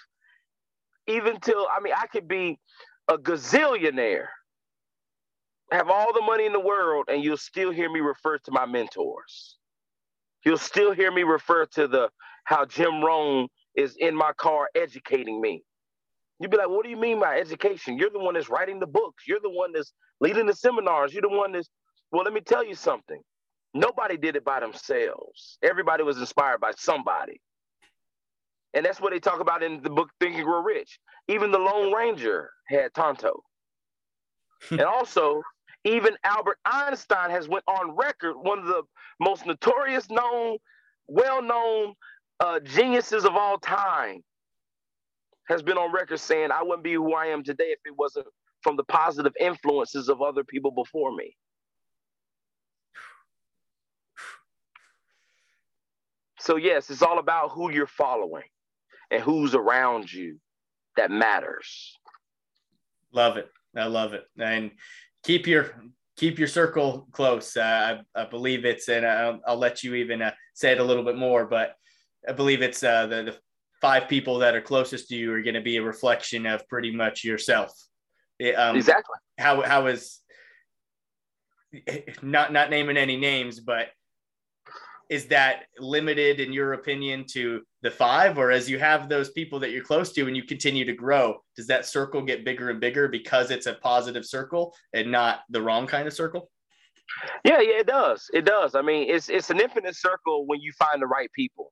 even 1.08 1.40
till, 1.40 1.68
I 1.76 1.80
mean, 1.82 1.94
I 1.96 2.08
could 2.08 2.28
be 2.28 2.60
a 3.08 3.18
gazillionaire, 3.18 4.28
have 5.72 5.90
all 5.90 6.14
the 6.14 6.22
money 6.22 6.46
in 6.46 6.54
the 6.54 6.60
world, 6.60 7.06
and 7.08 7.24
you'll 7.24 7.38
still 7.38 7.72
hear 7.72 7.90
me 7.90 8.00
refer 8.02 8.38
to 8.40 8.52
my 8.52 8.66
mentors. 8.66 9.58
You'll 10.44 10.58
still 10.58 10.92
hear 10.94 11.12
me 11.12 11.24
refer 11.24 11.66
to 11.74 11.88
the 11.88 12.10
how 12.44 12.66
Jim 12.66 13.04
Rohn 13.04 13.48
is 13.76 13.96
in 13.98 14.16
my 14.16 14.32
car 14.34 14.70
educating 14.76 15.42
me. 15.42 15.64
You'd 16.40 16.52
be 16.52 16.58
like, 16.58 16.70
what 16.70 16.84
do 16.84 16.90
you 16.90 16.98
mean 16.98 17.20
by 17.20 17.40
education? 17.40 17.98
You're 17.98 18.10
the 18.10 18.20
one 18.20 18.34
that's 18.34 18.50
writing 18.50 18.80
the 18.80 18.88
books. 18.88 19.24
You're 19.28 19.40
the 19.42 19.50
one 19.50 19.72
that's 19.72 19.94
leading 20.20 20.46
the 20.46 20.54
seminars. 20.54 21.14
You're 21.14 21.22
the 21.22 21.30
one 21.30 21.54
that's, 21.54 21.70
well, 22.12 22.24
let 22.24 22.34
me 22.34 22.42
tell 22.42 22.66
you 22.66 22.76
something. 22.76 23.22
Nobody 23.74 24.18
did 24.18 24.36
it 24.36 24.44
by 24.44 24.60
themselves. 24.60 25.58
Everybody 25.64 26.04
was 26.04 26.18
inspired 26.18 26.60
by 26.60 26.72
somebody. 26.78 27.42
And 28.74 28.86
that's 28.86 29.00
what 29.00 29.12
they 29.12 29.20
talk 29.20 29.40
about 29.40 29.64
in 29.64 29.82
the 29.82 29.90
book 29.90 30.10
Think 30.20 30.36
and 30.36 30.46
Grow 30.46 30.62
Rich. 30.62 31.00
Even 31.30 31.52
the 31.52 31.60
Lone 31.60 31.94
Ranger 31.94 32.50
had 32.68 32.94
Tonto. 32.94 33.42
Hmm. 34.70 34.76
and 34.76 34.84
also, 34.84 35.42
even 35.84 36.18
Albert 36.24 36.58
Einstein 36.66 37.30
has 37.30 37.48
went 37.48 37.64
on 37.68 37.96
record, 37.96 38.36
one 38.36 38.60
of 38.60 38.66
the 38.66 38.84
most 39.20 39.46
notorious 39.46 40.10
known, 40.10 40.58
well-known 41.08 41.94
uh, 42.40 42.60
geniuses 42.60 43.26
of 43.26 43.36
all 43.36 43.58
time, 43.58 44.24
has 45.48 45.62
been 45.62 45.78
on 45.78 45.94
record 45.94 46.20
saying, 46.20 46.52
I 46.52 46.64
wouldn't 46.64 46.84
be 46.84 46.94
who 46.94 47.14
I 47.14 47.28
am 47.28 47.44
today 47.44 47.66
if 47.66 47.80
it 47.86 47.96
wasn't 47.98 48.26
from 48.62 48.76
the 48.76 48.84
positive 48.84 49.34
influences 49.40 50.10
of 50.10 50.22
other 50.22 50.44
people 50.44 50.72
before 50.72 51.16
me. 51.16 51.36
So, 56.40 56.58
yes, 56.58 56.90
it's 56.90 57.02
all 57.02 57.20
about 57.20 57.52
who 57.52 57.72
you're 57.72 57.88
following 57.88 58.44
and 59.12 59.22
who's 59.22 59.56
around 59.56 60.12
you 60.12 60.40
that 60.98 61.12
matters. 61.12 61.98
Love 63.12 63.38
it. 63.38 63.50
I 63.76 63.86
love 63.86 64.14
it. 64.14 64.26
And 64.38 64.72
keep 65.24 65.48
your 65.48 65.76
keep 66.18 66.40
your 66.40 66.48
circle 66.48 67.08
close. 67.12 67.58
Uh, 67.58 68.00
I, 68.16 68.22
I, 68.22 68.26
believe 68.26 68.64
it's, 68.64 68.88
and 68.88 69.06
I'll, 69.06 69.42
I'll 69.46 69.58
let 69.58 69.84
you 69.84 69.96
even 69.96 70.22
uh, 70.22 70.32
say 70.54 70.72
it 70.72 70.80
a 70.80 70.84
little 70.84 71.04
bit 71.04 71.18
more, 71.18 71.46
but 71.46 71.76
I 72.28 72.32
believe 72.34 72.62
it's 72.62 72.84
uh, 72.84 73.08
the, 73.08 73.24
the 73.24 73.38
five 73.82 74.08
people 74.08 74.40
that 74.40 74.56
are 74.56 74.62
closest 74.62 75.10
to 75.10 75.16
you 75.16 75.32
are 75.34 75.42
going 75.42 75.56
to 75.56 75.62
be 75.62 75.78
a 75.78 75.84
reflection 75.84 76.46
of 76.46 76.68
pretty 76.68 76.92
much 76.92 77.24
yourself. 77.24 77.72
Um, 78.56 78.76
exactly. 78.76 79.16
How 79.38 79.62
how 79.62 79.88
is 79.88 80.20
not 82.22 82.52
not 82.52 82.70
naming 82.70 82.98
any 82.98 83.18
names, 83.18 83.60
but 83.60 83.90
is 85.10 85.28
that 85.28 85.66
limited 85.80 86.40
in 86.40 86.52
your 86.52 86.74
opinion 86.74 87.26
to 87.34 87.62
the 87.84 87.92
five? 87.92 88.38
Or 88.38 88.50
as 88.52 88.70
you 88.70 88.80
have 88.80 89.08
those 89.08 89.30
people 89.32 89.60
that 89.60 89.72
you're 89.72 89.84
close 89.84 90.12
to 90.14 90.28
and 90.28 90.36
you 90.36 90.44
continue 90.44 90.86
to 90.86 90.94
grow 90.94 91.38
does 91.56 91.68
that 91.68 91.86
circle 91.86 92.22
get 92.22 92.44
bigger 92.44 92.72
and 92.72 92.80
bigger 92.80 93.08
because 93.08 93.52
it's 93.52 93.68
a 93.68 93.76
positive 93.76 94.26
circle 94.26 94.74
and 94.94 95.12
not 95.12 95.42
the 95.50 95.62
wrong 95.62 95.86
kind 95.86 96.08
of 96.08 96.14
circle? 96.14 96.50
Yeah 97.44 97.62
yeah 97.62 97.80
it 97.80 97.88
does. 97.88 98.30
It 98.34 98.46
does. 98.46 98.74
I 98.74 98.82
mean 98.82 99.10
it's 99.10 99.30
it's 99.30 99.52
an 99.52 99.60
infinite 99.62 99.96
circle 99.96 100.48
when 100.48 100.60
you 100.60 100.72
find 100.80 101.02
the 101.02 101.08
right 101.08 101.32
people 101.34 101.72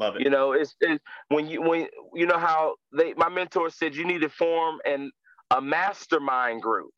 love 0.00 0.16
it 0.16 0.22
you 0.22 0.30
know 0.30 0.52
it's, 0.52 0.74
it's 0.80 1.02
when 1.28 1.46
you 1.46 1.62
when 1.62 1.86
you 2.14 2.26
know 2.26 2.38
how 2.38 2.74
they 2.96 3.14
my 3.14 3.28
mentor 3.28 3.70
said 3.70 3.94
you 3.94 4.04
need 4.04 4.20
to 4.20 4.28
form 4.28 4.78
an 4.84 5.10
a 5.52 5.60
mastermind 5.60 6.62
group 6.62 6.92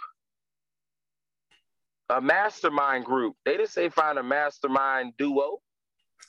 a 2.12 2.20
mastermind 2.20 3.04
group. 3.04 3.36
They 3.44 3.56
didn't 3.56 3.70
say 3.70 3.88
find 3.88 4.18
a 4.18 4.22
mastermind 4.22 5.14
duo. 5.18 5.58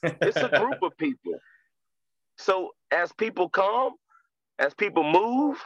It's 0.03 0.37
a 0.37 0.49
group 0.49 0.81
of 0.81 0.97
people. 0.97 1.33
So 2.37 2.71
as 2.91 3.11
people 3.11 3.49
come, 3.49 3.93
as 4.59 4.73
people 4.73 5.03
move, 5.03 5.57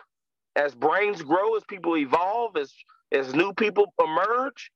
as 0.56 0.74
brains 0.76 1.22
grow, 1.22 1.56
as 1.56 1.64
people 1.70 1.98
evolve, 1.98 2.58
as 2.58 2.74
as 3.12 3.34
new 3.34 3.54
people 3.54 3.94
emerge, 4.04 4.72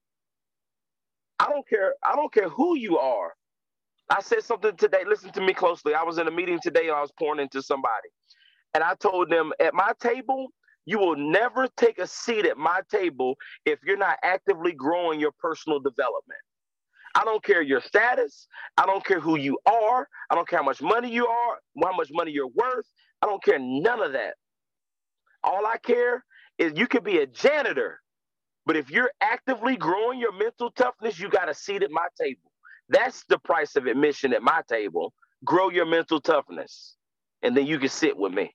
I 1.40 1.50
don't 1.50 1.68
care. 1.68 1.96
I 2.04 2.16
don't 2.16 2.34
care 2.34 2.50
who 2.50 2.78
you 2.78 2.98
are. 2.98 3.34
I 4.10 4.22
said 4.22 4.44
something 4.44 4.76
today. 4.78 5.04
Listen 5.08 5.32
to 5.34 5.42
me 5.42 5.54
closely. 5.54 5.94
I 5.96 6.04
was 6.04 6.18
in 6.18 6.28
a 6.28 6.32
meeting 6.32 6.60
today 6.64 6.88
and 6.88 6.92
I 6.98 7.02
was 7.02 7.12
pouring 7.20 7.42
into 7.42 7.62
somebody. 7.62 8.10
And 8.74 8.84
I 8.84 8.96
told 8.96 9.30
them 9.32 9.54
at 9.60 9.74
my 9.74 9.94
table, 10.02 10.48
you 10.86 11.00
will 11.00 11.18
never 11.18 11.68
take 11.78 12.00
a 12.00 12.08
seat 12.08 12.46
at 12.46 12.58
my 12.58 12.82
table 12.92 13.36
if 13.66 13.80
you're 13.86 13.98
not 13.98 14.18
actively 14.24 14.74
growing 14.74 15.20
your 15.20 15.34
personal 15.42 15.80
development. 15.80 16.40
I 17.16 17.26
don't 17.26 17.44
care 17.44 17.62
your 17.62 17.82
status. 17.82 18.48
I 18.78 18.86
don't 18.88 19.06
care 19.06 19.20
who 19.22 19.38
you 19.38 19.60
are. 19.66 20.08
I 20.30 20.36
don't 20.36 20.48
care 20.50 20.60
how 20.60 20.66
much 20.66 20.82
money 20.82 21.12
you 21.12 21.28
are, 21.28 21.58
how 21.84 21.96
much 21.96 22.10
money 22.12 22.32
you're 22.32 22.48
worth. 22.48 22.88
I 23.22 23.28
don't 23.28 23.44
care 23.44 23.60
none 23.60 24.02
of 24.02 24.14
that. 24.14 24.36
All 25.44 25.66
I 25.66 25.78
care 25.78 26.26
is 26.60 26.74
you 26.78 26.88
could 26.88 27.04
be 27.04 27.20
a 27.20 27.28
janitor, 27.28 28.02
but 28.66 28.78
if 28.78 28.92
you're 28.92 29.12
actively 29.22 29.78
growing 29.78 30.20
your 30.20 30.34
mental 30.34 30.72
toughness, 30.72 31.20
you 31.20 31.30
got 31.30 31.50
a 31.50 31.56
seat 31.56 31.84
at 31.84 31.92
my 31.92 32.08
table. 32.22 32.51
That's 32.92 33.24
the 33.26 33.40
price 33.40 33.76
of 33.76 33.88
admission 33.88 34.34
at 34.34 34.44
my 34.44 34.62
table. 34.70 35.14
Grow 35.44 35.70
your 35.70 35.88
mental 35.88 36.22
toughness, 36.22 36.96
and 37.42 37.58
then 37.58 37.66
you 37.66 37.80
can 37.80 37.90
sit 37.90 38.16
with 38.16 38.34
me. 38.34 38.54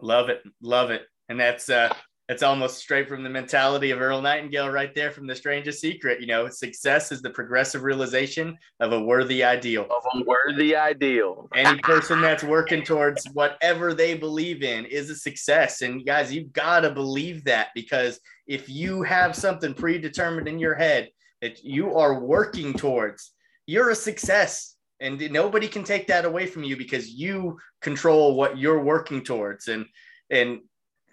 Love 0.00 0.28
it. 0.28 0.42
Love 0.60 0.90
it 0.90 1.02
and 1.28 1.38
that's 1.38 1.68
uh 1.68 1.92
that's 2.28 2.42
almost 2.42 2.76
straight 2.76 3.08
from 3.08 3.22
the 3.22 3.30
mentality 3.30 3.90
of 3.90 4.02
Earl 4.02 4.20
Nightingale 4.20 4.68
right 4.68 4.94
there 4.94 5.10
from 5.10 5.26
The 5.26 5.34
Strangest 5.34 5.80
Secret. 5.80 6.20
You 6.20 6.26
know, 6.26 6.46
success 6.50 7.10
is 7.10 7.22
the 7.22 7.30
progressive 7.30 7.84
realization 7.84 8.58
of 8.80 8.92
a 8.92 9.00
worthy 9.00 9.42
ideal. 9.42 9.84
Of 9.84 10.02
a 10.12 10.24
worthy 10.24 10.76
ideal. 10.76 11.48
Any 11.54 11.78
person 11.78 12.20
that's 12.20 12.44
working 12.44 12.82
towards 12.82 13.24
whatever 13.32 13.94
they 13.94 14.12
believe 14.12 14.62
in 14.62 14.84
is 14.84 15.08
a 15.08 15.14
success. 15.14 15.80
And 15.80 16.04
guys, 16.04 16.30
you've 16.30 16.52
got 16.52 16.80
to 16.80 16.90
believe 16.90 17.44
that 17.44 17.68
because 17.74 18.20
if 18.46 18.68
you 18.68 19.02
have 19.04 19.34
something 19.34 19.72
predetermined 19.72 20.48
in 20.48 20.58
your 20.58 20.74
head 20.74 21.08
that 21.40 21.64
you 21.64 21.96
are 21.96 22.20
working 22.20 22.72
towards, 22.72 23.32
you're 23.66 23.90
a 23.90 23.94
success. 23.94 24.74
And 25.00 25.30
nobody 25.30 25.68
can 25.68 25.84
take 25.84 26.08
that 26.08 26.24
away 26.24 26.46
from 26.46 26.64
you 26.64 26.76
because 26.76 27.08
you 27.08 27.58
control 27.80 28.34
what 28.34 28.58
you're 28.58 28.82
working 28.82 29.22
towards. 29.22 29.68
And 29.68 29.86
and 30.30 30.60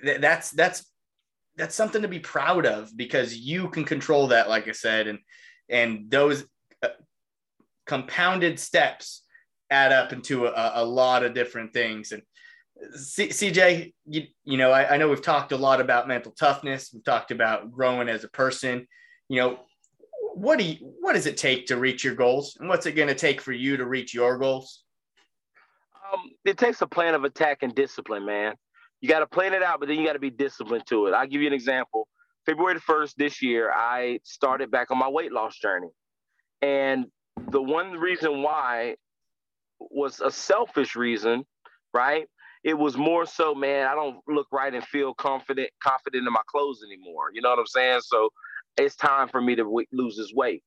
th- 0.04 0.22
that's 0.22 0.52
that's 0.52 0.86
that's 1.58 1.76
something 1.76 2.02
to 2.02 2.08
be 2.08 2.20
proud 2.20 2.66
of 2.66 2.96
because 2.96 3.36
you 3.36 3.70
can 3.70 3.84
control 3.84 4.28
that 4.28 4.50
like 4.50 4.68
i 4.68 4.72
said 4.72 5.08
and 5.08 5.20
and 5.70 6.10
those 6.10 6.46
uh, 6.84 6.90
compounded 7.86 8.60
steps 8.60 9.24
add 9.70 9.92
up 9.92 10.14
into 10.14 10.46
a, 10.46 10.72
a 10.76 10.86
lot 10.86 11.24
of 11.24 11.34
different 11.34 11.74
things 11.74 12.12
and 12.12 12.22
C- 12.96 13.30
cj 13.30 13.94
you, 14.06 14.24
you 14.44 14.58
know 14.58 14.72
I, 14.72 14.94
I 14.94 14.98
know 14.98 15.10
we've 15.10 15.22
talked 15.22 15.52
a 15.54 15.58
lot 15.58 15.82
about 15.82 16.08
mental 16.08 16.34
toughness 16.34 16.92
we've 16.94 17.04
talked 17.04 17.32
about 17.32 17.72
growing 17.72 18.10
as 18.10 18.24
a 18.24 18.30
person 18.30 18.86
you 19.30 19.40
know 19.40 19.60
what 20.36 20.60
do 20.60 20.66
you 20.66 20.78
what 21.00 21.14
does 21.14 21.26
it 21.26 21.38
take 21.38 21.66
to 21.66 21.78
reach 21.78 22.04
your 22.04 22.16
goals 22.16 22.58
and 22.60 22.68
what's 22.70 22.86
it 22.86 22.92
going 22.92 23.08
to 23.08 23.16
take 23.16 23.42
for 23.42 23.54
you 23.54 23.78
to 23.78 23.86
reach 23.86 24.14
your 24.14 24.38
goals 24.38 24.84
um, 26.14 26.22
it 26.44 26.58
takes 26.58 26.82
a 26.82 26.88
plan 26.88 27.16
of 27.16 27.24
attack 27.24 27.60
and 27.62 27.74
discipline 27.74 28.26
man 28.26 28.54
you 29.06 29.10
got 29.10 29.20
to 29.20 29.28
plan 29.28 29.54
it 29.54 29.62
out, 29.62 29.80
but 29.80 29.88
then 29.88 30.00
you 30.00 30.06
got 30.06 30.14
to 30.14 30.20
be 30.20 30.32
disciplined 30.32 30.88
to 30.88 31.06
it. 31.06 31.14
I'll 31.14 31.28
give 31.28 31.40
you 31.40 31.46
an 31.48 31.54
example. 31.54 32.08
February 32.46 32.74
the 32.76 32.80
1st 32.80 33.14
this 33.18 33.40
year, 33.40 33.72
I 33.72 34.20
started 34.24 34.72
back 34.72 34.90
on 34.90 34.98
my 34.98 35.08
weight 35.08 35.32
loss 35.32 35.60
journey. 35.60 35.90
And 36.64 37.06
the 37.52 37.62
one 37.62 37.92
reason 37.92 38.42
why 38.42 38.96
was 39.80 40.22
a 40.22 40.32
selfish 40.32 40.96
reason, 40.96 41.46
right? 41.94 42.28
It 42.64 42.76
was 42.76 42.98
more 42.98 43.28
so, 43.28 43.54
man, 43.54 43.88
I 43.88 43.94
don't 43.94 44.18
look 44.28 44.48
right 44.52 44.74
and 44.74 44.84
feel 44.84 45.14
confident 45.14 45.70
confident 45.84 46.26
in 46.26 46.34
my 46.34 46.42
clothes 46.48 46.82
anymore. 46.84 47.30
You 47.32 47.42
know 47.42 47.52
what 47.52 47.60
I'm 47.60 47.68
saying? 47.68 48.02
So 48.04 48.30
it's 48.78 48.96
time 48.96 49.30
for 49.30 49.42
me 49.42 49.56
to 49.56 49.64
w- 49.64 49.88
lose 49.92 50.18
this 50.18 50.32
weight. 50.34 50.64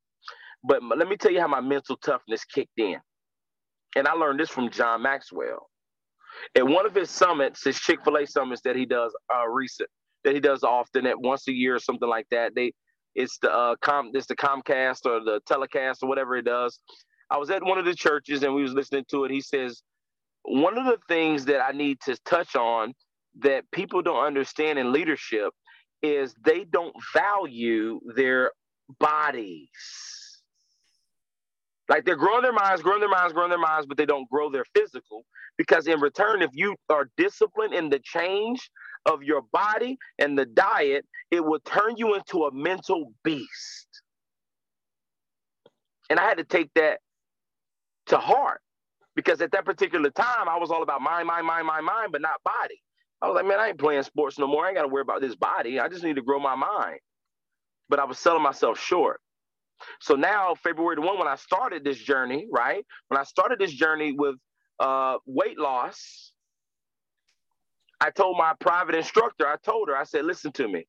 But 0.65 0.83
let 0.83 1.09
me 1.09 1.17
tell 1.17 1.33
you 1.33 1.41
how 1.41 1.49
my 1.49 1.61
mental 1.61 1.97
toughness 1.97 2.45
kicked 2.45 2.79
in. 2.79 2.97
And 3.97 4.09
I 4.09 4.13
learned 4.13 4.41
this 4.41 4.51
from 4.51 4.71
John 4.71 5.03
Maxwell. 5.03 5.69
At 6.55 6.67
one 6.67 6.87
of 6.87 6.95
his 6.95 7.11
summits, 7.11 7.65
his 7.65 7.79
Chick 7.79 8.01
fil 8.05 8.19
A 8.19 8.27
summits 8.27 8.63
that 8.63 8.77
he 8.77 8.87
does 8.87 9.17
uh, 9.35 9.49
recent, 9.49 9.89
that 10.25 10.35
he 10.35 10.41
does 10.41 10.63
often 10.63 11.07
at 11.07 11.21
once 11.21 11.49
a 11.49 11.53
year 11.53 11.77
or 11.77 11.79
something 11.79 12.09
like 12.09 12.27
that. 12.31 12.55
They 12.55 12.73
it's 13.15 13.39
the 13.39 13.53
uh, 13.53 13.77
com 13.81 14.11
it's 14.15 14.27
the 14.27 14.37
Comcast 14.37 15.07
or 15.07 15.21
the 15.25 15.41
telecast 15.47 16.03
or 16.03 16.09
whatever 16.09 16.37
it 16.37 16.45
does. 16.45 16.79
I 17.31 17.39
was 17.39 17.51
at 17.51 17.65
one 17.65 17.79
of 17.79 17.85
the 17.85 17.95
churches 17.95 18.43
and 18.43 18.55
we 18.55 18.63
was 18.63 18.73
listening 18.73 19.05
to 19.11 19.25
it. 19.25 19.31
He 19.31 19.41
says, 19.41 19.83
one 20.43 20.79
of 20.79 20.85
the 20.87 20.99
things 21.09 21.45
that 21.47 21.61
I 21.61 21.73
need 21.73 22.01
to 22.03 22.17
touch 22.25 22.57
on 22.57 22.95
that 23.41 23.65
people 23.73 24.03
don't 24.03 24.25
understand 24.25 24.79
in 24.79 24.93
leadership 24.93 25.51
is 26.03 26.35
they 26.45 26.65
don't 26.65 26.95
value 27.15 28.01
their 28.15 28.53
bodies. 29.01 29.69
Like 31.89 32.05
they're 32.05 32.17
growing 32.17 32.43
their 32.43 32.53
minds, 32.53 32.83
growing 32.83 33.01
their 33.01 33.09
minds, 33.09 33.33
growing 33.33 33.51
their 33.51 33.59
minds, 33.59 33.87
but 33.87 33.97
they 33.97 34.07
don't 34.07 34.29
grow 34.31 34.51
their 34.51 34.65
physical. 34.75 35.25
Because 35.57 35.87
in 35.87 36.01
return, 36.01 36.43
if 36.43 36.51
you 36.53 36.77
are 36.91 37.11
disciplined 37.17 37.75
in 37.75 37.89
the 37.89 37.99
change 37.99 38.71
of 39.07 39.23
your 39.23 39.43
body 39.53 39.99
and 40.19 40.39
the 40.39 40.47
diet, 40.47 41.07
it 41.31 41.45
will 41.45 41.61
turn 41.61 41.95
you 41.97 42.15
into 42.15 42.45
a 42.45 42.53
mental 42.53 43.13
beast. 43.25 43.89
And 46.11 46.21
I 46.21 46.25
had 46.25 46.39
to 46.39 46.45
take 46.45 46.71
that 46.75 47.01
to 48.07 48.19
heart 48.19 48.61
because 49.15 49.41
at 49.41 49.53
that 49.53 49.65
particular 49.65 50.11
time, 50.11 50.49
I 50.49 50.59
was 50.59 50.71
all 50.71 50.83
about 50.83 51.01
mind, 51.03 51.27
mind, 51.27 51.47
mind, 51.47 51.67
mind, 51.67 51.87
mind, 51.87 52.13
but 52.13 52.23
not 52.23 52.43
body. 52.45 52.81
I 53.23 53.29
was 53.29 53.37
like, 53.37 53.47
man, 53.47 53.61
I 53.61 53.69
ain't 53.69 53.79
playing 53.79 54.03
sports 54.05 54.39
no 54.39 54.47
more. 54.47 54.65
I 54.65 54.69
ain't 54.69 54.77
got 54.77 54.83
to 54.83 54.89
worry 54.89 55.03
about 55.03 55.21
this 55.21 55.37
body. 55.37 55.81
I 55.81 55.89
just 55.89 56.05
need 56.05 56.17
to 56.17 56.23
grow 56.23 56.41
my 56.41 56.55
mind. 56.57 57.01
But 57.89 58.01
I 58.01 58.05
was 58.05 58.19
selling 58.19 58.43
myself 58.43 58.81
short. 58.81 59.21
So 60.01 60.17
now, 60.17 60.55
February 60.57 60.97
the 60.97 61.03
1, 61.03 61.19
when 61.19 61.29
I 61.29 61.37
started 61.37 61.85
this 61.85 61.99
journey, 61.99 62.47
right? 62.53 62.85
When 63.09 63.21
I 63.21 63.25
started 63.25 63.59
this 63.61 63.73
journey 63.73 64.13
with 64.13 64.37
uh, 64.81 65.17
weight 65.27 65.59
loss, 65.59 66.33
I 68.01 68.11
told 68.11 68.39
my 68.39 68.55
private 68.61 68.95
instructor, 68.97 69.47
I 69.49 69.57
told 69.65 69.89
her, 69.89 69.97
I 69.97 70.05
said, 70.05 70.25
listen 70.27 70.53
to 70.55 70.69
me. 70.69 70.87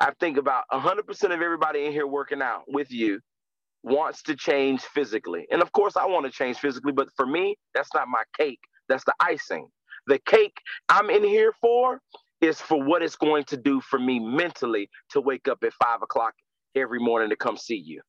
I 0.00 0.12
think 0.20 0.38
about 0.38 0.64
100% 0.72 1.24
of 1.26 1.42
everybody 1.42 1.86
in 1.86 1.92
here 1.92 2.06
working 2.06 2.42
out 2.42 2.62
with 2.68 2.92
you 2.92 3.20
wants 3.84 4.22
to 4.24 4.36
change 4.36 4.82
physically. 4.82 5.46
And 5.50 5.62
of 5.62 5.72
course, 5.72 5.96
I 5.96 6.06
want 6.06 6.26
to 6.26 6.32
change 6.32 6.58
physically, 6.58 6.92
but 6.92 7.08
for 7.16 7.26
me, 7.26 7.56
that's 7.74 7.90
not 7.94 8.08
my 8.08 8.22
cake. 8.38 8.60
That's 8.88 9.04
the 9.04 9.14
icing. 9.20 9.68
The 10.08 10.20
cake 10.20 10.58
I'm 10.88 11.10
in 11.10 11.24
here 11.24 11.52
for 11.60 12.00
is 12.42 12.60
for 12.60 12.82
what 12.82 13.02
it's 13.02 13.16
going 13.16 13.44
to 13.46 13.58
do 13.58 13.80
for 13.80 13.98
me 13.98 14.20
mentally 14.20 14.90
to 15.12 15.20
wake 15.22 15.48
up 15.48 15.64
at 15.64 15.72
five 15.74 16.02
o'clock 16.02 16.34
every 16.76 17.00
morning 17.00 17.30
to 17.30 17.36
come 17.36 17.56
see 17.58 17.76
you. 17.76 18.02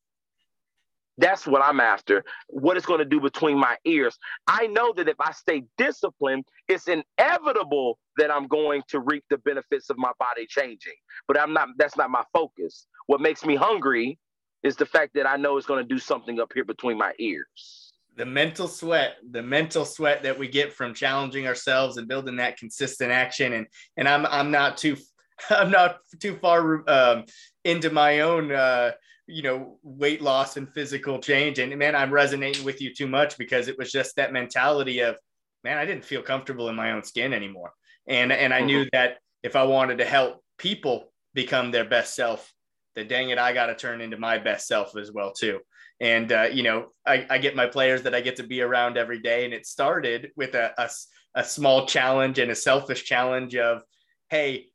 That's 1.19 1.47
what 1.47 1.63
I'm 1.63 1.79
after. 1.81 2.25
What 2.49 2.77
it's 2.77 2.87
going 2.87 2.99
to 2.99 3.05
do 3.05 3.21
between 3.21 3.59
my 3.59 3.77
ears. 3.85 4.17
I 4.47 4.67
know 4.67 4.93
that 4.95 5.09
if 5.09 5.17
I 5.21 5.31
stay 5.33 5.63
disciplined, 5.79 6.45
it's 6.69 6.89
inevitable 6.89 7.99
that 8.17 8.31
I'm 8.31 8.47
going 8.47 8.83
to 8.89 9.01
reap 9.01 9.25
the 9.31 9.39
benefits 9.39 9.89
of 9.91 9.97
my 9.97 10.11
body 10.19 10.47
changing. 10.49 10.95
But 11.27 11.39
I'm 11.39 11.53
not, 11.53 11.69
that's 11.77 11.97
not 11.97 12.11
my 12.11 12.25
focus. 12.33 12.87
What 13.07 13.21
makes 13.21 13.45
me 13.45 13.55
hungry 13.55 14.19
is 14.63 14.77
the 14.77 14.87
fact 14.87 15.13
that 15.15 15.27
I 15.27 15.37
know 15.37 15.57
it's 15.57 15.67
going 15.67 15.87
to 15.87 15.95
do 15.95 15.99
something 15.99 16.41
up 16.41 16.51
here 16.53 16.65
between 16.65 16.97
my 16.99 17.13
ears 17.19 17.86
the 18.17 18.25
mental 18.25 18.67
sweat 18.67 19.17
the 19.31 19.41
mental 19.41 19.85
sweat 19.85 20.23
that 20.23 20.37
we 20.37 20.47
get 20.47 20.73
from 20.73 20.93
challenging 20.93 21.47
ourselves 21.47 21.97
and 21.97 22.07
building 22.07 22.35
that 22.37 22.57
consistent 22.57 23.11
action. 23.11 23.53
And 23.53 23.67
and 23.95 24.09
i'm 24.09 24.25
i'm 24.25 24.51
not 24.51 24.77
too 24.77 24.97
i'm 25.49 25.71
not 25.71 25.99
too 26.19 26.35
far 26.35 26.83
um, 26.89 27.25
into 27.63 27.89
my 27.89 28.21
own 28.21 28.51
uh, 28.51 28.91
you 29.27 29.43
know 29.43 29.79
weight 29.83 30.21
loss 30.21 30.57
and 30.57 30.71
physical 30.73 31.19
change. 31.19 31.59
And 31.59 31.75
man 31.77 31.95
i'm 31.95 32.11
resonating 32.11 32.65
with 32.65 32.81
you 32.81 32.93
too 32.93 33.07
much 33.07 33.37
because 33.37 33.67
it 33.67 33.77
was 33.77 33.91
just 33.91 34.15
that 34.15 34.33
mentality 34.33 34.99
of 34.99 35.15
man 35.63 35.77
i 35.77 35.85
didn't 35.85 36.05
feel 36.05 36.21
comfortable 36.21 36.69
in 36.69 36.75
my 36.75 36.91
own 36.91 37.03
skin 37.03 37.33
anymore. 37.33 37.71
And 38.07 38.31
and 38.31 38.53
i 38.53 38.61
knew 38.61 38.81
mm-hmm. 38.81 38.89
that 38.93 39.19
if 39.43 39.55
i 39.55 39.63
wanted 39.63 39.99
to 39.99 40.05
help 40.05 40.43
people 40.57 41.13
become 41.35 41.69
their 41.69 41.85
best 41.85 42.15
self 42.15 42.51
then 42.95 43.07
dang 43.07 43.29
it 43.29 43.37
i 43.37 43.53
got 43.53 43.67
to 43.67 43.75
turn 43.75 44.01
into 44.01 44.17
my 44.17 44.39
best 44.39 44.65
self 44.65 44.97
as 44.97 45.11
well 45.11 45.31
too 45.31 45.59
and, 45.99 46.31
uh, 46.31 46.47
you 46.51 46.63
know, 46.63 46.87
I, 47.05 47.25
I, 47.29 47.37
get 47.39 47.55
my 47.55 47.65
players 47.65 48.03
that 48.03 48.13
I 48.13 48.21
get 48.21 48.35
to 48.35 48.43
be 48.43 48.61
around 48.61 48.97
every 48.97 49.19
day. 49.19 49.45
And 49.45 49.53
it 49.53 49.65
started 49.65 50.31
with 50.35 50.53
a, 50.53 50.71
a, 50.77 50.89
a 51.33 51.43
small 51.43 51.87
challenge 51.87 52.37
and 52.37 52.51
a 52.51 52.55
selfish 52.55 53.03
challenge 53.03 53.55
of, 53.55 53.81
hey, 54.29 54.67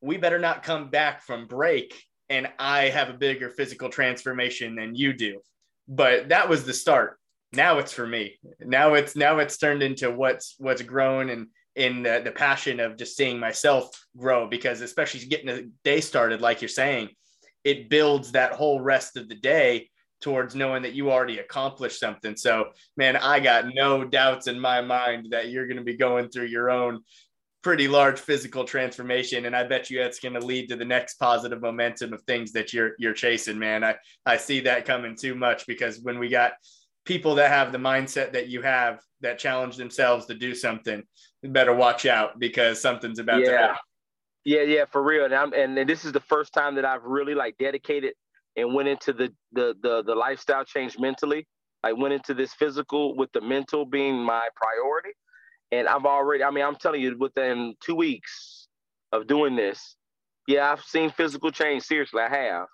we 0.00 0.16
better 0.16 0.38
not 0.38 0.62
come 0.62 0.88
back 0.88 1.22
from 1.22 1.46
break 1.46 1.94
and 2.28 2.48
I 2.58 2.88
have 2.88 3.10
a 3.10 3.14
bigger 3.14 3.50
physical 3.50 3.88
transformation 3.88 4.74
than 4.74 4.94
you 4.94 5.12
do. 5.12 5.40
But 5.86 6.30
that 6.30 6.48
was 6.48 6.64
the 6.64 6.72
start. 6.72 7.18
Now 7.52 7.78
it's 7.78 7.92
for 7.92 8.06
me. 8.06 8.38
Now 8.60 8.94
it's 8.94 9.14
now 9.14 9.38
it's 9.38 9.58
turned 9.58 9.82
into 9.82 10.10
what's 10.10 10.56
what's 10.58 10.82
grown 10.82 11.30
and 11.30 11.48
in 11.76 12.02
the, 12.02 12.22
the 12.24 12.30
passion 12.30 12.80
of 12.80 12.96
just 12.96 13.16
seeing 13.16 13.38
myself 13.38 13.90
grow 14.16 14.48
because 14.48 14.80
especially 14.80 15.26
getting 15.26 15.46
the 15.46 15.70
day 15.82 16.00
started, 16.00 16.40
like 16.40 16.62
you're 16.62 16.68
saying, 16.68 17.08
it 17.64 17.90
builds 17.90 18.32
that 18.32 18.52
whole 18.52 18.80
rest 18.80 19.16
of 19.16 19.28
the 19.28 19.34
day 19.34 19.88
towards 20.24 20.54
knowing 20.54 20.82
that 20.82 20.94
you 20.94 21.12
already 21.12 21.38
accomplished 21.38 22.00
something. 22.00 22.34
So, 22.34 22.70
man, 22.96 23.14
I 23.16 23.40
got 23.40 23.66
no 23.74 24.04
doubts 24.04 24.46
in 24.46 24.58
my 24.58 24.80
mind 24.80 25.28
that 25.30 25.50
you're 25.50 25.66
going 25.66 25.76
to 25.76 25.84
be 25.84 25.98
going 25.98 26.30
through 26.30 26.46
your 26.46 26.70
own 26.70 27.02
pretty 27.62 27.88
large 27.88 28.18
physical 28.18 28.64
transformation 28.64 29.46
and 29.46 29.56
I 29.56 29.64
bet 29.64 29.88
you 29.88 29.98
that's 29.98 30.20
going 30.20 30.34
to 30.34 30.44
lead 30.44 30.68
to 30.68 30.76
the 30.76 30.84
next 30.84 31.14
positive 31.14 31.62
momentum 31.62 32.12
of 32.12 32.20
things 32.24 32.52
that 32.52 32.74
you're 32.74 32.90
you're 32.98 33.14
chasing 33.14 33.58
man 33.58 33.82
I 33.82 33.94
I 34.26 34.36
see 34.36 34.60
that 34.60 34.84
coming 34.84 35.16
too 35.16 35.34
much 35.34 35.66
because 35.66 35.98
when 36.00 36.18
we 36.18 36.28
got 36.28 36.52
people 37.06 37.36
that 37.36 37.50
have 37.50 37.72
the 37.72 37.78
mindset 37.78 38.34
that 38.34 38.48
you 38.48 38.60
have 38.60 39.00
that 39.22 39.38
challenge 39.38 39.78
themselves 39.78 40.26
to 40.26 40.34
do 40.34 40.54
something 40.54 41.02
better 41.42 41.74
watch 41.74 42.04
out 42.04 42.38
because 42.38 42.82
something's 42.82 43.18
about 43.18 43.40
yeah. 43.40 43.50
to 43.50 43.58
happen. 43.58 43.76
Yeah, 44.44 44.62
yeah, 44.62 44.84
for 44.84 45.02
real. 45.02 45.24
And, 45.24 45.34
I'm, 45.34 45.54
and 45.54 45.88
this 45.88 46.04
is 46.04 46.12
the 46.12 46.20
first 46.20 46.52
time 46.52 46.74
that 46.74 46.84
I've 46.84 47.02
really 47.02 47.34
like 47.34 47.56
dedicated 47.56 48.12
and 48.56 48.74
went 48.74 48.88
into 48.88 49.12
the 49.12 49.32
the 49.52 49.74
the, 49.82 50.02
the 50.04 50.14
lifestyle 50.14 50.64
change 50.64 50.98
mentally. 50.98 51.46
I 51.84 51.92
went 51.92 52.14
into 52.14 52.34
this 52.34 52.54
physical 52.54 53.16
with 53.16 53.30
the 53.32 53.40
mental 53.42 53.84
being 53.84 54.16
my 54.24 54.48
priority. 54.56 55.10
And 55.72 55.88
I've 55.88 56.06
already, 56.06 56.44
I 56.44 56.50
mean, 56.50 56.64
I'm 56.64 56.76
telling 56.76 57.02
you, 57.02 57.16
within 57.18 57.74
two 57.84 57.94
weeks 57.94 58.68
of 59.12 59.26
doing 59.26 59.56
this, 59.56 59.96
yeah, 60.46 60.72
I've 60.72 60.82
seen 60.82 61.10
physical 61.10 61.50
change. 61.50 61.82
Seriously, 61.82 62.22
I 62.22 62.28
have. 62.28 62.66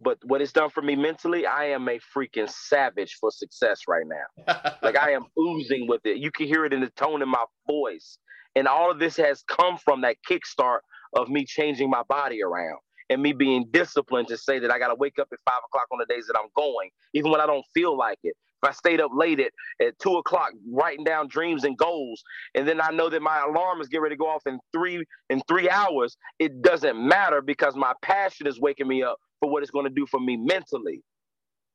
But 0.00 0.18
what 0.24 0.42
it's 0.42 0.52
done 0.52 0.70
for 0.70 0.82
me 0.82 0.96
mentally, 0.96 1.46
I 1.46 1.66
am 1.66 1.88
a 1.88 1.98
freaking 2.16 2.50
savage 2.50 3.16
for 3.20 3.30
success 3.32 3.82
right 3.88 4.04
now. 4.06 4.72
like 4.82 4.96
I 4.96 5.12
am 5.12 5.24
oozing 5.38 5.86
with 5.88 6.02
it. 6.04 6.18
You 6.18 6.30
can 6.30 6.46
hear 6.46 6.64
it 6.66 6.72
in 6.72 6.80
the 6.80 6.90
tone 6.90 7.22
in 7.22 7.28
my 7.28 7.44
voice. 7.66 8.18
And 8.54 8.68
all 8.68 8.90
of 8.90 8.98
this 8.98 9.16
has 9.16 9.42
come 9.48 9.78
from 9.78 10.02
that 10.02 10.16
kickstart 10.28 10.80
of 11.14 11.28
me 11.28 11.44
changing 11.46 11.90
my 11.90 12.02
body 12.08 12.42
around 12.42 12.78
and 13.10 13.22
me 13.22 13.32
being 13.32 13.66
disciplined 13.70 14.28
to 14.28 14.36
say 14.36 14.58
that 14.58 14.70
I 14.70 14.78
got 14.78 14.88
to 14.88 14.94
wake 14.94 15.18
up 15.18 15.28
at 15.32 15.38
five 15.44 15.60
o'clock 15.66 15.86
on 15.92 15.98
the 15.98 16.06
days 16.06 16.26
that 16.26 16.36
I'm 16.38 16.48
going, 16.56 16.90
even 17.14 17.30
when 17.30 17.40
I 17.40 17.46
don't 17.46 17.64
feel 17.74 17.96
like 17.96 18.18
it. 18.24 18.34
If 18.62 18.70
I 18.70 18.72
stayed 18.72 19.00
up 19.00 19.10
late 19.14 19.38
at, 19.38 19.52
at 19.84 19.98
two 19.98 20.16
o'clock 20.16 20.52
writing 20.70 21.04
down 21.04 21.28
dreams 21.28 21.64
and 21.64 21.76
goals, 21.76 22.22
and 22.54 22.66
then 22.66 22.80
I 22.80 22.90
know 22.90 23.10
that 23.10 23.20
my 23.20 23.42
alarm 23.42 23.80
is 23.80 23.88
getting 23.88 24.02
ready 24.02 24.14
to 24.14 24.18
go 24.18 24.28
off 24.28 24.42
in 24.46 24.58
three 24.72 25.04
in 25.28 25.42
three 25.46 25.68
hours, 25.68 26.16
it 26.38 26.62
doesn't 26.62 26.96
matter 26.96 27.42
because 27.42 27.76
my 27.76 27.92
passion 28.02 28.46
is 28.46 28.58
waking 28.58 28.88
me 28.88 29.02
up 29.02 29.18
for 29.40 29.50
what 29.50 29.62
it's 29.62 29.70
going 29.70 29.84
to 29.84 29.90
do 29.90 30.06
for 30.06 30.18
me 30.18 30.36
mentally. 30.36 31.02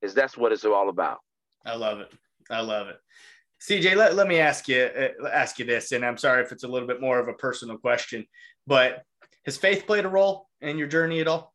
Is 0.02 0.16
that's 0.16 0.36
what 0.36 0.52
it's 0.52 0.66
all 0.66 0.90
about. 0.90 1.20
I 1.66 1.76
love 1.76 2.00
it. 2.00 2.12
I 2.50 2.62
love 2.62 2.88
it. 2.88 2.98
CJ, 3.62 3.96
let, 3.96 4.16
let 4.16 4.28
me 4.28 4.40
ask 4.40 4.68
you 4.68 4.82
uh, 4.82 5.28
ask 5.28 5.60
you 5.60 5.66
this, 5.66 5.92
and 5.92 6.04
I'm 6.04 6.18
sorry 6.18 6.44
if 6.44 6.52
it's 6.52 6.64
a 6.64 6.68
little 6.68 6.88
bit 6.88 7.00
more 7.00 7.20
of 7.20 7.28
a 7.28 7.34
personal 7.34 7.78
question, 7.78 8.26
but 8.66 9.04
has 9.46 9.58
faith 9.58 9.86
played 9.88 10.06
a 10.06 10.10
role 10.10 10.48
in 10.62 10.78
your 10.78 10.88
journey 10.88 11.20
at 11.20 11.28
all? 11.28 11.54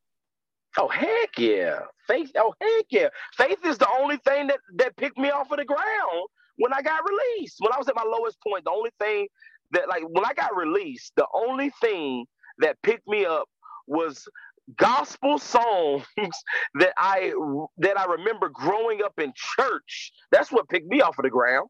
Oh 0.78 0.88
heck 0.88 1.38
yeah, 1.38 1.80
faith. 2.06 2.30
Oh 2.36 2.52
heck 2.60 2.86
yeah, 2.90 3.08
faith 3.36 3.58
is 3.64 3.78
the 3.78 3.88
only 3.98 4.18
thing 4.18 4.48
that 4.48 4.58
that 4.76 4.96
picked 4.96 5.18
me 5.18 5.30
off 5.30 5.50
of 5.50 5.58
the 5.58 5.64
ground 5.64 6.28
when 6.56 6.72
I 6.72 6.82
got 6.82 7.02
released. 7.08 7.56
When 7.60 7.72
I 7.72 7.78
was 7.78 7.88
at 7.88 7.94
my 7.96 8.04
lowest 8.04 8.38
point, 8.46 8.64
the 8.64 8.70
only 8.70 8.90
thing 9.00 9.28
that 9.72 9.88
like 9.88 10.02
when 10.02 10.24
I 10.24 10.34
got 10.34 10.56
released, 10.56 11.12
the 11.16 11.26
only 11.34 11.70
thing 11.80 12.26
that 12.58 12.76
picked 12.82 13.06
me 13.08 13.24
up 13.24 13.48
was 13.86 14.26
gospel 14.76 15.38
songs 15.38 16.04
that 16.74 16.92
I 16.98 17.32
that 17.78 17.98
I 17.98 18.04
remember 18.06 18.50
growing 18.52 19.02
up 19.02 19.14
in 19.18 19.32
church. 19.34 20.12
That's 20.30 20.52
what 20.52 20.68
picked 20.68 20.88
me 20.88 21.00
off 21.00 21.18
of 21.18 21.22
the 21.22 21.30
ground. 21.30 21.68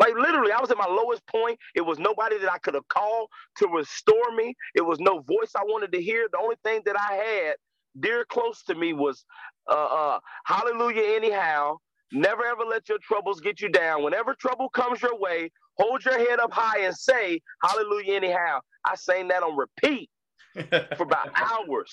Like 0.00 0.14
literally, 0.16 0.52
I 0.52 0.60
was 0.60 0.72
at 0.72 0.78
my 0.78 0.88
lowest 0.88 1.26
point. 1.28 1.58
It 1.76 1.82
was 1.82 2.00
nobody 2.00 2.38
that 2.40 2.52
I 2.52 2.58
could 2.58 2.74
have 2.74 2.88
called 2.88 3.28
to 3.58 3.68
restore 3.68 4.32
me. 4.36 4.54
It 4.76 4.82
was 4.82 5.00
no 5.00 5.20
voice 5.20 5.52
I 5.56 5.64
wanted 5.64 5.92
to 5.92 6.02
hear. 6.02 6.28
The 6.32 6.40
only 6.40 6.56
thing 6.64 6.82
that 6.86 6.96
I 7.00 7.14
had 7.16 7.56
dear 8.00 8.26
close 8.30 8.64
to 8.64 8.76
me 8.76 8.94
was 8.94 9.24
uh, 9.70 9.74
uh, 9.74 10.20
hallelujah 10.46 11.16
anyhow. 11.16 11.76
Never 12.12 12.44
ever 12.46 12.64
let 12.64 12.88
your 12.88 12.98
troubles 13.02 13.40
get 13.40 13.60
you 13.62 13.70
down. 13.70 14.04
Whenever 14.04 14.34
trouble 14.34 14.70
comes 14.70 15.02
your 15.02 15.18
way, 15.18 15.50
hold 15.78 16.04
your 16.04 16.18
head 16.18 16.40
up 16.40 16.52
high 16.52 16.80
and 16.86 16.96
say 16.96 17.40
hallelujah 17.62 18.14
anyhow. 18.16 18.60
I 18.84 18.96
sang 18.96 19.28
that 19.28 19.44
on 19.44 19.56
repeat 19.56 20.10
for 20.96 21.04
about 21.04 21.30
hours. 21.36 21.92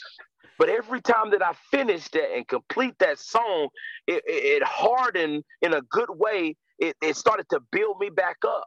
But 0.60 0.70
every 0.70 1.02
time 1.02 1.32
that 1.32 1.44
I 1.46 1.54
finished 1.72 2.14
that 2.14 2.36
and 2.36 2.48
complete 2.48 2.96
that 3.00 3.20
song, 3.20 3.70
it, 4.08 4.24
it, 4.28 4.62
it 4.62 4.64
hardened 4.64 5.44
in 5.62 5.74
a 5.74 5.82
good 5.84 6.10
way. 6.12 6.56
It, 6.80 6.96
it 7.02 7.16
started 7.18 7.48
to 7.50 7.60
build 7.72 8.00
me 8.00 8.10
back 8.10 8.38
up. 8.46 8.66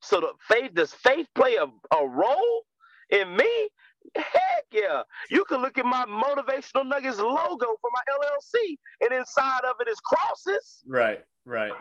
So 0.00 0.20
the 0.20 0.32
faith, 0.48 0.74
does 0.74 0.92
faith 0.92 1.26
play 1.34 1.56
a, 1.56 1.64
a 1.94 2.06
role 2.06 2.62
in 3.10 3.36
me? 3.36 3.68
Heck 4.16 4.64
yeah. 4.72 5.02
You 5.30 5.44
can 5.44 5.62
look 5.62 5.78
at 5.78 5.84
my 5.84 6.04
motivational 6.06 6.86
nuggets 6.86 7.18
logo 7.18 7.66
for 7.80 7.90
my 7.92 8.02
LLC, 8.10 8.76
and 9.00 9.12
inside 9.12 9.60
of 9.64 9.76
it 9.80 9.88
is 9.88 9.98
crosses. 10.00 10.82
Right, 10.86 11.20
right. 11.44 11.72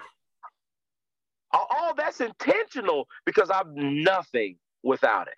All 1.54 1.94
that's 1.96 2.22
intentional 2.22 3.08
because 3.26 3.50
I'm 3.50 4.04
nothing 4.04 4.58
without 4.84 5.28
it. 5.28 5.34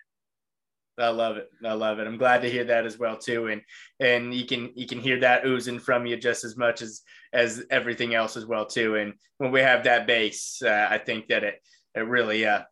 I 0.98 1.08
love 1.08 1.36
it. 1.36 1.48
I 1.64 1.72
love 1.72 1.98
it. 1.98 2.06
I'm 2.06 2.18
glad 2.18 2.42
to 2.42 2.50
hear 2.50 2.64
that 2.64 2.86
as 2.86 2.98
well 2.98 3.16
too. 3.16 3.48
And 3.48 3.62
and 4.00 4.32
you 4.32 4.46
can 4.46 4.70
you 4.74 4.86
can 4.86 5.00
hear 5.00 5.18
that 5.20 5.44
oozing 5.44 5.80
from 5.80 6.06
you 6.06 6.16
just 6.16 6.44
as 6.44 6.56
much 6.56 6.82
as 6.82 7.02
as 7.32 7.64
everything 7.70 8.14
else 8.14 8.36
as 8.36 8.46
well 8.46 8.66
too. 8.66 8.96
And 8.96 9.14
when 9.38 9.50
we 9.50 9.60
have 9.60 9.84
that 9.84 10.06
base, 10.06 10.62
uh, 10.64 10.86
I 10.88 10.98
think 10.98 11.28
that 11.28 11.42
it 11.44 11.62
it 11.94 12.06
really 12.06 12.46
uh 12.46 12.62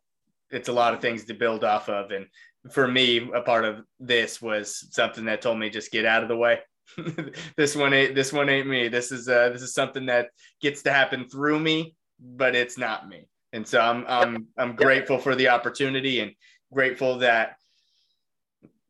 it's 0.51 0.69
a 0.69 0.73
lot 0.73 0.93
of 0.93 1.01
things 1.01 1.25
to 1.25 1.33
build 1.33 1.63
off 1.63 1.89
of. 1.89 2.11
And 2.11 2.27
for 2.71 2.87
me, 2.87 3.29
a 3.33 3.41
part 3.41 3.65
of 3.65 3.83
this 3.99 4.41
was 4.41 4.87
something 4.91 5.25
that 5.25 5.41
told 5.41 5.59
me 5.59 5.69
just 5.69 5.91
get 5.91 6.05
out 6.05 6.23
of 6.23 6.29
the 6.29 6.37
way. 6.37 6.59
this 7.57 7.75
one 7.75 7.93
ain't 7.93 8.15
this 8.15 8.31
one 8.31 8.49
ain't 8.49 8.67
me. 8.67 8.87
This 8.87 9.11
is 9.11 9.27
uh 9.27 9.49
this 9.49 9.61
is 9.61 9.73
something 9.73 10.05
that 10.05 10.29
gets 10.61 10.81
to 10.83 10.93
happen 10.93 11.27
through 11.29 11.59
me, 11.59 11.95
but 12.19 12.55
it's 12.55 12.77
not 12.77 13.09
me. 13.09 13.27
And 13.51 13.67
so 13.67 13.81
I'm 13.81 14.05
I'm 14.07 14.47
I'm 14.57 14.75
grateful 14.75 15.17
for 15.17 15.35
the 15.35 15.49
opportunity 15.49 16.21
and 16.21 16.31
grateful 16.71 17.19
that 17.19 17.57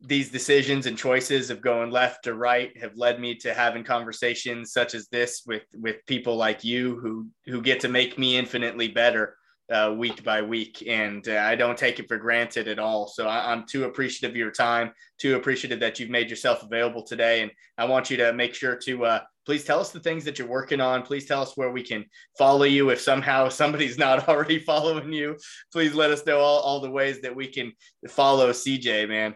these 0.06 0.30
decisions 0.30 0.86
and 0.86 0.98
choices 0.98 1.50
of 1.50 1.62
going 1.62 1.90
left 1.90 2.26
to 2.26 2.34
right 2.34 2.76
have 2.78 2.96
led 2.96 3.20
me 3.20 3.36
to 3.36 3.54
having 3.54 3.84
conversations 3.84 4.74
such 4.74 4.96
as 4.96 5.08
this 5.08 5.44
with 5.48 5.64
with 5.74 6.06
people 6.08 6.36
like 6.36 6.64
you 6.64 7.00
who 7.00 7.28
who 7.46 7.62
get 7.62 7.80
to 7.80 7.88
make 7.88 8.18
me 8.18 8.38
infinitely 8.38 8.90
better 8.90 9.38
uh, 9.72 9.94
week 9.98 10.24
by 10.24 10.42
week, 10.42 10.84
and 10.88 11.28
uh, 11.28 11.38
I 11.38 11.56
don't 11.56 11.78
take 11.78 11.98
it 11.98 12.08
for 12.08 12.18
granted 12.18 12.68
at 12.68 12.80
all. 12.80 13.08
So 13.08 13.28
I, 13.28 13.54
am 13.54 13.66
too 13.66 13.86
appreciative 13.86 14.32
of 14.32 14.38
your 14.38 14.52
time, 14.52 14.92
too 15.18 15.36
appreciative 15.36 15.80
that 15.80 16.00
you've 16.00 16.10
made 16.10 16.30
yourself 16.30 16.64
available 16.64 17.04
today, 17.04 17.42
and 17.42 17.52
I 17.78 17.86
want 17.86 18.10
you 18.10 18.18
to 18.18 18.34
make 18.34 18.54
sure 18.54 18.76
to 18.76 19.06
uh, 19.06 19.20
please 19.46 19.64
tell 19.64 19.80
us 19.80 19.92
the 19.92 20.00
things 20.00 20.26
that 20.26 20.38
you're 20.38 20.48
working 20.48 20.82
on. 20.82 21.04
Please 21.04 21.26
tell 21.26 21.42
us 21.42 21.56
where 21.56 21.72
we 21.72 21.84
can 21.84 22.06
follow 22.38 22.66
you. 22.66 22.90
If 22.90 23.02
somehow 23.02 23.50
somebody's 23.50 23.98
not 23.98 24.28
already 24.28 24.60
following 24.60 25.12
you, 25.12 25.38
please 25.72 25.94
let 25.94 26.12
us 26.12 26.26
know 26.26 26.40
all, 26.40 26.60
all 26.60 26.82
the 26.82 26.92
ways 26.92 27.22
that 27.22 27.36
we 27.36 27.48
can 27.48 27.72
follow 28.10 28.52
CJ, 28.52 29.08
man. 29.08 29.36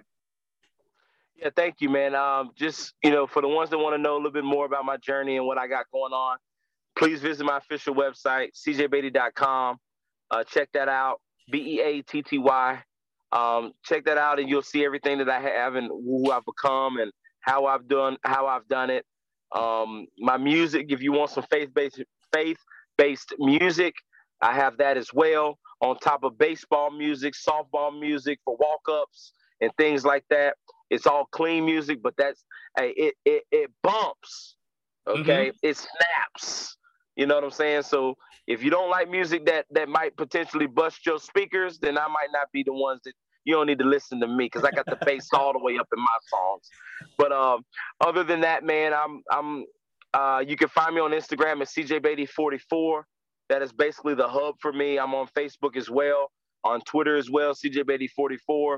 Yeah, 1.38 1.50
thank 1.56 1.82
you, 1.82 1.90
man. 1.90 2.16
Um, 2.16 2.52
just 2.56 2.96
you 3.04 3.12
know, 3.12 3.28
for 3.28 3.42
the 3.44 3.50
ones 3.50 3.70
that 3.72 3.80
want 3.80 3.96
to 3.96 4.02
know 4.02 4.16
a 4.16 4.18
little 4.18 4.32
bit 4.32 4.46
more 4.46 4.66
about 4.66 4.86
my 4.86 4.98
journey 4.98 5.38
and 5.38 5.48
what 5.48 5.58
I 5.60 5.68
got 5.68 5.86
going 5.92 6.14
on, 6.14 6.38
please 6.98 7.22
visit 7.22 7.46
my 7.46 7.58
official 7.58 7.96
website, 7.96 8.50
cjbeatty.com. 8.56 9.78
Uh, 10.32 10.44
check 10.46 10.70
that 10.74 10.90
out, 10.90 11.22
B 11.52 11.80
E 11.80 11.82
A 11.82 12.02
T 12.04 12.24
T 12.24 12.40
Y. 12.40 12.84
Um, 13.34 13.74
check 13.84 14.06
that 14.06 14.18
out, 14.18 14.40
and 14.40 14.50
you'll 14.50 14.64
see 14.64 14.86
everything 14.86 15.20
that 15.20 15.30
I 15.30 15.42
have 15.42 15.76
and 15.76 15.88
who 15.90 16.32
I've 16.32 16.46
become 16.46 16.98
and 16.98 17.12
how 17.42 17.66
I've 17.68 17.88
done 17.88 18.18
how 18.24 18.48
I've 18.48 18.68
done 18.68 18.90
it. 18.90 19.06
Um, 19.56 20.08
my 20.20 20.38
music, 20.38 20.88
if 20.90 21.02
you 21.04 21.14
want 21.14 21.32
some 21.32 21.46
faith 21.52 21.74
based 21.74 22.02
faith 22.34 22.60
based 22.98 23.34
music, 23.40 23.96
I 24.42 24.54
have 24.56 24.78
that 24.80 24.98
as 24.98 25.10
well. 25.14 25.60
On 25.82 25.98
top 26.00 26.24
of 26.24 26.38
baseball 26.40 26.92
music, 26.92 27.36
softball 27.36 28.00
music 28.00 28.40
for 28.46 28.58
walk 28.58 28.82
ups 28.90 29.34
and 29.62 29.72
things 29.78 30.06
like 30.06 30.26
that. 30.32 30.56
It's 30.90 31.06
all 31.06 31.28
clean 31.32 31.66
music, 31.66 32.00
but 32.02 32.14
that's 32.18 32.44
hey, 32.78 32.94
it 32.96 33.16
it 33.26 33.44
it 33.52 33.72
bumps. 33.84 34.56
Okay, 35.08 35.50
mm-hmm. 35.50 35.58
it 35.68 35.78
snaps. 35.78 36.78
You 37.16 37.26
know 37.26 37.36
what 37.36 37.44
I'm 37.44 37.52
saying? 37.52 37.84
So 37.84 38.16
if 38.46 38.64
you 38.64 38.70
don't 38.70 38.90
like 38.90 39.10
music 39.10 39.46
that 39.46 39.66
that 39.72 39.90
might 39.90 40.16
potentially 40.16 40.68
bust 40.68 41.06
your 41.06 41.20
speakers, 41.20 41.80
then 41.80 41.98
I 41.98 42.08
might 42.08 42.30
not 42.32 42.48
be 42.54 42.64
the 42.64 42.74
ones 42.74 43.02
that 43.06 43.14
you 43.44 43.54
don't 43.54 43.68
need 43.68 43.80
to 43.80 43.86
listen 43.86 44.20
to 44.20 44.28
me 44.28 44.46
because 44.46 44.64
I 44.64 44.72
got 44.72 44.86
the 44.86 44.98
bass 45.06 45.28
all 45.34 45.54
the 45.54 45.60
way 45.60 45.78
up 45.80 45.88
in 45.96 46.00
my 46.00 46.18
songs. 46.30 46.70
But 47.18 47.32
um, 47.32 47.64
other 48.02 48.24
than 48.24 48.42
that, 48.42 48.64
man, 48.64 48.94
I'm 48.94 49.22
I'm 49.32 49.66
uh, 50.14 50.44
you 50.46 50.56
can 50.56 50.68
find 50.70 50.96
me 50.96 51.02
on 51.02 51.12
Instagram 51.12 51.62
at 51.62 51.68
CJBeatty44. 51.68 53.04
That 53.50 53.62
is 53.62 53.72
basically 53.72 54.16
the 54.16 54.28
hub 54.28 54.56
for 54.60 54.74
me. 54.74 55.00
I'm 55.00 55.14
on 55.16 55.28
Facebook 55.38 55.78
as 55.78 55.90
well, 55.90 56.32
on 56.64 56.82
Twitter 56.82 57.16
as 57.16 57.30
well, 57.30 57.54
CJBeatty44. 57.54 58.78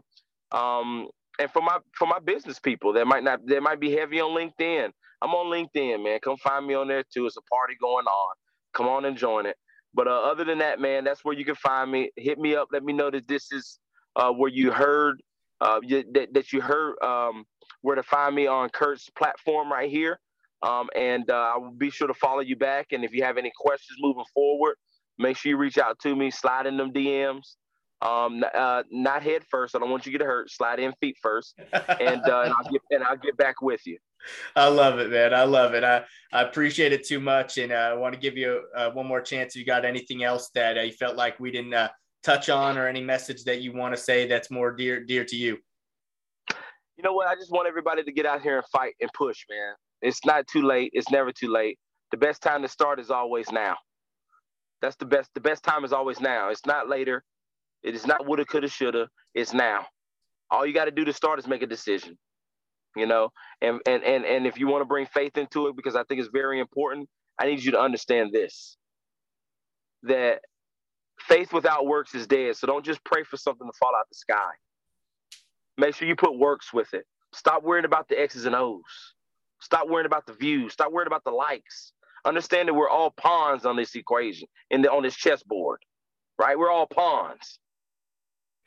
Um, 0.52 1.08
and 1.40 1.52
for 1.52 1.62
my 1.62 1.80
for 1.98 2.08
my 2.08 2.20
business 2.20 2.60
people 2.60 2.94
that 2.94 3.08
might 3.08 3.24
not 3.24 3.46
they 3.48 3.60
might 3.60 3.80
be 3.80 3.92
heavy 3.92 4.22
on 4.22 4.32
LinkedIn. 4.32 4.92
I'm 5.22 5.32
on 5.32 5.48
LinkedIn, 5.48 6.04
man. 6.04 6.20
Come 6.24 6.38
find 6.38 6.66
me 6.68 6.76
on 6.76 6.88
there 6.88 7.04
too. 7.14 7.26
It's 7.26 7.38
a 7.38 7.42
party 7.44 7.76
going 7.82 8.06
on. 8.06 8.36
Come 8.74 8.88
on 8.88 9.06
and 9.06 9.18
join 9.18 9.46
it. 9.46 9.58
But 9.94 10.08
uh, 10.08 10.12
other 10.22 10.44
than 10.44 10.60
that, 10.60 10.80
man, 10.80 11.04
that's 11.04 11.26
where 11.26 11.36
you 11.36 11.46
can 11.46 11.56
find 11.56 11.92
me. 11.92 12.12
Hit 12.16 12.40
me 12.40 12.56
up. 12.56 12.70
Let 12.72 12.84
me 12.84 12.94
know 12.94 13.12
that 13.12 13.28
this 13.28 13.52
is 13.52 13.80
uh, 14.16 14.32
where 14.32 14.52
you 14.52 14.72
heard 14.72 15.22
uh, 15.62 15.80
that, 15.90 16.30
that 16.34 16.54
you 16.54 16.62
heard 16.62 16.96
um, 17.04 17.46
where 17.82 17.96
to 17.96 18.04
find 18.04 18.36
me 18.36 18.48
on 18.48 18.70
Kirk's 18.70 19.10
platform 19.12 19.72
right 19.72 19.90
here. 19.90 20.20
Um, 20.62 20.90
and 20.96 21.30
uh, 21.30 21.54
I 21.56 21.58
will 21.58 21.72
be 21.72 21.90
sure 21.90 22.08
to 22.08 22.14
follow 22.14 22.42
you 22.42 22.56
back. 22.56 22.88
And 22.92 23.04
if 23.04 23.14
you 23.14 23.24
have 23.24 23.38
any 23.38 23.52
questions 23.58 23.98
moving 24.02 24.26
forward, 24.34 24.76
make 25.18 25.38
sure 25.38 25.50
you 25.52 25.58
reach 25.58 25.78
out 25.78 26.00
to 26.00 26.16
me, 26.16 26.32
slide 26.32 26.66
in 26.68 26.78
them 26.78 26.92
DMs. 26.94 27.56
Um, 28.02 28.46
uh, 28.54 28.84
not 28.90 29.24
head 29.24 29.44
first. 29.50 29.76
I 29.76 29.80
don't 29.80 29.90
want 29.90 30.06
you 30.06 30.12
to 30.14 30.18
get 30.18 30.26
hurt. 30.26 30.50
Slide 30.50 30.80
in 30.80 30.94
feet 31.02 31.18
first, 31.22 31.60
and, 31.74 32.22
uh, 32.28 32.42
and 32.42 32.54
I'll 32.54 32.72
get 32.72 32.82
and 32.92 33.04
I'll 33.04 33.18
get 33.18 33.36
back 33.36 33.62
with 33.62 33.86
you. 33.86 33.98
I 34.56 34.68
love 34.68 35.00
it, 35.00 35.10
man. 35.10 35.34
I 35.34 35.44
love 35.44 35.74
it. 35.74 35.84
I, 35.84 36.04
I 36.32 36.44
appreciate 36.44 36.94
it 36.94 37.06
too 37.06 37.20
much. 37.20 37.58
And 37.58 37.72
uh, 37.72 37.76
I 37.76 37.94
want 37.94 38.14
to 38.14 38.20
give 38.20 38.38
you 38.38 38.64
uh, 38.76 38.92
one 38.92 39.08
more 39.08 39.22
chance. 39.22 39.56
If 39.56 39.60
you 39.60 39.66
got 39.66 39.86
anything 39.86 40.24
else 40.24 40.50
that 40.56 40.78
uh, 40.78 40.82
you 40.82 40.92
felt 40.92 41.16
like 41.16 41.40
we 41.40 41.52
didn't 41.52 41.74
uh, 41.74 41.90
touch 42.24 42.50
on 42.50 42.78
or 42.78 42.88
any 42.88 43.02
message 43.02 43.44
that 43.46 43.62
you 43.62 43.74
want 43.74 43.96
to 43.96 44.02
say 44.02 44.28
that's 44.28 44.52
more 44.52 44.72
dear, 44.72 45.04
dear 45.04 45.24
to 45.26 45.36
you? 45.36 45.58
You 46.98 47.04
know 47.04 47.14
what? 47.14 47.28
I 47.28 47.36
just 47.36 47.52
want 47.52 47.68
everybody 47.68 48.04
to 48.04 48.12
get 48.12 48.26
out 48.26 48.42
here 48.42 48.58
and 48.58 48.66
fight 48.68 48.94
and 49.00 49.10
push, 49.14 49.46
man. 49.50 49.74
It's 50.02 50.26
not 50.26 50.48
too 50.48 50.64
late. 50.64 50.92
It's 50.94 51.10
never 51.10 51.32
too 51.32 51.52
late. 51.52 51.80
The 52.12 52.18
best 52.18 52.42
time 52.42 52.62
to 52.62 52.68
start 52.68 53.00
is 53.00 53.10
always 53.10 53.52
now. 53.52 53.78
That's 54.82 54.96
the 54.96 55.06
best. 55.06 55.30
The 55.34 55.42
best 55.42 55.64
time 55.64 55.84
is 55.84 55.94
always 55.94 56.20
now. 56.20 56.50
It's 56.50 56.66
not 56.66 56.90
later. 56.90 57.24
It 57.84 57.96
is 57.96 58.08
not 58.08 58.26
woulda, 58.28 58.46
coulda, 58.46 58.68
shoulda. 58.70 59.10
It's 59.34 59.54
now. 59.54 59.86
All 60.52 60.66
you 60.66 60.74
got 60.74 60.86
to 60.86 60.92
do 60.92 61.06
to 61.06 61.14
start 61.14 61.40
is 61.40 61.48
make 61.48 61.62
a 61.62 61.68
decision 61.68 62.18
you 62.96 63.06
know? 63.06 63.30
And 63.62 63.80
and 63.88 64.04
and, 64.04 64.26
and 64.26 64.48
if 64.48 64.60
you 64.60 64.68
want 64.68 64.82
to 64.82 64.86
bring 64.86 65.06
faith 65.06 65.38
into 65.38 65.68
it 65.68 65.76
because 65.76 65.96
i 65.96 66.04
think 66.04 66.20
it's 66.20 66.30
very 66.34 66.60
important 66.60 67.08
i 67.40 67.46
need 67.46 67.64
you 67.64 67.72
to 67.72 67.80
understand 67.80 68.32
this 68.34 68.78
that 70.04 70.42
faith 71.20 71.54
without 71.54 71.86
works 71.86 72.16
is 72.16 72.28
dead. 72.28 72.56
So 72.58 72.68
don't 72.68 72.86
just 72.86 73.04
pray 73.04 73.24
for 73.24 73.38
something 73.38 73.68
to 73.68 73.74
fall 73.80 73.94
out 73.98 74.08
the 74.10 74.16
sky. 74.16 74.52
Make 75.78 75.96
sure 75.96 76.08
you 76.08 76.16
put 76.16 76.38
works 76.38 76.74
with 76.74 76.94
it. 76.94 77.06
Stop 77.34 77.64
worrying 77.64 77.86
about 77.86 78.08
the 78.10 78.20
x's 78.20 78.46
and 78.46 78.56
o's. 78.56 78.82
Stop 79.62 79.90
worrying 79.90 80.06
about 80.06 80.26
the 80.26 80.34
views. 80.34 80.74
Stop 80.74 80.92
worrying 80.92 81.08
about 81.08 81.24
the 81.26 81.32
likes. 81.32 81.94
Understand 82.26 82.68
that 82.70 82.74
we're 82.74 82.90
all 82.90 83.12
pawns 83.12 83.66
on 83.66 83.76
this 83.76 83.96
equation 83.96 84.48
the 84.72 84.92
on 84.92 85.04
this 85.04 85.16
chessboard 85.16 85.80
right? 86.40 86.58
We're 86.60 86.72
all 86.72 86.88
pawns 86.88 87.60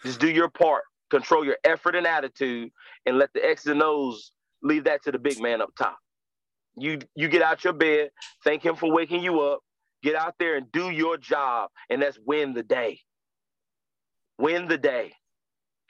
just 0.04 0.20
do 0.20 0.30
your 0.30 0.48
part 0.48 0.82
control 1.12 1.44
your 1.44 1.58
effort 1.62 1.94
and 1.94 2.06
attitude 2.06 2.70
and 3.06 3.18
let 3.18 3.32
the 3.34 3.46
X's 3.46 3.66
and 3.66 3.82
O's 3.82 4.32
leave 4.62 4.84
that 4.84 5.04
to 5.04 5.12
the 5.12 5.18
big 5.18 5.40
man 5.40 5.60
up 5.60 5.70
top. 5.78 5.98
You 6.76 6.98
you 7.14 7.28
get 7.28 7.42
out 7.42 7.62
your 7.62 7.74
bed, 7.74 8.08
thank 8.42 8.64
him 8.64 8.74
for 8.76 8.90
waking 8.90 9.22
you 9.22 9.40
up, 9.40 9.60
get 10.02 10.16
out 10.16 10.34
there 10.38 10.56
and 10.56 10.72
do 10.72 10.90
your 10.90 11.18
job, 11.18 11.68
and 11.90 12.00
that's 12.00 12.18
win 12.24 12.54
the 12.54 12.62
day. 12.62 12.98
Win 14.38 14.66
the 14.66 14.78
day. 14.78 15.12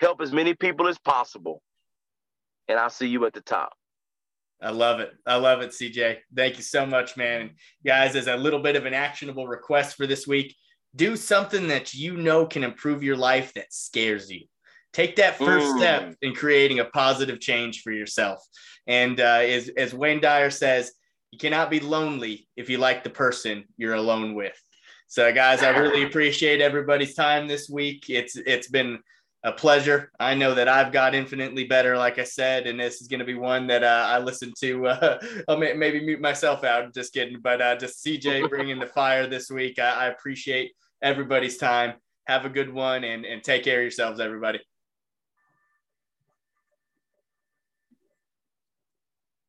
Help 0.00 0.20
as 0.20 0.32
many 0.32 0.54
people 0.54 0.88
as 0.88 0.98
possible. 0.98 1.62
And 2.68 2.78
I'll 2.78 2.90
see 2.90 3.06
you 3.06 3.24
at 3.24 3.32
the 3.32 3.40
top. 3.40 3.72
I 4.60 4.70
love 4.70 4.98
it. 4.98 5.12
I 5.24 5.36
love 5.36 5.60
it, 5.60 5.70
CJ. 5.70 6.18
Thank 6.34 6.56
you 6.56 6.62
so 6.62 6.84
much, 6.84 7.16
man. 7.16 7.50
guys, 7.86 8.16
as 8.16 8.26
a 8.26 8.36
little 8.36 8.60
bit 8.60 8.76
of 8.76 8.86
an 8.86 8.94
actionable 8.94 9.46
request 9.46 9.96
for 9.96 10.06
this 10.06 10.26
week, 10.26 10.54
do 10.94 11.16
something 11.16 11.68
that 11.68 11.94
you 11.94 12.16
know 12.16 12.46
can 12.46 12.64
improve 12.64 13.02
your 13.02 13.16
life 13.16 13.52
that 13.54 13.72
scares 13.72 14.30
you. 14.30 14.46
Take 14.92 15.16
that 15.16 15.38
first 15.38 15.66
mm. 15.66 15.78
step 15.78 16.14
in 16.20 16.34
creating 16.34 16.80
a 16.80 16.84
positive 16.84 17.40
change 17.40 17.80
for 17.80 17.92
yourself. 17.92 18.46
And 18.86 19.20
uh, 19.20 19.40
as, 19.42 19.70
as 19.76 19.94
Wayne 19.94 20.20
Dyer 20.20 20.50
says, 20.50 20.92
you 21.30 21.38
cannot 21.38 21.70
be 21.70 21.80
lonely 21.80 22.46
if 22.56 22.68
you 22.68 22.76
like 22.76 23.02
the 23.02 23.10
person 23.10 23.64
you're 23.78 23.94
alone 23.94 24.34
with. 24.34 24.56
So, 25.08 25.32
guys, 25.32 25.62
I 25.62 25.70
really 25.70 26.02
appreciate 26.08 26.60
everybody's 26.60 27.14
time 27.14 27.48
this 27.48 27.68
week. 27.68 28.10
It's 28.10 28.36
it's 28.36 28.68
been 28.68 28.98
a 29.44 29.52
pleasure. 29.52 30.10
I 30.20 30.34
know 30.34 30.54
that 30.54 30.68
I've 30.68 30.92
got 30.92 31.14
infinitely 31.14 31.64
better, 31.64 31.96
like 31.96 32.18
I 32.18 32.24
said, 32.24 32.66
and 32.66 32.78
this 32.78 33.00
is 33.00 33.08
going 33.08 33.20
to 33.20 33.26
be 33.26 33.34
one 33.34 33.66
that 33.66 33.82
uh, 33.82 34.06
I 34.08 34.18
listen 34.18 34.52
to. 34.60 34.86
Uh, 34.86 35.18
I'll 35.48 35.58
maybe 35.58 36.04
mute 36.04 36.20
myself 36.20 36.64
out. 36.64 36.94
Just 36.94 37.12
kidding, 37.12 37.40
but 37.40 37.60
uh, 37.60 37.76
just 37.76 38.04
CJ 38.04 38.48
bringing 38.48 38.78
the 38.78 38.86
fire 38.86 39.26
this 39.26 39.50
week. 39.50 39.78
I, 39.78 39.90
I 39.90 40.06
appreciate 40.06 40.72
everybody's 41.02 41.56
time. 41.56 41.94
Have 42.26 42.44
a 42.44 42.50
good 42.50 42.72
one, 42.72 43.02
and 43.02 43.24
and 43.24 43.42
take 43.42 43.64
care 43.64 43.78
of 43.78 43.82
yourselves, 43.82 44.20
everybody. 44.20 44.60